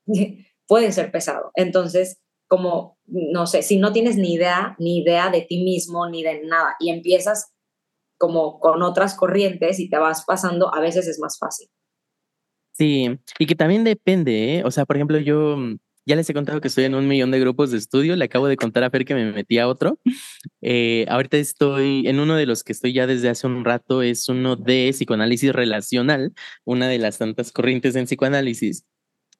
puede 0.66 0.92
ser 0.92 1.10
pesado. 1.10 1.50
Entonces, 1.54 2.20
como, 2.48 2.98
no 3.06 3.46
sé, 3.46 3.62
si 3.62 3.78
no 3.78 3.92
tienes 3.92 4.16
ni 4.16 4.34
idea, 4.34 4.76
ni 4.78 4.98
idea 4.98 5.30
de 5.30 5.42
ti 5.42 5.62
mismo, 5.62 6.08
ni 6.08 6.22
de 6.22 6.42
nada, 6.42 6.74
y 6.80 6.90
empiezas 6.90 7.52
como 8.18 8.58
con 8.58 8.82
otras 8.82 9.14
corrientes 9.14 9.78
y 9.78 9.88
te 9.88 9.98
vas 9.98 10.24
pasando, 10.26 10.74
a 10.74 10.80
veces 10.80 11.06
es 11.06 11.18
más 11.20 11.38
fácil. 11.38 11.68
Sí, 12.80 13.18
y 13.38 13.44
que 13.44 13.54
también 13.54 13.84
depende, 13.84 14.56
¿eh? 14.56 14.62
O 14.64 14.70
sea, 14.70 14.86
por 14.86 14.96
ejemplo, 14.96 15.18
yo 15.18 15.54
mm, 15.58 15.76
ya 16.06 16.16
les 16.16 16.30
he 16.30 16.32
contado 16.32 16.62
que 16.62 16.68
estoy 16.68 16.84
en 16.84 16.94
un 16.94 17.06
millón 17.06 17.30
de 17.30 17.38
grupos 17.38 17.70
de 17.70 17.76
estudio, 17.76 18.16
le 18.16 18.24
acabo 18.24 18.48
de 18.48 18.56
contar 18.56 18.84
a 18.84 18.90
Fer 18.90 19.04
que 19.04 19.14
me 19.14 19.30
metí 19.32 19.58
a 19.58 19.68
otro. 19.68 19.98
Eh, 20.62 21.04
ahorita 21.10 21.36
estoy 21.36 22.06
en 22.06 22.20
uno 22.20 22.36
de 22.36 22.46
los 22.46 22.64
que 22.64 22.72
estoy 22.72 22.94
ya 22.94 23.06
desde 23.06 23.28
hace 23.28 23.46
un 23.46 23.66
rato, 23.66 24.00
es 24.00 24.30
uno 24.30 24.56
de 24.56 24.90
psicoanálisis 24.92 25.52
relacional, 25.52 26.32
una 26.64 26.88
de 26.88 26.98
las 26.98 27.18
tantas 27.18 27.52
corrientes 27.52 27.96
en 27.96 28.06
psicoanálisis. 28.06 28.86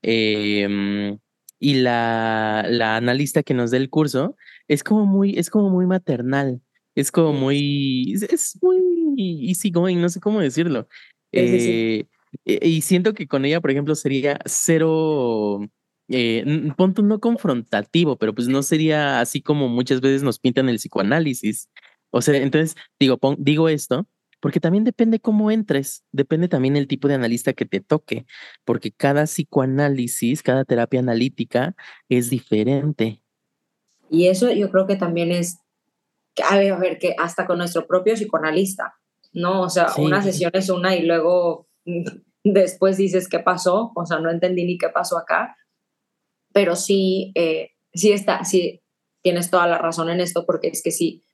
Eh, 0.03 1.17
y 1.59 1.75
la, 1.77 2.67
la 2.69 2.97
analista 2.97 3.43
que 3.43 3.55
nos 3.55 3.71
da 3.71 3.79
el 3.79 3.89
curso 3.89 4.37
es 4.69 4.85
como 4.85 5.07
muy, 5.07 5.39
es 5.39 5.49
como 5.49 5.71
muy 5.71 5.87
maternal, 5.87 6.61
es 6.95 7.11
como 7.11 7.33
muy, 7.33 8.15
es, 8.31 8.59
muy 8.61 9.49
easy 9.49 9.71
going, 9.71 9.99
no 9.99 10.11
sé 10.11 10.21
cómo 10.21 10.41
decirlo. 10.41 10.89
Eh, 11.33 12.01
e, 12.01 12.20
y 12.45 12.81
siento 12.83 13.15
que 13.15 13.27
con 13.27 13.45
ella, 13.45 13.61
por 13.61 13.71
ejemplo, 13.71 13.95
sería 13.95 14.39
cero, 14.45 15.61
eh, 16.09 16.45
punto 16.77 17.03
no 17.03 17.21
confrontativo, 17.21 18.17
pero 18.17 18.35
pues 18.35 18.49
no 18.49 18.63
sería 18.63 19.21
así 19.21 19.43
como 19.43 19.69
muchas 19.69 20.01
veces 20.01 20.23
nos 20.23 20.39
pintan 20.39 20.69
el 20.69 20.77
psicoanálisis. 20.77 21.69
O 22.11 22.23
sea, 22.23 22.37
entonces 22.37 22.77
digo, 22.99 23.19
digo 23.39 23.69
esto 23.69 24.07
porque 24.41 24.59
también 24.59 24.85
depende 24.85 25.21
cómo 25.21 25.51
entres, 25.51 26.05
depende 26.13 26.49
también 26.49 26.77
el 26.77 26.89
tipo 26.89 27.09
de 27.09 27.15
analista 27.15 27.53
que 27.53 27.67
te 27.67 27.81
toque, 27.81 28.27
porque 28.65 28.91
cada 28.91 29.25
psicoanálisis, 29.25 30.43
cada 30.43 30.65
terapia 30.65 31.01
analítica 31.01 31.77
es 32.09 32.31
diferente. 32.31 33.23
Y 34.09 34.27
eso 34.27 34.51
yo 34.51 34.71
creo 34.71 34.87
que 34.87 34.97
también 34.97 35.31
es, 35.31 35.59
a 36.49 36.57
ver, 36.57 36.73
a 36.73 36.79
ver 36.79 36.99
que 36.99 37.15
hasta 37.19 37.47
con 37.47 37.59
nuestro 37.59 37.87
propio 37.87 38.15
psicoanalista, 38.15 38.95
¿no? 39.33 39.63
O 39.63 39.71
sea, 39.71 39.89
una 39.99 40.23
sesión 40.23 40.51
es 40.55 40.71
una 40.71 40.97
y 40.97 41.05
luego 41.05 41.69
después 42.45 42.97
dices 42.97 43.29
qué 43.29 43.39
pasó, 43.39 43.93
o 43.95 44.07
sea, 44.07 44.19
no 44.19 44.31
entendí 44.31 44.65
ni 44.65 44.79
qué 44.79 44.89
pasó 44.89 45.19
acá, 45.19 45.57
pero 46.53 46.77
sí, 46.77 47.33
eh, 47.35 47.71
sí 47.93 48.13
está, 48.13 48.45
sí, 48.45 48.83
tienes 49.23 49.51
toda 49.51 49.67
la 49.67 49.79
razón 49.79 50.11
en 50.11 50.21
esto, 50.21 50.45
porque 50.47 50.69
es 50.69 50.83
que 50.83 50.91
sí, 50.91 51.25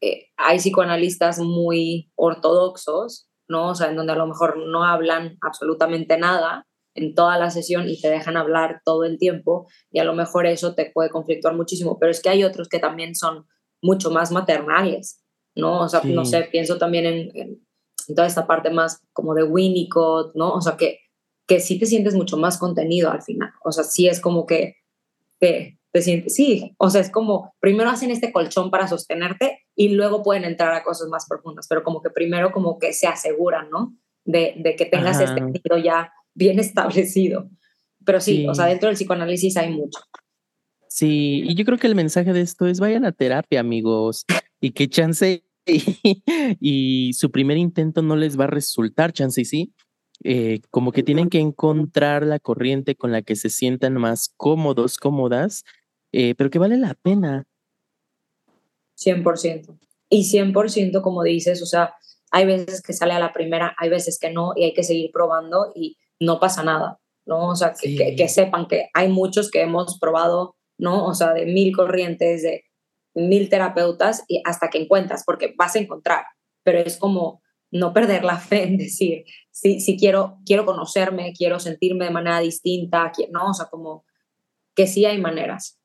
eh, 0.00 0.26
hay 0.36 0.58
psicoanalistas 0.58 1.38
muy 1.40 2.10
ortodoxos, 2.14 3.28
¿no? 3.48 3.70
O 3.70 3.74
sea, 3.74 3.88
en 3.88 3.96
donde 3.96 4.12
a 4.12 4.16
lo 4.16 4.26
mejor 4.26 4.56
no 4.58 4.84
hablan 4.84 5.38
absolutamente 5.40 6.18
nada 6.18 6.66
en 6.94 7.14
toda 7.14 7.38
la 7.38 7.50
sesión 7.50 7.88
y 7.88 8.00
te 8.00 8.08
dejan 8.08 8.36
hablar 8.36 8.80
todo 8.84 9.04
el 9.04 9.18
tiempo 9.18 9.68
y 9.90 10.00
a 10.00 10.04
lo 10.04 10.14
mejor 10.14 10.46
eso 10.46 10.74
te 10.74 10.90
puede 10.92 11.10
conflictuar 11.10 11.54
muchísimo, 11.54 11.98
pero 11.98 12.10
es 12.10 12.20
que 12.22 12.28
hay 12.28 12.44
otros 12.44 12.68
que 12.68 12.78
también 12.78 13.14
son 13.14 13.46
mucho 13.82 14.10
más 14.10 14.32
maternales, 14.32 15.22
¿no? 15.54 15.80
O 15.80 15.88
sea, 15.88 16.02
no 16.04 16.24
sé, 16.24 16.48
pienso 16.50 16.78
también 16.78 17.06
en, 17.06 17.67
toda 18.14 18.26
esta 18.26 18.46
parte 18.46 18.70
más 18.70 19.02
como 19.12 19.34
de 19.34 19.42
Winnicott, 19.42 20.34
¿no? 20.34 20.52
O 20.52 20.60
sea, 20.60 20.76
que, 20.76 21.00
que 21.46 21.60
sí 21.60 21.78
te 21.78 21.86
sientes 21.86 22.14
mucho 22.14 22.36
más 22.36 22.58
contenido 22.58 23.10
al 23.10 23.22
final, 23.22 23.50
o 23.64 23.72
sea, 23.72 23.84
sí 23.84 24.08
es 24.08 24.20
como 24.20 24.46
que 24.46 24.76
te, 25.38 25.78
te 25.92 26.02
sientes, 26.02 26.34
sí, 26.34 26.74
o 26.78 26.90
sea, 26.90 27.00
es 27.00 27.10
como, 27.10 27.54
primero 27.60 27.90
hacen 27.90 28.10
este 28.10 28.32
colchón 28.32 28.70
para 28.70 28.88
sostenerte 28.88 29.66
y 29.74 29.90
luego 29.90 30.22
pueden 30.22 30.44
entrar 30.44 30.72
a 30.74 30.82
cosas 30.82 31.08
más 31.08 31.26
profundas, 31.28 31.66
pero 31.68 31.82
como 31.82 32.02
que 32.02 32.10
primero 32.10 32.52
como 32.52 32.78
que 32.78 32.92
se 32.92 33.06
aseguran, 33.06 33.70
¿no? 33.70 33.96
De, 34.24 34.54
de 34.58 34.76
que 34.76 34.84
tengas 34.84 35.20
este 35.20 35.40
giro 35.52 35.78
ya 35.78 36.12
bien 36.34 36.58
establecido. 36.60 37.48
Pero 38.04 38.20
sí, 38.20 38.46
o 38.46 38.54
sea, 38.54 38.66
dentro 38.66 38.88
del 38.88 38.96
psicoanálisis 38.96 39.56
hay 39.56 39.70
mucho. 39.70 40.00
Sí, 40.88 41.42
y 41.44 41.54
yo 41.54 41.64
creo 41.64 41.78
que 41.78 41.86
el 41.86 41.94
mensaje 41.94 42.32
de 42.32 42.40
esto 42.40 42.66
es 42.66 42.80
vayan 42.80 43.04
a 43.04 43.12
terapia, 43.12 43.60
amigos, 43.60 44.24
y 44.60 44.72
que 44.72 44.88
chance 44.88 45.44
y, 45.68 46.22
y 46.60 47.12
su 47.12 47.30
primer 47.30 47.56
intento 47.56 48.02
no 48.02 48.16
les 48.16 48.38
va 48.38 48.44
a 48.44 48.48
resultar, 48.48 49.12
chance 49.12 49.40
y 49.40 49.44
sí, 49.44 49.72
eh, 50.24 50.60
como 50.70 50.90
que 50.90 51.04
tienen 51.04 51.28
que 51.28 51.38
encontrar 51.38 52.26
la 52.26 52.40
corriente 52.40 52.96
con 52.96 53.12
la 53.12 53.22
que 53.22 53.36
se 53.36 53.50
sientan 53.50 53.94
más 53.94 54.32
cómodos, 54.36 54.98
cómodas, 54.98 55.64
eh, 56.12 56.34
pero 56.36 56.50
que 56.50 56.58
vale 56.58 56.76
la 56.76 56.94
pena. 56.94 57.46
100%. 58.96 59.78
Y 60.10 60.24
100% 60.24 61.02
como 61.02 61.22
dices, 61.22 61.62
o 61.62 61.66
sea, 61.66 61.94
hay 62.32 62.46
veces 62.46 62.82
que 62.82 62.92
sale 62.92 63.12
a 63.12 63.20
la 63.20 63.32
primera, 63.32 63.74
hay 63.78 63.90
veces 63.90 64.18
que 64.18 64.30
no, 64.30 64.52
y 64.56 64.64
hay 64.64 64.74
que 64.74 64.82
seguir 64.82 65.10
probando 65.12 65.72
y 65.74 65.96
no 66.18 66.40
pasa 66.40 66.64
nada, 66.64 66.98
¿no? 67.24 67.48
O 67.48 67.56
sea, 67.56 67.74
que, 67.80 68.16
que, 68.16 68.28
sepan 68.28 68.66
que 68.66 68.88
hay 68.94 69.08
muchos 69.08 69.50
que 69.50 69.62
hemos 69.62 69.98
probado, 70.00 70.56
¿no? 70.78 71.06
O 71.06 71.14
sea, 71.14 71.32
de 71.32 71.46
mil 71.46 71.74
corrientes, 71.76 72.42
de 72.42 72.64
mil 73.18 73.48
terapeutas, 73.48 74.24
y 74.28 74.42
hasta 74.44 74.68
que 74.70 74.78
encuentras, 74.78 75.24
porque 75.24 75.54
vas 75.56 75.76
a 75.76 75.80
encontrar, 75.80 76.24
pero 76.62 76.78
es 76.78 76.96
como 76.96 77.42
no 77.70 77.92
perder 77.92 78.24
la 78.24 78.38
fe 78.38 78.64
en 78.64 78.76
decir, 78.78 79.24
si, 79.50 79.80
si 79.80 79.96
quiero, 79.96 80.38
quiero 80.46 80.64
conocerme, 80.64 81.32
quiero 81.36 81.58
sentirme 81.60 82.06
de 82.06 82.10
manera 82.10 82.40
distinta, 82.40 83.12
¿no? 83.30 83.50
O 83.50 83.54
sea, 83.54 83.66
como 83.66 84.04
que 84.74 84.86
sí 84.86 85.04
hay 85.04 85.20
maneras. 85.20 85.78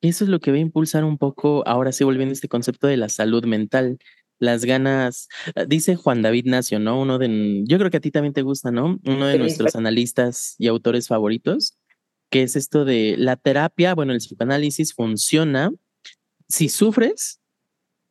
Eso 0.00 0.24
es 0.24 0.30
lo 0.30 0.40
que 0.40 0.50
va 0.50 0.56
a 0.56 0.60
impulsar 0.60 1.04
un 1.04 1.18
poco, 1.18 1.66
ahora 1.66 1.92
sí 1.92 2.04
volviendo 2.04 2.32
a 2.32 2.34
este 2.34 2.48
concepto 2.48 2.86
de 2.86 2.96
la 2.96 3.08
salud 3.08 3.44
mental, 3.44 3.98
las 4.38 4.64
ganas, 4.64 5.28
ah, 5.54 5.64
dice 5.64 5.96
Juan 5.96 6.22
David 6.22 6.46
Nacio, 6.46 6.78
¿no? 6.78 7.00
Uno 7.00 7.18
de, 7.18 7.64
yo 7.66 7.78
creo 7.78 7.90
que 7.90 7.96
a 7.96 8.00
ti 8.00 8.10
también 8.10 8.34
te 8.34 8.42
gusta, 8.42 8.70
¿no? 8.70 8.98
Uno 9.04 9.26
de 9.26 9.38
nuestros 9.38 9.76
analistas 9.76 10.54
y 10.58 10.66
autores 10.66 11.08
favoritos, 11.08 11.76
que 12.30 12.42
es 12.42 12.56
esto 12.56 12.84
de 12.84 13.14
la 13.16 13.36
terapia, 13.36 13.94
bueno, 13.94 14.12
el 14.12 14.18
psicoanálisis 14.18 14.94
funciona 14.94 15.70
si 16.48 16.68
sufres, 16.68 17.40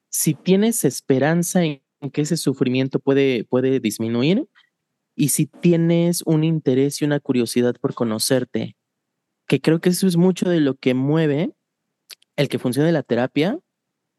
si 0.09 0.33
tienes 0.33 0.85
esperanza 0.85 1.63
en 1.63 1.81
que 2.11 2.21
ese 2.21 2.37
sufrimiento 2.37 2.99
puede, 2.99 3.43
puede 3.45 3.79
disminuir 3.79 4.47
y 5.15 5.29
si 5.29 5.47
tienes 5.47 6.21
un 6.25 6.43
interés 6.43 7.01
y 7.01 7.05
una 7.05 7.19
curiosidad 7.19 7.75
por 7.79 7.93
conocerte, 7.93 8.75
que 9.47 9.61
creo 9.61 9.79
que 9.79 9.89
eso 9.89 10.07
es 10.07 10.17
mucho 10.17 10.49
de 10.49 10.59
lo 10.59 10.75
que 10.75 10.93
mueve 10.93 11.53
el 12.35 12.49
que 12.49 12.59
funcione 12.59 12.91
la 12.91 13.03
terapia 13.03 13.59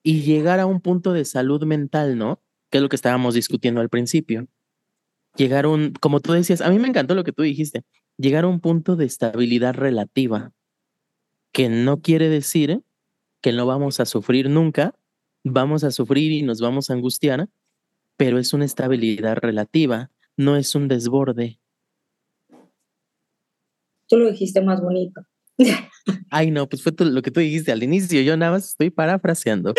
y 0.02 0.22
llegar 0.22 0.60
a 0.60 0.66
un 0.66 0.80
punto 0.80 1.12
de 1.12 1.24
salud 1.24 1.64
mental, 1.64 2.16
¿no? 2.18 2.40
Que 2.70 2.78
es 2.78 2.82
lo 2.82 2.88
que 2.88 2.96
estábamos 2.96 3.34
discutiendo 3.34 3.80
al 3.80 3.88
principio. 3.90 4.48
Llegar 5.36 5.66
a 5.66 5.68
un, 5.68 5.92
como 6.00 6.20
tú 6.20 6.32
decías, 6.32 6.60
a 6.62 6.70
mí 6.70 6.78
me 6.78 6.88
encantó 6.88 7.14
lo 7.14 7.24
que 7.24 7.32
tú 7.32 7.42
dijiste, 7.42 7.84
llegar 8.18 8.44
a 8.44 8.48
un 8.48 8.60
punto 8.60 8.96
de 8.96 9.06
estabilidad 9.06 9.74
relativa. 9.74 10.52
que 11.52 11.68
no 11.68 12.00
quiere 12.00 12.28
decir 12.28 12.82
que 13.46 13.52
no 13.52 13.64
vamos 13.64 14.00
a 14.00 14.06
sufrir 14.06 14.50
nunca, 14.50 14.92
vamos 15.44 15.84
a 15.84 15.92
sufrir 15.92 16.32
y 16.32 16.42
nos 16.42 16.60
vamos 16.60 16.90
a 16.90 16.94
angustiar, 16.94 17.48
pero 18.16 18.40
es 18.40 18.52
una 18.52 18.64
estabilidad 18.64 19.36
relativa, 19.36 20.10
no 20.36 20.56
es 20.56 20.74
un 20.74 20.88
desborde. 20.88 21.60
Tú 24.08 24.16
lo 24.16 24.32
dijiste 24.32 24.62
más 24.62 24.82
bonito. 24.82 25.20
Ay, 26.30 26.50
no, 26.50 26.68
pues 26.68 26.82
fue 26.82 26.92
lo 26.98 27.22
que 27.22 27.30
tú 27.30 27.38
dijiste 27.38 27.70
al 27.70 27.84
inicio, 27.84 28.20
yo 28.20 28.36
nada 28.36 28.50
más 28.50 28.70
estoy 28.70 28.90
parafraseando. 28.90 29.74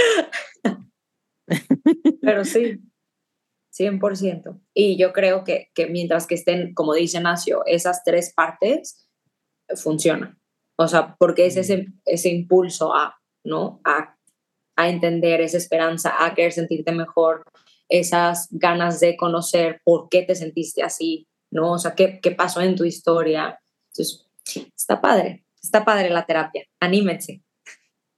Pero 2.21 2.45
sí, 2.45 2.79
100%. 3.77 4.61
Y 4.73 4.95
yo 4.95 5.11
creo 5.11 5.43
que, 5.43 5.71
que 5.75 5.87
mientras 5.87 6.25
que 6.25 6.35
estén, 6.35 6.73
como 6.73 6.93
dice 6.93 7.19
Nacio, 7.19 7.65
esas 7.65 8.05
tres 8.05 8.31
partes, 8.33 9.09
funcionan. 9.75 10.39
O 10.77 10.87
sea, 10.87 11.17
porque 11.19 11.47
es 11.47 11.57
ese, 11.57 11.87
ese 12.05 12.29
impulso 12.29 12.95
a, 12.95 13.17
¿no? 13.47 13.81
A, 13.83 14.15
a 14.75 14.89
entender 14.89 15.41
esa 15.41 15.57
esperanza, 15.57 16.13
a 16.19 16.35
querer 16.35 16.51
sentirte 16.51 16.91
mejor, 16.91 17.43
esas 17.89 18.47
ganas 18.51 18.99
de 18.99 19.17
conocer 19.17 19.81
por 19.83 20.09
qué 20.09 20.23
te 20.23 20.35
sentiste 20.35 20.83
así, 20.83 21.27
¿no? 21.49 21.73
O 21.73 21.79
sea, 21.79 21.95
qué, 21.95 22.19
qué 22.21 22.31
pasó 22.31 22.61
en 22.61 22.75
tu 22.75 22.83
historia. 22.83 23.59
Entonces, 23.89 24.27
está 24.75 25.01
padre, 25.01 25.45
está 25.61 25.83
padre 25.83 26.09
la 26.09 26.25
terapia, 26.25 26.65
anímense. 26.79 27.41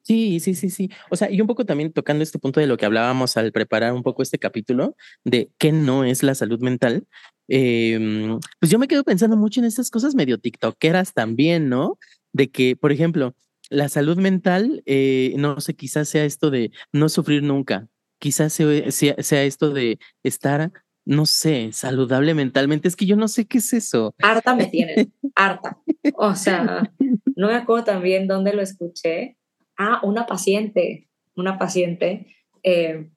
Sí, 0.04 0.40
sí, 0.40 0.56
sí, 0.56 0.72
sí. 0.72 0.90
O 1.12 1.16
sea, 1.16 1.30
y 1.30 1.40
un 1.40 1.46
poco 1.46 1.66
también 1.66 1.94
tocando 1.94 2.24
este 2.24 2.40
punto 2.40 2.60
de 2.60 2.66
lo 2.66 2.78
que 2.78 2.86
hablábamos 2.88 3.38
al 3.38 3.52
preparar 3.52 3.94
un 3.94 4.02
poco 4.02 4.24
este 4.24 4.40
capítulo 4.40 4.96
de 5.24 5.52
qué 5.60 5.72
no 5.72 6.04
es 6.04 6.24
la 6.24 6.34
salud 6.34 6.60
mental, 6.62 7.06
em, 7.48 8.40
pues 8.60 8.72
yo 8.72 8.80
me 8.80 8.88
quedo 8.88 9.04
pensando 9.04 9.38
mucho 9.38 9.60
en 9.60 9.68
estas 9.68 9.92
cosas 9.92 10.16
medio 10.16 10.40
tiktokeras 10.40 11.14
también, 11.14 11.70
¿no? 11.70 12.00
De 12.34 12.50
que, 12.50 12.76
por 12.76 12.92
ejemplo, 12.92 13.36
la 13.70 13.90
salud 13.90 14.18
mental, 14.18 14.84
eh, 14.86 15.34
no 15.38 15.60
sé, 15.62 15.76
quizás 15.76 16.10
sea 16.10 16.26
esto 16.26 16.50
de 16.50 16.72
no 16.92 17.10
sufrir 17.10 17.44
nunca, 17.44 17.88
quizás 18.20 18.54
sea, 18.54 19.22
sea, 19.22 19.44
esto 19.44 19.72
de 19.72 20.00
estar, 20.24 20.72
no 21.06 21.26
sé, 21.26 21.72
saludable 21.72 22.34
mentalmente. 22.34 22.88
Es 22.88 22.96
que 22.96 23.06
yo 23.06 23.16
no 23.16 23.28
sé 23.28 23.46
qué 23.46 23.60
es 23.60 23.74
eso. 23.74 24.14
Harta 24.20 24.56
me 24.56 24.66
tienen, 24.68 25.14
harta. 25.36 25.78
O 26.16 26.36
sea, 26.36 26.92
no 27.36 27.48
me 27.48 27.56
acuerdo 27.56 27.86
también 27.86 28.28
dónde 28.28 28.54
lo 28.54 28.62
escuché, 28.62 29.38
ah, 29.78 30.00
una 30.04 30.26
paciente, 30.26 31.08
una 31.36 31.58
paciente, 31.58 32.28
eh, 32.64 33.10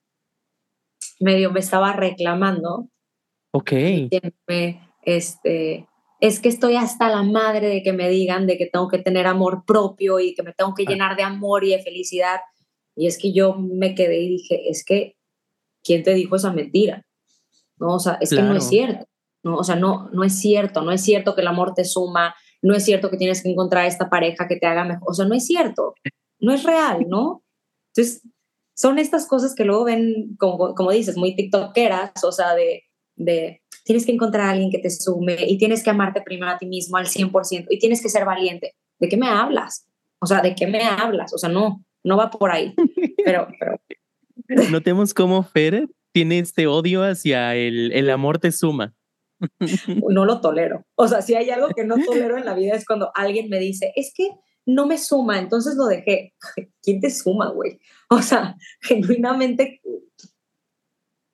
medio 1.19 1.51
me 1.51 1.61
estaba 1.61 1.93
reclamando. 1.93 2.89
Ok. 3.53 3.73
este, 5.03 5.87
es 6.23 6.41
que 6.41 6.49
estoy 6.49 6.77
hasta 6.77 7.09
la 7.09 7.23
madre 7.23 7.69
de 7.69 7.83
que 7.83 7.93
me 7.93 8.09
digan 8.09 8.47
de 8.47 8.57
que 8.57 8.67
tengo 8.67 8.89
que 8.89 8.99
tener 8.99 9.27
amor 9.27 9.65
propio 9.67 10.21
y 10.21 10.35
que 10.35 10.43
me 10.43 10.53
tengo 10.53 10.73
que 10.75 10.85
ah. 10.87 10.91
llenar 10.91 11.17
de 11.17 11.25
amor 11.25 11.65
y 11.65 11.71
de 11.71 11.83
felicidad. 11.83 12.41
Y 12.97 13.07
es 13.07 13.19
que 13.19 13.33
yo 13.33 13.55
me 13.55 13.95
quedé 13.95 14.21
y 14.21 14.29
dije, 14.29 14.71
es 14.71 14.85
que, 14.85 15.17
¿quién 15.83 16.03
te 16.03 16.15
dijo 16.15 16.37
esa 16.37 16.53
mentira? 16.53 17.05
No, 17.77 17.97
o 17.97 17.99
sea, 17.99 18.19
es 18.21 18.31
que 18.31 18.43
no 18.43 18.57
es 18.57 18.69
cierto. 18.69 19.07
No, 19.43 19.57
o 19.57 19.65
sea, 19.65 19.75
no, 19.75 20.09
no 20.13 20.23
es 20.23 20.39
cierto, 20.39 20.83
no 20.83 20.93
es 20.93 21.03
cierto 21.03 21.35
que 21.35 21.41
el 21.41 21.49
amor 21.49 21.75
te 21.75 21.85
suma, 21.85 22.35
no 22.63 22.77
es 22.77 22.85
cierto 22.85 23.11
que 23.11 23.17
tienes 23.17 23.43
que 23.43 23.51
encontrar 23.51 23.87
esta 23.87 24.09
pareja 24.09 24.47
que 24.47 24.55
te 24.55 24.67
haga 24.67 24.85
mejor, 24.85 25.11
o 25.11 25.15
sea, 25.15 25.27
no 25.27 25.35
es 25.35 25.45
cierto 25.45 25.95
no 26.43 26.53
es 26.53 26.65
real, 26.65 27.07
¿no? 27.09 27.43
Entonces, 27.95 28.29
son 28.75 28.99
estas 28.99 29.27
cosas 29.27 29.55
que 29.55 29.65
luego 29.65 29.85
ven, 29.85 30.37
como, 30.39 30.75
como 30.75 30.91
dices, 30.91 31.17
muy 31.17 31.35
tiktokeras, 31.37 32.13
o 32.25 32.33
sea, 32.33 32.55
de, 32.55 32.83
de 33.15 33.62
tienes 33.85 34.07
que 34.07 34.13
encontrar 34.13 34.47
a 34.47 34.51
alguien 34.51 34.71
que 34.71 34.79
te 34.79 34.91
sume 34.91 35.37
y 35.47 35.59
tienes 35.59 35.83
que 35.83 35.91
amarte 35.91 36.23
primero 36.23 36.53
a 36.53 36.59
ti 36.59 36.67
mismo 36.67 36.97
al 36.97 37.07
100% 37.07 37.67
y 37.71 37.79
tienes 37.79 38.03
que 38.03 38.09
ser 38.09 38.25
valiente. 38.25 38.75
¿De 38.99 39.09
qué 39.09 39.17
me 39.17 39.29
hablas? 39.29 39.87
O 40.21 40.27
sea, 40.27 40.41
¿de 40.41 40.55
qué 40.55 40.67
me 40.67 40.83
hablas? 40.83 41.33
O 41.35 41.39
sea, 41.39 41.49
no, 41.49 41.85
no 42.05 42.17
va 42.17 42.31
por 42.31 42.51
ahí. 42.51 42.75
Pero, 43.25 43.49
pero... 43.59 43.81
Notemos 44.71 45.15
cómo 45.15 45.43
Fer 45.43 45.89
tiene 46.13 46.39
este 46.39 46.67
odio 46.67 47.03
hacia 47.03 47.55
el, 47.55 47.93
el 47.93 48.11
amor 48.11 48.39
te 48.39 48.53
suma. 48.53 48.95
No 50.11 50.25
lo 50.25 50.41
tolero. 50.41 50.85
O 50.95 51.09
sea, 51.09 51.23
si 51.23 51.35
hay 51.35 51.51
algo 51.51 51.69
que 51.69 51.85
no 51.85 51.97
tolero 52.05 52.39
en 52.39 52.45
la 52.45 52.55
vida 52.55 52.75
es 52.75 52.85
cuando 52.85 53.11
alguien 53.15 53.49
me 53.49 53.59
dice, 53.59 53.93
es 53.97 54.13
que 54.15 54.31
no 54.67 54.87
me 54.87 54.99
suma, 54.99 55.39
entonces 55.39 55.75
lo 55.77 55.87
dejé. 55.87 56.35
¿Quién 56.83 57.01
te 57.01 57.11
suma, 57.11 57.51
güey? 57.51 57.81
O 58.11 58.23
sea, 58.23 58.57
genuinamente. 58.81 59.81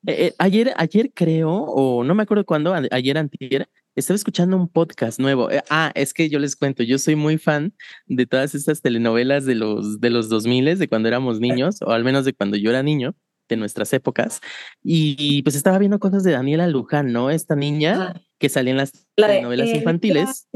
Eh, 0.06 0.26
eh, 0.26 0.34
ayer, 0.38 0.72
ayer 0.76 1.10
creo, 1.12 1.50
o 1.50 2.04
no 2.04 2.14
me 2.14 2.22
acuerdo 2.22 2.44
cuándo, 2.44 2.74
ayer 2.90 3.18
antier, 3.18 3.68
estaba 3.96 4.14
escuchando 4.14 4.56
un 4.56 4.68
podcast 4.68 5.18
nuevo. 5.18 5.50
Eh, 5.50 5.62
ah, 5.70 5.90
es 5.94 6.14
que 6.14 6.28
yo 6.28 6.38
les 6.38 6.54
cuento, 6.54 6.82
yo 6.82 6.98
soy 6.98 7.16
muy 7.16 7.36
fan 7.36 7.74
de 8.06 8.26
todas 8.26 8.54
estas 8.54 8.80
telenovelas 8.80 9.44
de 9.44 9.56
los, 9.56 10.00
de 10.00 10.10
los 10.10 10.28
2000, 10.28 10.78
de 10.78 10.88
cuando 10.88 11.08
éramos 11.08 11.40
niños, 11.40 11.82
o 11.82 11.90
al 11.90 12.04
menos 12.04 12.24
de 12.24 12.32
cuando 12.32 12.56
yo 12.56 12.70
era 12.70 12.82
niño, 12.82 13.16
de 13.48 13.56
nuestras 13.56 13.92
épocas. 13.92 14.40
Y, 14.82 15.42
pues 15.42 15.56
estaba 15.56 15.78
viendo 15.78 15.98
cosas 15.98 16.22
de 16.22 16.32
Daniela 16.32 16.68
Luján, 16.68 17.12
¿no? 17.12 17.30
Esta 17.30 17.56
niña 17.56 18.12
ah. 18.14 18.20
que 18.38 18.48
salía 18.48 18.72
en 18.72 18.76
las 18.76 18.92
telenovelas 19.16 19.68
infantiles. 19.70 20.48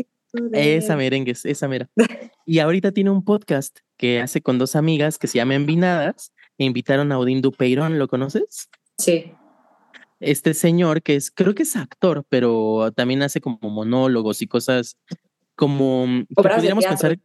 Esa 0.52 0.96
merengue, 0.96 1.34
esa 1.44 1.68
mera. 1.68 1.88
Y 2.44 2.58
ahorita 2.58 2.90
tiene 2.90 3.10
un 3.10 3.24
podcast 3.24 3.78
que 3.96 4.20
hace 4.20 4.40
con 4.40 4.58
dos 4.58 4.74
amigas 4.74 5.16
que 5.16 5.28
se 5.28 5.38
llama 5.38 5.54
Envinadas 5.54 6.32
e 6.58 6.64
invitaron 6.64 7.12
a 7.12 7.18
Odín 7.18 7.40
Dupeirón, 7.40 8.00
¿lo 8.00 8.08
conoces? 8.08 8.68
Sí. 8.98 9.32
Este 10.20 10.54
señor 10.54 11.02
que 11.02 11.16
es, 11.16 11.30
creo 11.30 11.54
que 11.54 11.64
es 11.64 11.76
actor, 11.76 12.24
pero 12.28 12.92
también 12.94 13.22
hace 13.22 13.40
como 13.40 13.58
monólogos 13.62 14.40
y 14.42 14.46
cosas 14.46 14.96
como 15.56 16.06
que 16.28 16.48
pudiéramos 16.48 16.86
pensar, 16.86 17.18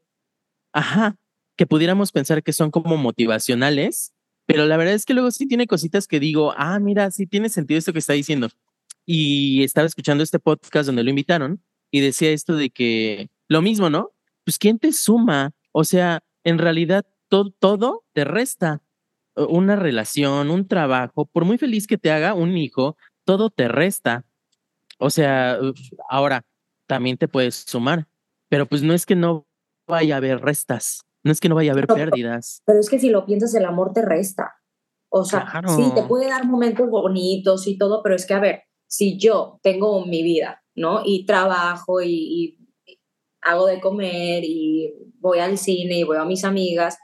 ajá, 0.74 1.16
que 1.56 1.68
pudiéramos 1.68 2.12
pensar 2.12 2.44
que 2.44 2.54
son 2.54 2.72
como 2.72 2.98
motivacionales, 2.98 4.14
pero 4.46 4.66
la 4.66 4.78
verdad 4.78 4.94
es 4.94 5.06
que 5.06 5.14
luego 5.14 5.32
sí 5.32 5.48
tiene 5.48 5.68
cositas 5.68 6.08
que 6.08 6.20
digo, 6.20 6.54
ah, 6.58 6.80
mira, 6.80 7.12
sí 7.12 7.28
tiene 7.28 7.50
sentido 7.50 7.78
esto 7.78 7.94
que 7.94 8.00
está 8.00 8.14
diciendo. 8.14 8.50
Y 9.06 9.64
estaba 9.64 9.88
escuchando 9.88 10.24
este 10.24 10.40
podcast 10.40 10.88
donde 10.88 11.04
lo 11.04 11.10
invitaron 11.10 11.64
y 11.92 12.02
decía 12.02 12.32
esto 12.32 12.56
de 12.56 12.70
que 12.70 13.30
lo 13.48 13.62
mismo, 13.62 13.90
¿no? 13.90 14.12
Pues 14.44 14.58
¿quién 14.58 14.80
te 14.80 14.92
suma? 14.94 15.52
O 15.72 15.84
sea, 15.84 16.24
en 16.44 16.58
realidad 16.58 17.06
todo, 17.28 17.52
todo 17.52 18.06
te 18.14 18.24
resta. 18.24 18.82
Una 19.50 19.76
relación, 19.76 20.50
un 20.50 20.68
trabajo, 20.68 21.26
por 21.26 21.46
muy 21.46 21.58
feliz 21.58 21.88
que 21.88 21.98
te 21.98 22.12
haga 22.12 22.34
un 22.34 22.58
hijo, 22.58 22.98
todo 23.26 23.50
te 23.50 23.68
resta. 23.68 24.26
O 25.00 25.10
sea, 25.10 25.58
ahora 26.10 26.44
también 26.88 27.18
te 27.18 27.28
puedes 27.28 27.56
sumar, 27.56 28.08
pero 28.50 28.66
pues 28.66 28.84
no 28.84 28.94
es 28.94 29.06
que 29.06 29.16
no 29.16 29.46
vaya 29.88 30.16
a 30.16 30.18
haber 30.18 30.42
restas, 30.42 31.02
no 31.24 31.32
es 31.32 31.40
que 31.40 31.50
no 31.50 31.56
vaya 31.56 31.72
a 31.72 31.74
haber 31.74 31.88
pérdidas. 31.88 32.62
Pero 32.66 32.80
es 32.80 32.90
que 32.90 33.00
si 33.00 33.10
lo 33.10 33.26
piensas, 33.26 33.54
el 33.54 33.66
amor 33.66 33.94
te 33.94 34.02
resta. 34.02 34.56
O 35.10 35.24
sea, 35.24 35.62
sí, 35.68 35.92
te 35.96 36.04
puede 36.04 36.28
dar 36.28 36.46
momentos 36.46 36.90
bonitos 36.90 37.68
y 37.68 37.78
todo, 37.78 38.04
pero 38.04 38.16
es 38.16 38.26
que, 38.26 38.34
a 38.34 38.40
ver, 38.40 38.64
si 38.88 39.18
yo 39.18 39.60
tengo 39.62 40.06
mi 40.06 40.22
vida 40.22 40.64
¿no? 40.78 41.02
Y 41.04 41.26
trabajo 41.26 42.02
y, 42.02 42.54
hago 43.42 43.66
de 43.66 43.80
comer 43.80 44.44
y 44.44 44.94
voy 45.20 45.40
al 45.40 45.58
cine 45.58 46.00
y 46.00 46.04
voy 46.04 46.18
a 46.18 46.26
mis 46.26 46.44
amigas, 46.44 46.98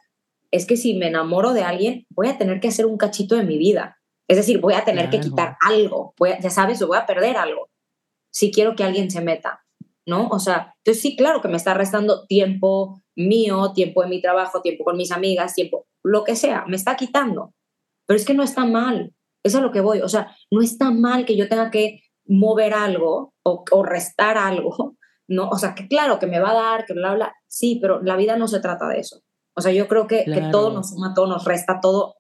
es 0.53 0.65
que 0.65 0.77
si 0.77 0.93
me 0.93 1.07
enamoro 1.07 1.53
de 1.53 1.63
alguien, 1.63 2.05
voy 2.09 2.27
a 2.27 2.37
tener 2.37 2.59
que 2.59 2.67
hacer 2.67 2.85
un 2.85 2.97
cachito 2.97 3.35
de 3.35 3.43
mi 3.43 3.57
vida. 3.57 3.97
Es 4.27 4.37
decir, 4.37 4.59
voy 4.59 4.75
a 4.75 4.85
tener 4.85 5.09
que 5.09 5.19
quitar 5.19 5.57
algo, 5.59 6.13
voy 6.17 6.31
ya 6.41 6.49
sabes, 6.49 6.79
voy 6.85 6.97
a 6.97 7.05
perder 7.05 7.37
algo 7.37 7.69
si 8.33 8.51
quiero 8.51 8.75
que 8.75 8.83
alguien 8.83 9.11
se 9.11 9.21
meta, 9.21 9.63
¿no? 10.07 10.27
O 10.29 10.39
sea, 10.39 10.73
entonces 10.77 11.01
sí, 11.01 11.15
claro 11.15 11.41
que 11.41 11.47
me 11.47 11.57
está 11.57 11.73
restando 11.75 12.25
tiempo 12.25 13.01
mío, 13.15 13.73
tiempo 13.73 14.01
de 14.01 14.09
mi 14.09 14.21
trabajo, 14.21 14.61
tiempo 14.61 14.83
con 14.83 14.97
mis 14.97 15.11
amigas, 15.11 15.53
tiempo, 15.53 15.85
lo 16.03 16.23
que 16.23 16.35
sea, 16.35 16.65
me 16.67 16.75
está 16.75 16.95
quitando. 16.95 17.53
Pero 18.07 18.17
es 18.17 18.25
que 18.25 18.33
no 18.33 18.43
está 18.43 18.65
mal, 18.65 19.13
eso 19.43 19.57
es 19.59 19.63
lo 19.63 19.71
que 19.71 19.81
voy. 19.81 20.01
O 20.01 20.09
sea, 20.09 20.35
no 20.51 20.61
está 20.61 20.91
mal 20.91 21.25
que 21.25 21.37
yo 21.37 21.47
tenga 21.47 21.69
que 21.69 22.01
mover 22.25 22.73
algo 22.73 23.33
o, 23.43 23.83
restar 23.83 24.37
algo, 24.37 24.97
¿no? 25.27 25.49
O 25.49 25.57
sea, 25.57 25.75
que 25.75 25.87
claro, 25.87 26.19
que 26.19 26.27
me 26.27 26.39
va 26.39 26.51
a 26.51 26.55
dar, 26.55 26.85
que 26.85 26.93
bla, 26.93 27.13
bla, 27.13 27.35
sí, 27.47 27.77
pero 27.81 28.01
la 28.01 28.15
vida 28.15 28.35
no 28.35 28.47
se 28.47 28.59
trata 28.59 28.87
de 28.87 28.99
eso. 28.99 29.21
O 29.55 29.61
sea, 29.61 29.71
yo 29.71 29.87
creo 29.87 30.07
que, 30.07 30.25
que 30.25 30.41
todo 30.51 30.71
nos 30.71 30.89
suma, 30.89 31.13
todo 31.13 31.27
nos 31.27 31.45
resta, 31.45 31.79
todo, 31.79 32.15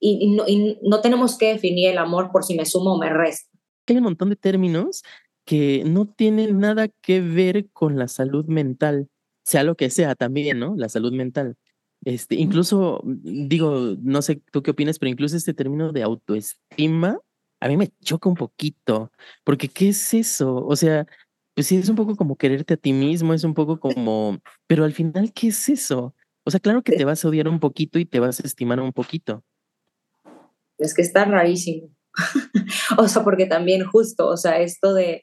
y, 0.00 0.34
no, 0.34 0.46
y, 0.46 0.78
no, 0.82 1.00
tenemos 1.00 1.38
que 1.38 1.48
definir 1.54 1.90
el 1.90 1.98
amor 1.98 2.30
por 2.30 2.44
si 2.44 2.54
me 2.54 2.66
sumo 2.66 2.94
o 2.94 2.98
me 2.98 3.10
resta. 3.10 3.48
Hay 3.86 3.96
un 3.96 4.04
montón 4.04 4.30
de 4.30 4.36
términos 4.36 5.02
que 5.44 5.82
no 5.84 6.06
tienen 6.06 6.58
nada 6.58 6.88
que 6.88 7.20
ver 7.20 7.70
con 7.72 7.98
la 7.98 8.08
salud 8.08 8.46
mental, 8.46 9.08
sea 9.44 9.62
lo 9.62 9.76
que 9.76 9.90
sea 9.90 10.14
también, 10.14 10.58
¿no? 10.58 10.74
La 10.76 10.88
salud 10.88 11.12
mental. 11.12 11.56
Este, 12.04 12.34
incluso, 12.34 13.00
digo, 13.04 13.96
no 14.02 14.20
sé 14.20 14.42
tú 14.52 14.62
qué 14.62 14.72
opinas, 14.72 14.98
pero 14.98 15.10
incluso 15.10 15.36
este 15.36 15.54
término 15.54 15.92
de 15.92 16.02
autoestima, 16.02 17.18
a 17.60 17.68
mí 17.68 17.76
me 17.76 17.90
choca 18.02 18.28
un 18.28 18.34
poquito, 18.34 19.10
porque 19.42 19.68
¿qué 19.68 19.88
es 19.88 20.12
eso? 20.12 20.56
O 20.66 20.76
sea, 20.76 21.06
pues 21.54 21.66
sí, 21.68 21.76
es 21.76 21.88
un 21.88 21.96
poco 21.96 22.16
como 22.16 22.36
quererte 22.36 22.74
a 22.74 22.76
ti 22.76 22.92
mismo, 22.92 23.32
es 23.32 23.44
un 23.44 23.54
poco 23.54 23.80
como, 23.80 24.38
pero 24.66 24.84
al 24.84 24.92
final, 24.92 25.32
¿qué 25.32 25.48
es 25.48 25.68
eso? 25.68 26.14
O 26.44 26.50
sea, 26.50 26.60
claro 26.60 26.82
que 26.82 26.96
te 26.96 27.04
vas 27.04 27.24
a 27.24 27.28
odiar 27.28 27.48
un 27.48 27.60
poquito 27.60 27.98
y 27.98 28.04
te 28.04 28.20
vas 28.20 28.40
a 28.40 28.46
estimar 28.46 28.80
un 28.80 28.92
poquito. 28.92 29.42
Es 30.78 30.94
que 30.94 31.02
está 31.02 31.24
rarísimo. 31.24 31.88
o 32.98 33.08
sea, 33.08 33.24
porque 33.24 33.46
también 33.46 33.84
justo, 33.84 34.28
o 34.28 34.36
sea, 34.36 34.60
esto 34.60 34.94
de, 34.94 35.22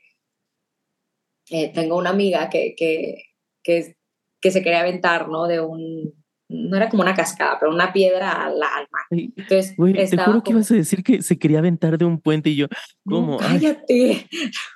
eh, 1.50 1.72
tengo 1.74 1.98
una 1.98 2.10
amiga 2.10 2.50
que, 2.50 2.74
que, 2.76 3.24
que 3.64 3.96
que 4.42 4.52
se 4.52 4.62
quería 4.64 4.82
aventar, 4.82 5.30
¿no? 5.30 5.48
De 5.48 5.62
un, 5.62 6.14
no 6.50 6.76
era 6.76 6.90
como 6.90 7.04
una 7.04 7.16
cascada, 7.16 7.58
pero 7.60 7.72
una 7.72 7.94
piedra 7.94 8.32
al, 8.32 8.54
al 8.54 8.88
mar. 8.92 9.06
Entonces, 9.12 9.76
te 9.78 10.18
juro 10.18 10.44
que 10.44 10.52
ibas 10.52 10.72
a 10.72 10.76
decir 10.76 11.04
que 11.04 11.22
se 11.22 11.38
quería 11.38 11.60
aventar 11.60 11.98
de 11.98 12.06
un 12.06 12.20
puente 12.20 12.50
y 12.50 12.56
yo, 12.58 12.68
"No, 13.06 13.16
¿cómo? 13.16 13.38
Cállate, 13.38 14.28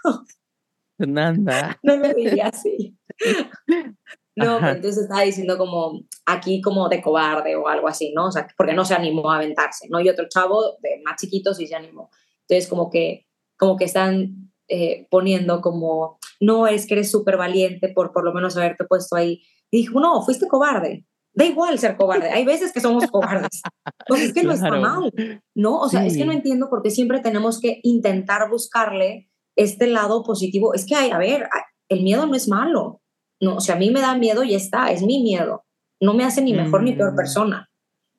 Fernanda. 0.97 1.77
no 1.83 1.97
me 1.97 2.13
diría 2.13 2.47
así. 2.47 2.95
No, 4.35 4.57
Ajá. 4.57 4.71
entonces 4.71 5.03
estaba 5.03 5.21
diciendo 5.21 5.57
como 5.57 6.01
aquí 6.25 6.61
como 6.61 6.89
de 6.89 7.01
cobarde 7.01 7.55
o 7.55 7.67
algo 7.69 7.87
así, 7.87 8.11
¿no? 8.13 8.27
O 8.27 8.31
sea, 8.31 8.47
porque 8.57 8.73
no 8.73 8.83
se 8.83 8.93
animó 8.93 9.31
a 9.31 9.37
aventarse, 9.37 9.87
¿no? 9.89 9.99
Y 10.01 10.09
otro 10.09 10.25
chavo 10.27 10.61
de 10.81 11.01
más 11.05 11.15
chiquito 11.21 11.53
sí 11.53 11.67
se 11.67 11.75
animó. 11.75 12.09
Entonces 12.47 12.69
como 12.69 12.89
que, 12.89 13.25
como 13.57 13.77
que 13.77 13.85
están 13.85 14.51
eh, 14.67 15.07
poniendo 15.09 15.61
como, 15.61 16.19
no, 16.41 16.67
es 16.67 16.85
que 16.85 16.95
eres 16.95 17.09
súper 17.11 17.37
valiente 17.37 17.89
por 17.89 18.11
por 18.11 18.25
lo 18.25 18.33
menos 18.33 18.57
haberte 18.57 18.83
puesto 18.85 19.15
ahí. 19.15 19.41
Y 19.71 19.77
dijo, 19.77 19.99
no, 20.01 20.21
fuiste 20.21 20.47
cobarde. 20.47 21.05
Da 21.33 21.45
igual 21.45 21.77
ser 21.79 21.97
cobarde. 21.97 22.29
Hay 22.29 22.45
veces 22.45 22.71
que 22.73 22.79
somos 22.81 23.07
cobardes. 23.11 23.61
Pues 24.07 24.21
es 24.21 24.33
que 24.33 24.43
no 24.43 24.51
está 24.53 24.67
Claro. 24.69 24.81
mal, 24.81 25.13
¿no? 25.53 25.79
O 25.79 25.89
sea, 25.89 26.05
es 26.05 26.15
que 26.17 26.23
no 26.25 26.31
Sí. 26.31 26.37
entiendo 26.37 26.69
por 26.69 26.81
qué 26.81 26.91
siempre 26.91 27.19
tenemos 27.19 27.59
que 27.59 27.79
intentar 27.83 28.49
buscarle 28.49 29.29
este 29.57 29.87
lado 29.87 30.23
positivo. 30.23 30.73
Es 30.73 30.85
que 30.85 30.95
hay, 30.95 31.11
a 31.11 31.17
ver, 31.17 31.47
el 31.89 32.03
miedo 32.03 32.25
no 32.25 32.35
es 32.35 32.47
malo. 32.47 33.01
No, 33.41 33.57
o 33.57 33.61
sea, 33.61 33.75
a 33.75 33.77
mí 33.77 33.91
me 33.91 34.01
da 34.01 34.15
miedo 34.17 34.43
y 34.43 34.51
ya 34.51 34.57
está, 34.57 34.91
es 34.91 35.01
mi 35.01 35.21
miedo. 35.21 35.65
No 35.99 36.13
me 36.13 36.23
hace 36.23 36.41
ni 36.41 36.53
mejor 36.53 36.83
ni 36.83 36.93
peor 36.93 37.13
Mm. 37.13 37.15
persona. 37.15 37.69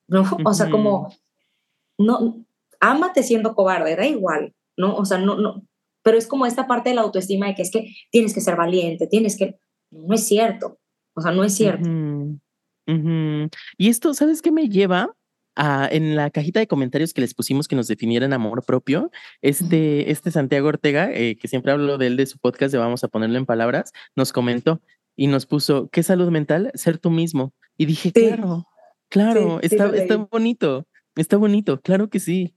¿No? 0.08 0.22
O 0.50 0.54
sea, 0.54 0.70
como, 0.70 1.12
no, 1.98 2.44
ámate 2.80 3.22
siendo 3.22 3.54
cobarde, 3.54 3.96
da 3.96 4.06
igual, 4.06 4.54
¿no? 4.76 4.94
O 4.96 5.04
sea, 5.04 5.18
no, 5.18 5.36
no, 5.36 5.62
pero 6.02 6.16
es 6.18 6.26
como 6.26 6.46
esta 6.46 6.66
parte 6.68 6.90
de 6.90 6.94
la 6.94 7.02
autoestima 7.02 7.46
de 7.48 7.54
que 7.54 7.62
es 7.62 7.70
que 7.70 7.92
tienes 8.10 8.32
que 8.34 8.40
ser 8.40 8.54
valiente, 8.56 9.06
tienes 9.08 9.36
que, 9.36 9.58
no 9.90 10.14
es 10.14 10.26
cierto, 10.26 10.78
o 11.14 11.20
sea, 11.20 11.32
no 11.32 11.42
es 11.42 11.54
cierto. 11.54 11.88
Y 13.78 13.88
esto, 13.88 14.14
¿sabes 14.14 14.42
qué 14.42 14.52
me 14.52 14.68
lleva? 14.68 15.12
A, 15.58 15.88
en 15.90 16.16
la 16.16 16.28
cajita 16.30 16.60
de 16.60 16.66
comentarios 16.66 17.14
que 17.14 17.22
les 17.22 17.32
pusimos 17.32 17.66
que 17.66 17.76
nos 17.76 17.88
definieran 17.88 18.34
amor 18.34 18.62
propio, 18.62 19.10
este, 19.40 20.10
este 20.10 20.30
Santiago 20.30 20.68
Ortega, 20.68 21.10
eh, 21.10 21.36
que 21.36 21.48
siempre 21.48 21.72
hablo 21.72 21.96
de 21.96 22.08
él 22.08 22.18
de 22.18 22.26
su 22.26 22.38
podcast 22.38 22.72
de 22.72 22.78
Vamos 22.78 23.02
a 23.04 23.08
ponerlo 23.08 23.38
en 23.38 23.46
palabras, 23.46 23.90
nos 24.14 24.34
comentó 24.34 24.82
y 25.16 25.26
nos 25.26 25.46
puso, 25.46 25.88
¿qué 25.90 26.02
salud 26.02 26.30
mental? 26.30 26.70
Ser 26.74 26.98
tú 26.98 27.10
mismo. 27.10 27.54
Y 27.76 27.86
dije, 27.86 28.12
Sí. 28.14 28.26
claro, 28.28 28.66
claro, 29.08 29.58
Sí, 29.60 29.66
está, 29.66 29.96
está 29.96 30.16
bonito, 30.16 30.86
está 31.16 31.36
bonito, 31.36 31.80
claro 31.80 32.08
que 32.08 32.20
sí, 32.20 32.54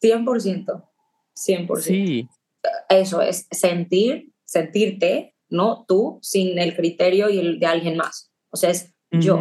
100%, 0.00 0.88
100%. 1.34 1.76
sí, 1.80 2.28
Eso 2.88 3.20
es 3.20 3.46
sentir, 3.50 4.32
sentirte, 4.44 5.34
¿no? 5.48 5.84
Tú, 5.86 6.18
sin 6.22 6.58
el 6.58 6.74
criterio 6.76 7.28
y 7.30 7.38
el 7.38 7.58
de 7.58 7.66
alguien 7.66 7.96
más. 7.96 8.32
O 8.50 8.56
sea, 8.56 8.70
es 8.70 8.94
yo. 9.10 9.40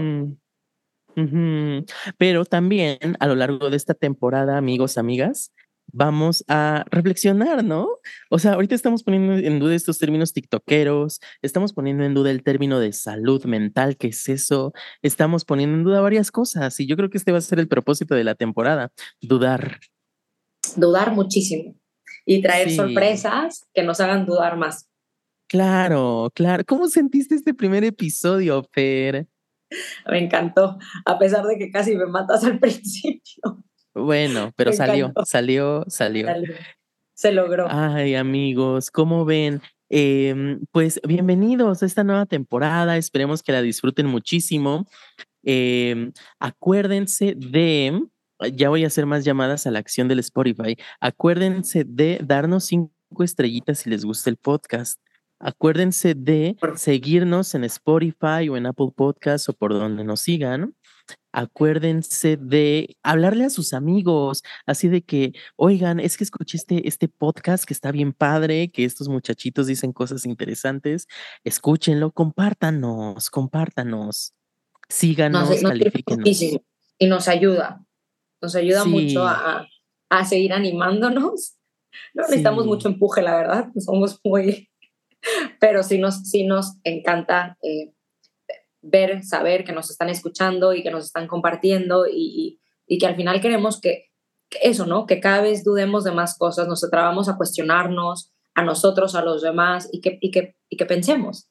Pero 2.18 2.46
también 2.46 2.98
a 3.20 3.28
lo 3.28 3.36
largo 3.36 3.70
de 3.70 3.78
esta 3.78 3.94
temporada, 3.94 4.58
amigos, 4.58 4.98
amigas, 4.98 5.52
vamos 5.88 6.44
a 6.48 6.86
reflexionar, 6.90 7.64
¿no? 7.64 7.88
O 8.30 8.40
sea, 8.40 8.54
ahorita 8.54 8.76
estamos 8.76 9.04
poniendo 9.04 9.34
en 9.36 9.60
duda 9.60 9.76
estos 9.76 9.98
términos 10.00 10.34
tiktokeros, 10.34 11.20
estamos 11.42 11.74
poniendo 11.74 12.04
en 12.04 12.14
duda 12.14 12.32
el 12.32 12.44
término 12.44 12.80
de 12.80 12.94
salud 12.94 13.44
mental, 13.46 13.98
¿qué 13.98 14.08
es 14.08 14.30
eso? 14.30 14.74
Estamos 15.02 15.44
poniendo 15.46 15.78
en 15.78 15.84
duda 15.84 16.02
varias 16.02 16.32
cosas 16.32 16.80
y 16.80 16.88
yo 16.88 16.96
creo 16.96 17.10
que 17.10 17.18
este 17.18 17.32
va 17.32 17.40
a 17.40 17.42
ser 17.42 17.60
el 17.60 17.68
propósito 17.68 18.16
de 18.16 18.24
la 18.24 18.36
temporada, 18.36 18.92
dudar. 19.22 19.80
Dudar 20.76 21.12
muchísimo 21.14 21.76
y 22.26 22.42
traer 22.42 22.70
Sí. 22.70 22.76
sorpresas 22.76 23.68
que 23.74 23.84
nos 23.84 24.00
hagan 24.00 24.26
dudar 24.26 24.56
más. 24.58 24.88
Claro, 25.50 26.32
claro. 26.34 26.64
¿Cómo 26.66 26.88
sentiste 26.88 27.36
este 27.36 27.54
primer 27.54 27.84
episodio, 27.84 28.64
Fer? 28.72 29.28
Me 30.10 30.20
encantó, 30.24 30.78
a 31.06 31.20
pesar 31.20 31.46
de 31.46 31.58
que 31.58 31.72
casi 31.72 31.96
me 31.96 32.06
matas 32.06 32.44
al 32.46 32.60
principio. 32.62 33.64
Bueno, 33.94 34.52
pero 34.56 34.74
salió, 34.74 35.14
salió, 35.26 35.86
salió. 35.88 36.28
Salió. 36.28 36.56
Se 37.14 37.32
logró. 37.32 37.68
Ay, 37.70 38.16
amigos, 38.16 38.90
¿cómo 38.90 39.26
ven? 39.26 39.62
Em, 39.90 40.62
pues 40.72 41.02
bienvenidos 41.06 41.84
a 41.84 41.86
esta 41.86 42.04
nueva 42.04 42.26
temporada. 42.26 42.98
Esperemos 42.98 43.44
que 43.44 43.52
la 43.52 43.62
disfruten 43.62 44.08
muchísimo. 44.08 44.88
Em, 45.44 46.14
acuérdense 46.40 47.36
de, 47.36 48.02
ya 48.54 48.70
voy 48.70 48.86
a 48.86 48.88
hacer 48.88 49.06
más 49.06 49.26
llamadas 49.26 49.68
a 49.68 49.72
la 49.72 49.80
acción 49.80 50.08
del 50.08 50.20
Spotify. 50.20 50.78
Acuérdense 51.00 51.84
de 51.84 52.20
darnos 52.24 52.66
cinco 52.66 52.92
estrellitas 53.20 53.80
si 53.80 53.90
les 53.90 54.06
gusta 54.06 54.30
el 54.30 54.38
podcast. 54.38 55.00
Acuérdense 55.40 56.14
de 56.14 56.56
seguirnos 56.76 57.54
en 57.56 57.64
Spotify 57.64 58.48
o 58.50 58.58
en 58.58 58.68
Apple 58.68 58.92
Podcasts 58.96 59.50
o 59.50 59.54
por 59.54 59.74
donde 59.74 60.04
nos 60.04 60.22
sigan. 60.22 60.76
Acuérdense 61.34 62.36
de 62.38 62.98
hablarle 63.04 63.46
a 63.46 63.50
sus 63.50 63.74
amigos, 63.74 64.44
así 64.66 64.90
de 64.90 65.02
que, 65.02 65.32
oigan, 65.56 66.00
es 66.02 66.18
que 66.18 66.26
escuché 66.26 66.58
este, 66.58 66.88
este 66.88 67.08
podcast 67.08 67.64
que 67.64 67.74
está 67.74 67.92
bien 67.92 68.12
padre, 68.12 68.70
que 68.70 68.84
estos 68.84 69.08
muchachitos 69.08 69.68
dicen 69.68 69.94
cosas 69.94 70.26
interesantes. 70.26 71.08
Escúchenlo, 71.46 72.12
compártanos, 72.12 73.30
compártanos. 73.30 74.34
Síganos, 74.90 75.50
Nos, 75.50 75.62
califíquenos. 75.62 76.28
y 77.00 77.08
nos 77.08 77.28
ayuda. 77.30 77.82
Nos 78.42 78.56
ayuda 78.56 78.84
Sí. 78.84 78.90
mucho 78.90 79.26
a, 79.26 79.68
a 80.10 80.26
seguir 80.26 80.52
animándonos. 80.52 81.56
No 82.14 82.24
necesitamos 82.24 82.64
Sí. 82.64 82.68
mucho 82.70 82.88
empuje, 82.90 83.22
la 83.22 83.36
verdad. 83.38 83.70
Somos 83.78 84.20
muy. 84.24 84.70
Pero 85.60 85.84
sí 85.84 85.98
nos, 85.98 86.24
sí 86.30 86.46
nos 86.46 86.78
encanta 86.84 87.58
eh, 87.62 87.94
ver, 88.82 89.24
saber 89.24 89.64
que 89.64 89.74
nos 89.74 89.90
están 89.92 90.10
escuchando 90.10 90.74
y 90.74 90.84
que 90.84 90.92
nos 90.92 91.06
están 91.06 91.28
compartiendo 91.28 92.06
y, 92.08 92.14
y- 92.16 92.62
y 92.88 92.98
que 92.98 93.06
al 93.08 93.16
final 93.16 93.40
queremos 93.40 93.80
que, 93.80 94.10
que 94.50 94.60
eso, 94.64 94.86
¿no? 94.86 95.06
Que 95.06 95.20
cada 95.22 95.42
vez 95.42 95.64
dudemos 95.64 96.04
de 96.04 96.12
más 96.12 96.38
cosas, 96.38 96.68
nos 96.68 96.84
atrevamos 96.84 97.30
a 97.30 97.38
cuestionarnos 97.38 98.34
a 98.54 98.64
nosotros, 98.64 99.16
a 99.16 99.22
los 99.24 99.42
demás 99.42 99.88
y 99.94 100.02
que, 100.02 100.18
y 100.20 100.30
que, 100.32 100.56
y 100.70 100.76
que 100.78 100.86
pensemos. 100.86 101.48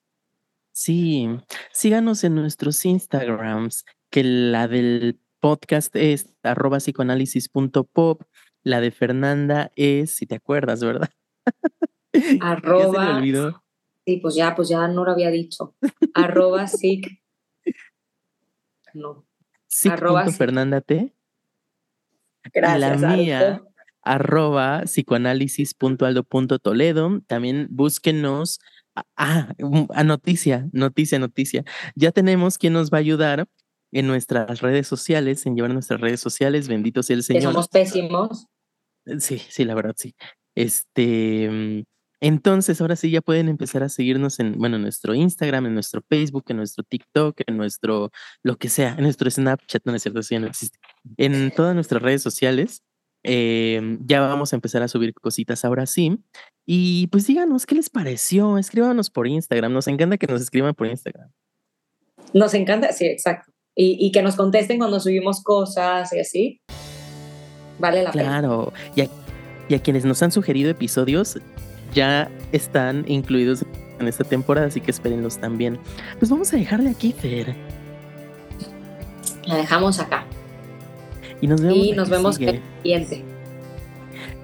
Sí, 0.72 1.28
síganos 1.72 2.24
en 2.24 2.34
nuestros 2.34 2.84
Instagrams, 2.84 3.84
que 4.10 4.22
la 4.24 4.68
del 4.68 5.18
podcast 5.40 5.94
es 5.96 6.34
arroba 6.42 6.78
psicoanálisis.pop, 6.78 8.22
la 8.62 8.80
de 8.80 8.90
Fernanda 8.90 9.72
es, 9.76 10.10
si 10.16 10.26
te 10.26 10.34
acuerdas, 10.34 10.82
¿verdad? 10.82 11.08
Ya 12.12 12.20
se 12.20 12.38
Arroba 12.42 13.16
olvidó. 13.16 13.62
Sí, 14.04 14.16
pues 14.18 14.34
ya, 14.34 14.54
pues 14.56 14.68
ya 14.68 14.88
no 14.88 15.04
lo 15.04 15.12
había 15.12 15.30
dicho. 15.30 15.76
arroba 16.14 16.66
sic. 16.66 17.06
No, 18.94 19.26
arroba 19.90 20.26
sí. 20.28 20.32
Fernanda 20.36 20.80
T. 20.80 21.12
gracias. 22.52 23.00
la 23.00 23.16
mía, 23.16 23.62
arroba 24.02 24.82
psicoanálisis.aldo.toledo. 24.86 27.20
También 27.26 27.68
búsquenos. 27.70 28.58
a- 28.94 29.04
Ah, 29.16 29.54
um, 29.62 29.86
a 29.94 30.02
noticia, 30.02 30.68
noticia, 30.72 31.18
noticia. 31.20 31.64
Ya 31.94 32.10
tenemos 32.10 32.58
quien 32.58 32.72
nos 32.72 32.90
va 32.90 32.96
a 32.98 33.00
ayudar 33.00 33.46
en 33.92 34.06
nuestras 34.08 34.60
redes 34.60 34.88
sociales, 34.88 35.46
en 35.46 35.54
llevar 35.54 35.72
nuestras 35.72 36.00
redes 36.00 36.18
sociales. 36.20 36.66
Bendito 36.68 37.02
sea 37.04 37.14
el 37.14 37.20
Que 37.20 37.34
Señor. 37.34 37.52
somos 37.52 37.68
pésimos. 37.68 38.46
Sí, 39.20 39.38
sí, 39.38 39.64
la 39.64 39.74
verdad, 39.74 39.94
sí. 39.96 40.14
Este, 40.56 41.48
mm, 41.50 41.82
entonces 42.20 42.80
ahora 42.80 42.96
sí 42.96 43.10
ya 43.10 43.20
pueden 43.20 43.48
empezar 43.48 43.82
a 43.82 43.88
seguirnos 43.88 44.38
en, 44.40 44.58
bueno, 44.58 44.76
en 44.76 44.82
nuestro 44.82 45.14
Instagram, 45.14 45.66
en 45.66 45.74
nuestro 45.74 46.02
Facebook, 46.08 46.44
en 46.48 46.58
nuestro 46.58 46.84
TikTok, 46.84 47.40
en 47.46 47.56
nuestro, 47.56 48.10
lo 48.42 48.56
que 48.56 48.68
sea, 48.68 48.94
en 48.96 49.04
nuestro 49.04 49.30
Snapchat, 49.30 49.82
no 49.84 49.94
es 49.94 50.02
cierto, 50.02 50.20
ya 50.20 50.38
no 50.40 50.46
existe. 50.46 50.78
En 51.16 51.50
todas 51.50 51.74
nuestras 51.74 52.02
redes 52.02 52.22
sociales. 52.22 52.82
eh, 53.22 53.98
ya 54.00 54.20
vamos 54.20 54.52
a 54.52 54.56
empezar 54.56 54.82
a 54.82 54.88
subir 54.88 55.12
cositas 55.14 55.64
ahora 55.64 55.86
sí. 55.86 56.18
Y 56.66 57.08
pues 57.08 57.26
díganos 57.26 57.66
qué 57.66 57.74
les 57.74 57.90
pareció. 57.90 58.58
Escríbanos 58.58 59.10
por 59.10 59.26
Instagram. 59.26 59.72
Nos 59.72 59.88
encanta 59.88 60.16
que 60.16 60.26
nos 60.26 60.40
escriban 60.40 60.74
por 60.74 60.86
Instagram. 60.86 61.30
Nos 62.32 62.54
encanta, 62.54 62.92
sí, 62.92 63.06
exacto. 63.06 63.52
Y, 63.74 63.96
y 63.98 64.12
que 64.12 64.22
nos 64.22 64.36
contesten 64.36 64.78
cuando 64.78 65.00
subimos 65.00 65.42
cosas 65.42 66.12
y 66.12 66.20
así. 66.20 66.60
Vale 67.78 68.02
la 68.02 68.12
pena. 68.12 68.24
Claro. 68.24 68.72
Y 68.94 69.02
a, 69.02 69.08
y 69.68 69.74
a 69.74 69.82
quienes 69.82 70.04
nos 70.04 70.22
han 70.22 70.32
sugerido 70.32 70.70
episodios 70.70 71.38
ya 71.94 72.30
están 72.52 73.04
incluidos 73.06 73.64
en 73.98 74.08
esta 74.08 74.24
temporada, 74.24 74.66
así 74.66 74.80
que 74.80 74.90
espérenlos 74.90 75.38
también. 75.38 75.78
Pues 76.18 76.30
vamos 76.30 76.52
a 76.52 76.56
dejarle 76.56 76.90
aquí, 76.90 77.12
Fer. 77.12 77.54
La 79.44 79.56
dejamos 79.56 79.98
acá. 79.98 80.24
Y 81.40 81.46
nos 81.46 81.60
vemos. 81.60 81.76
Y 81.76 81.92
nos 81.92 82.08
vemos 82.08 82.36
sigue. 82.36 82.50
el 82.50 82.62
siguiente. 82.82 83.24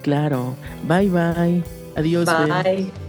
Claro. 0.02 0.54
Bye, 0.86 1.08
bye. 1.08 1.62
Adiós. 1.96 2.28
Fer. 2.28 2.64
Bye. 2.64 3.05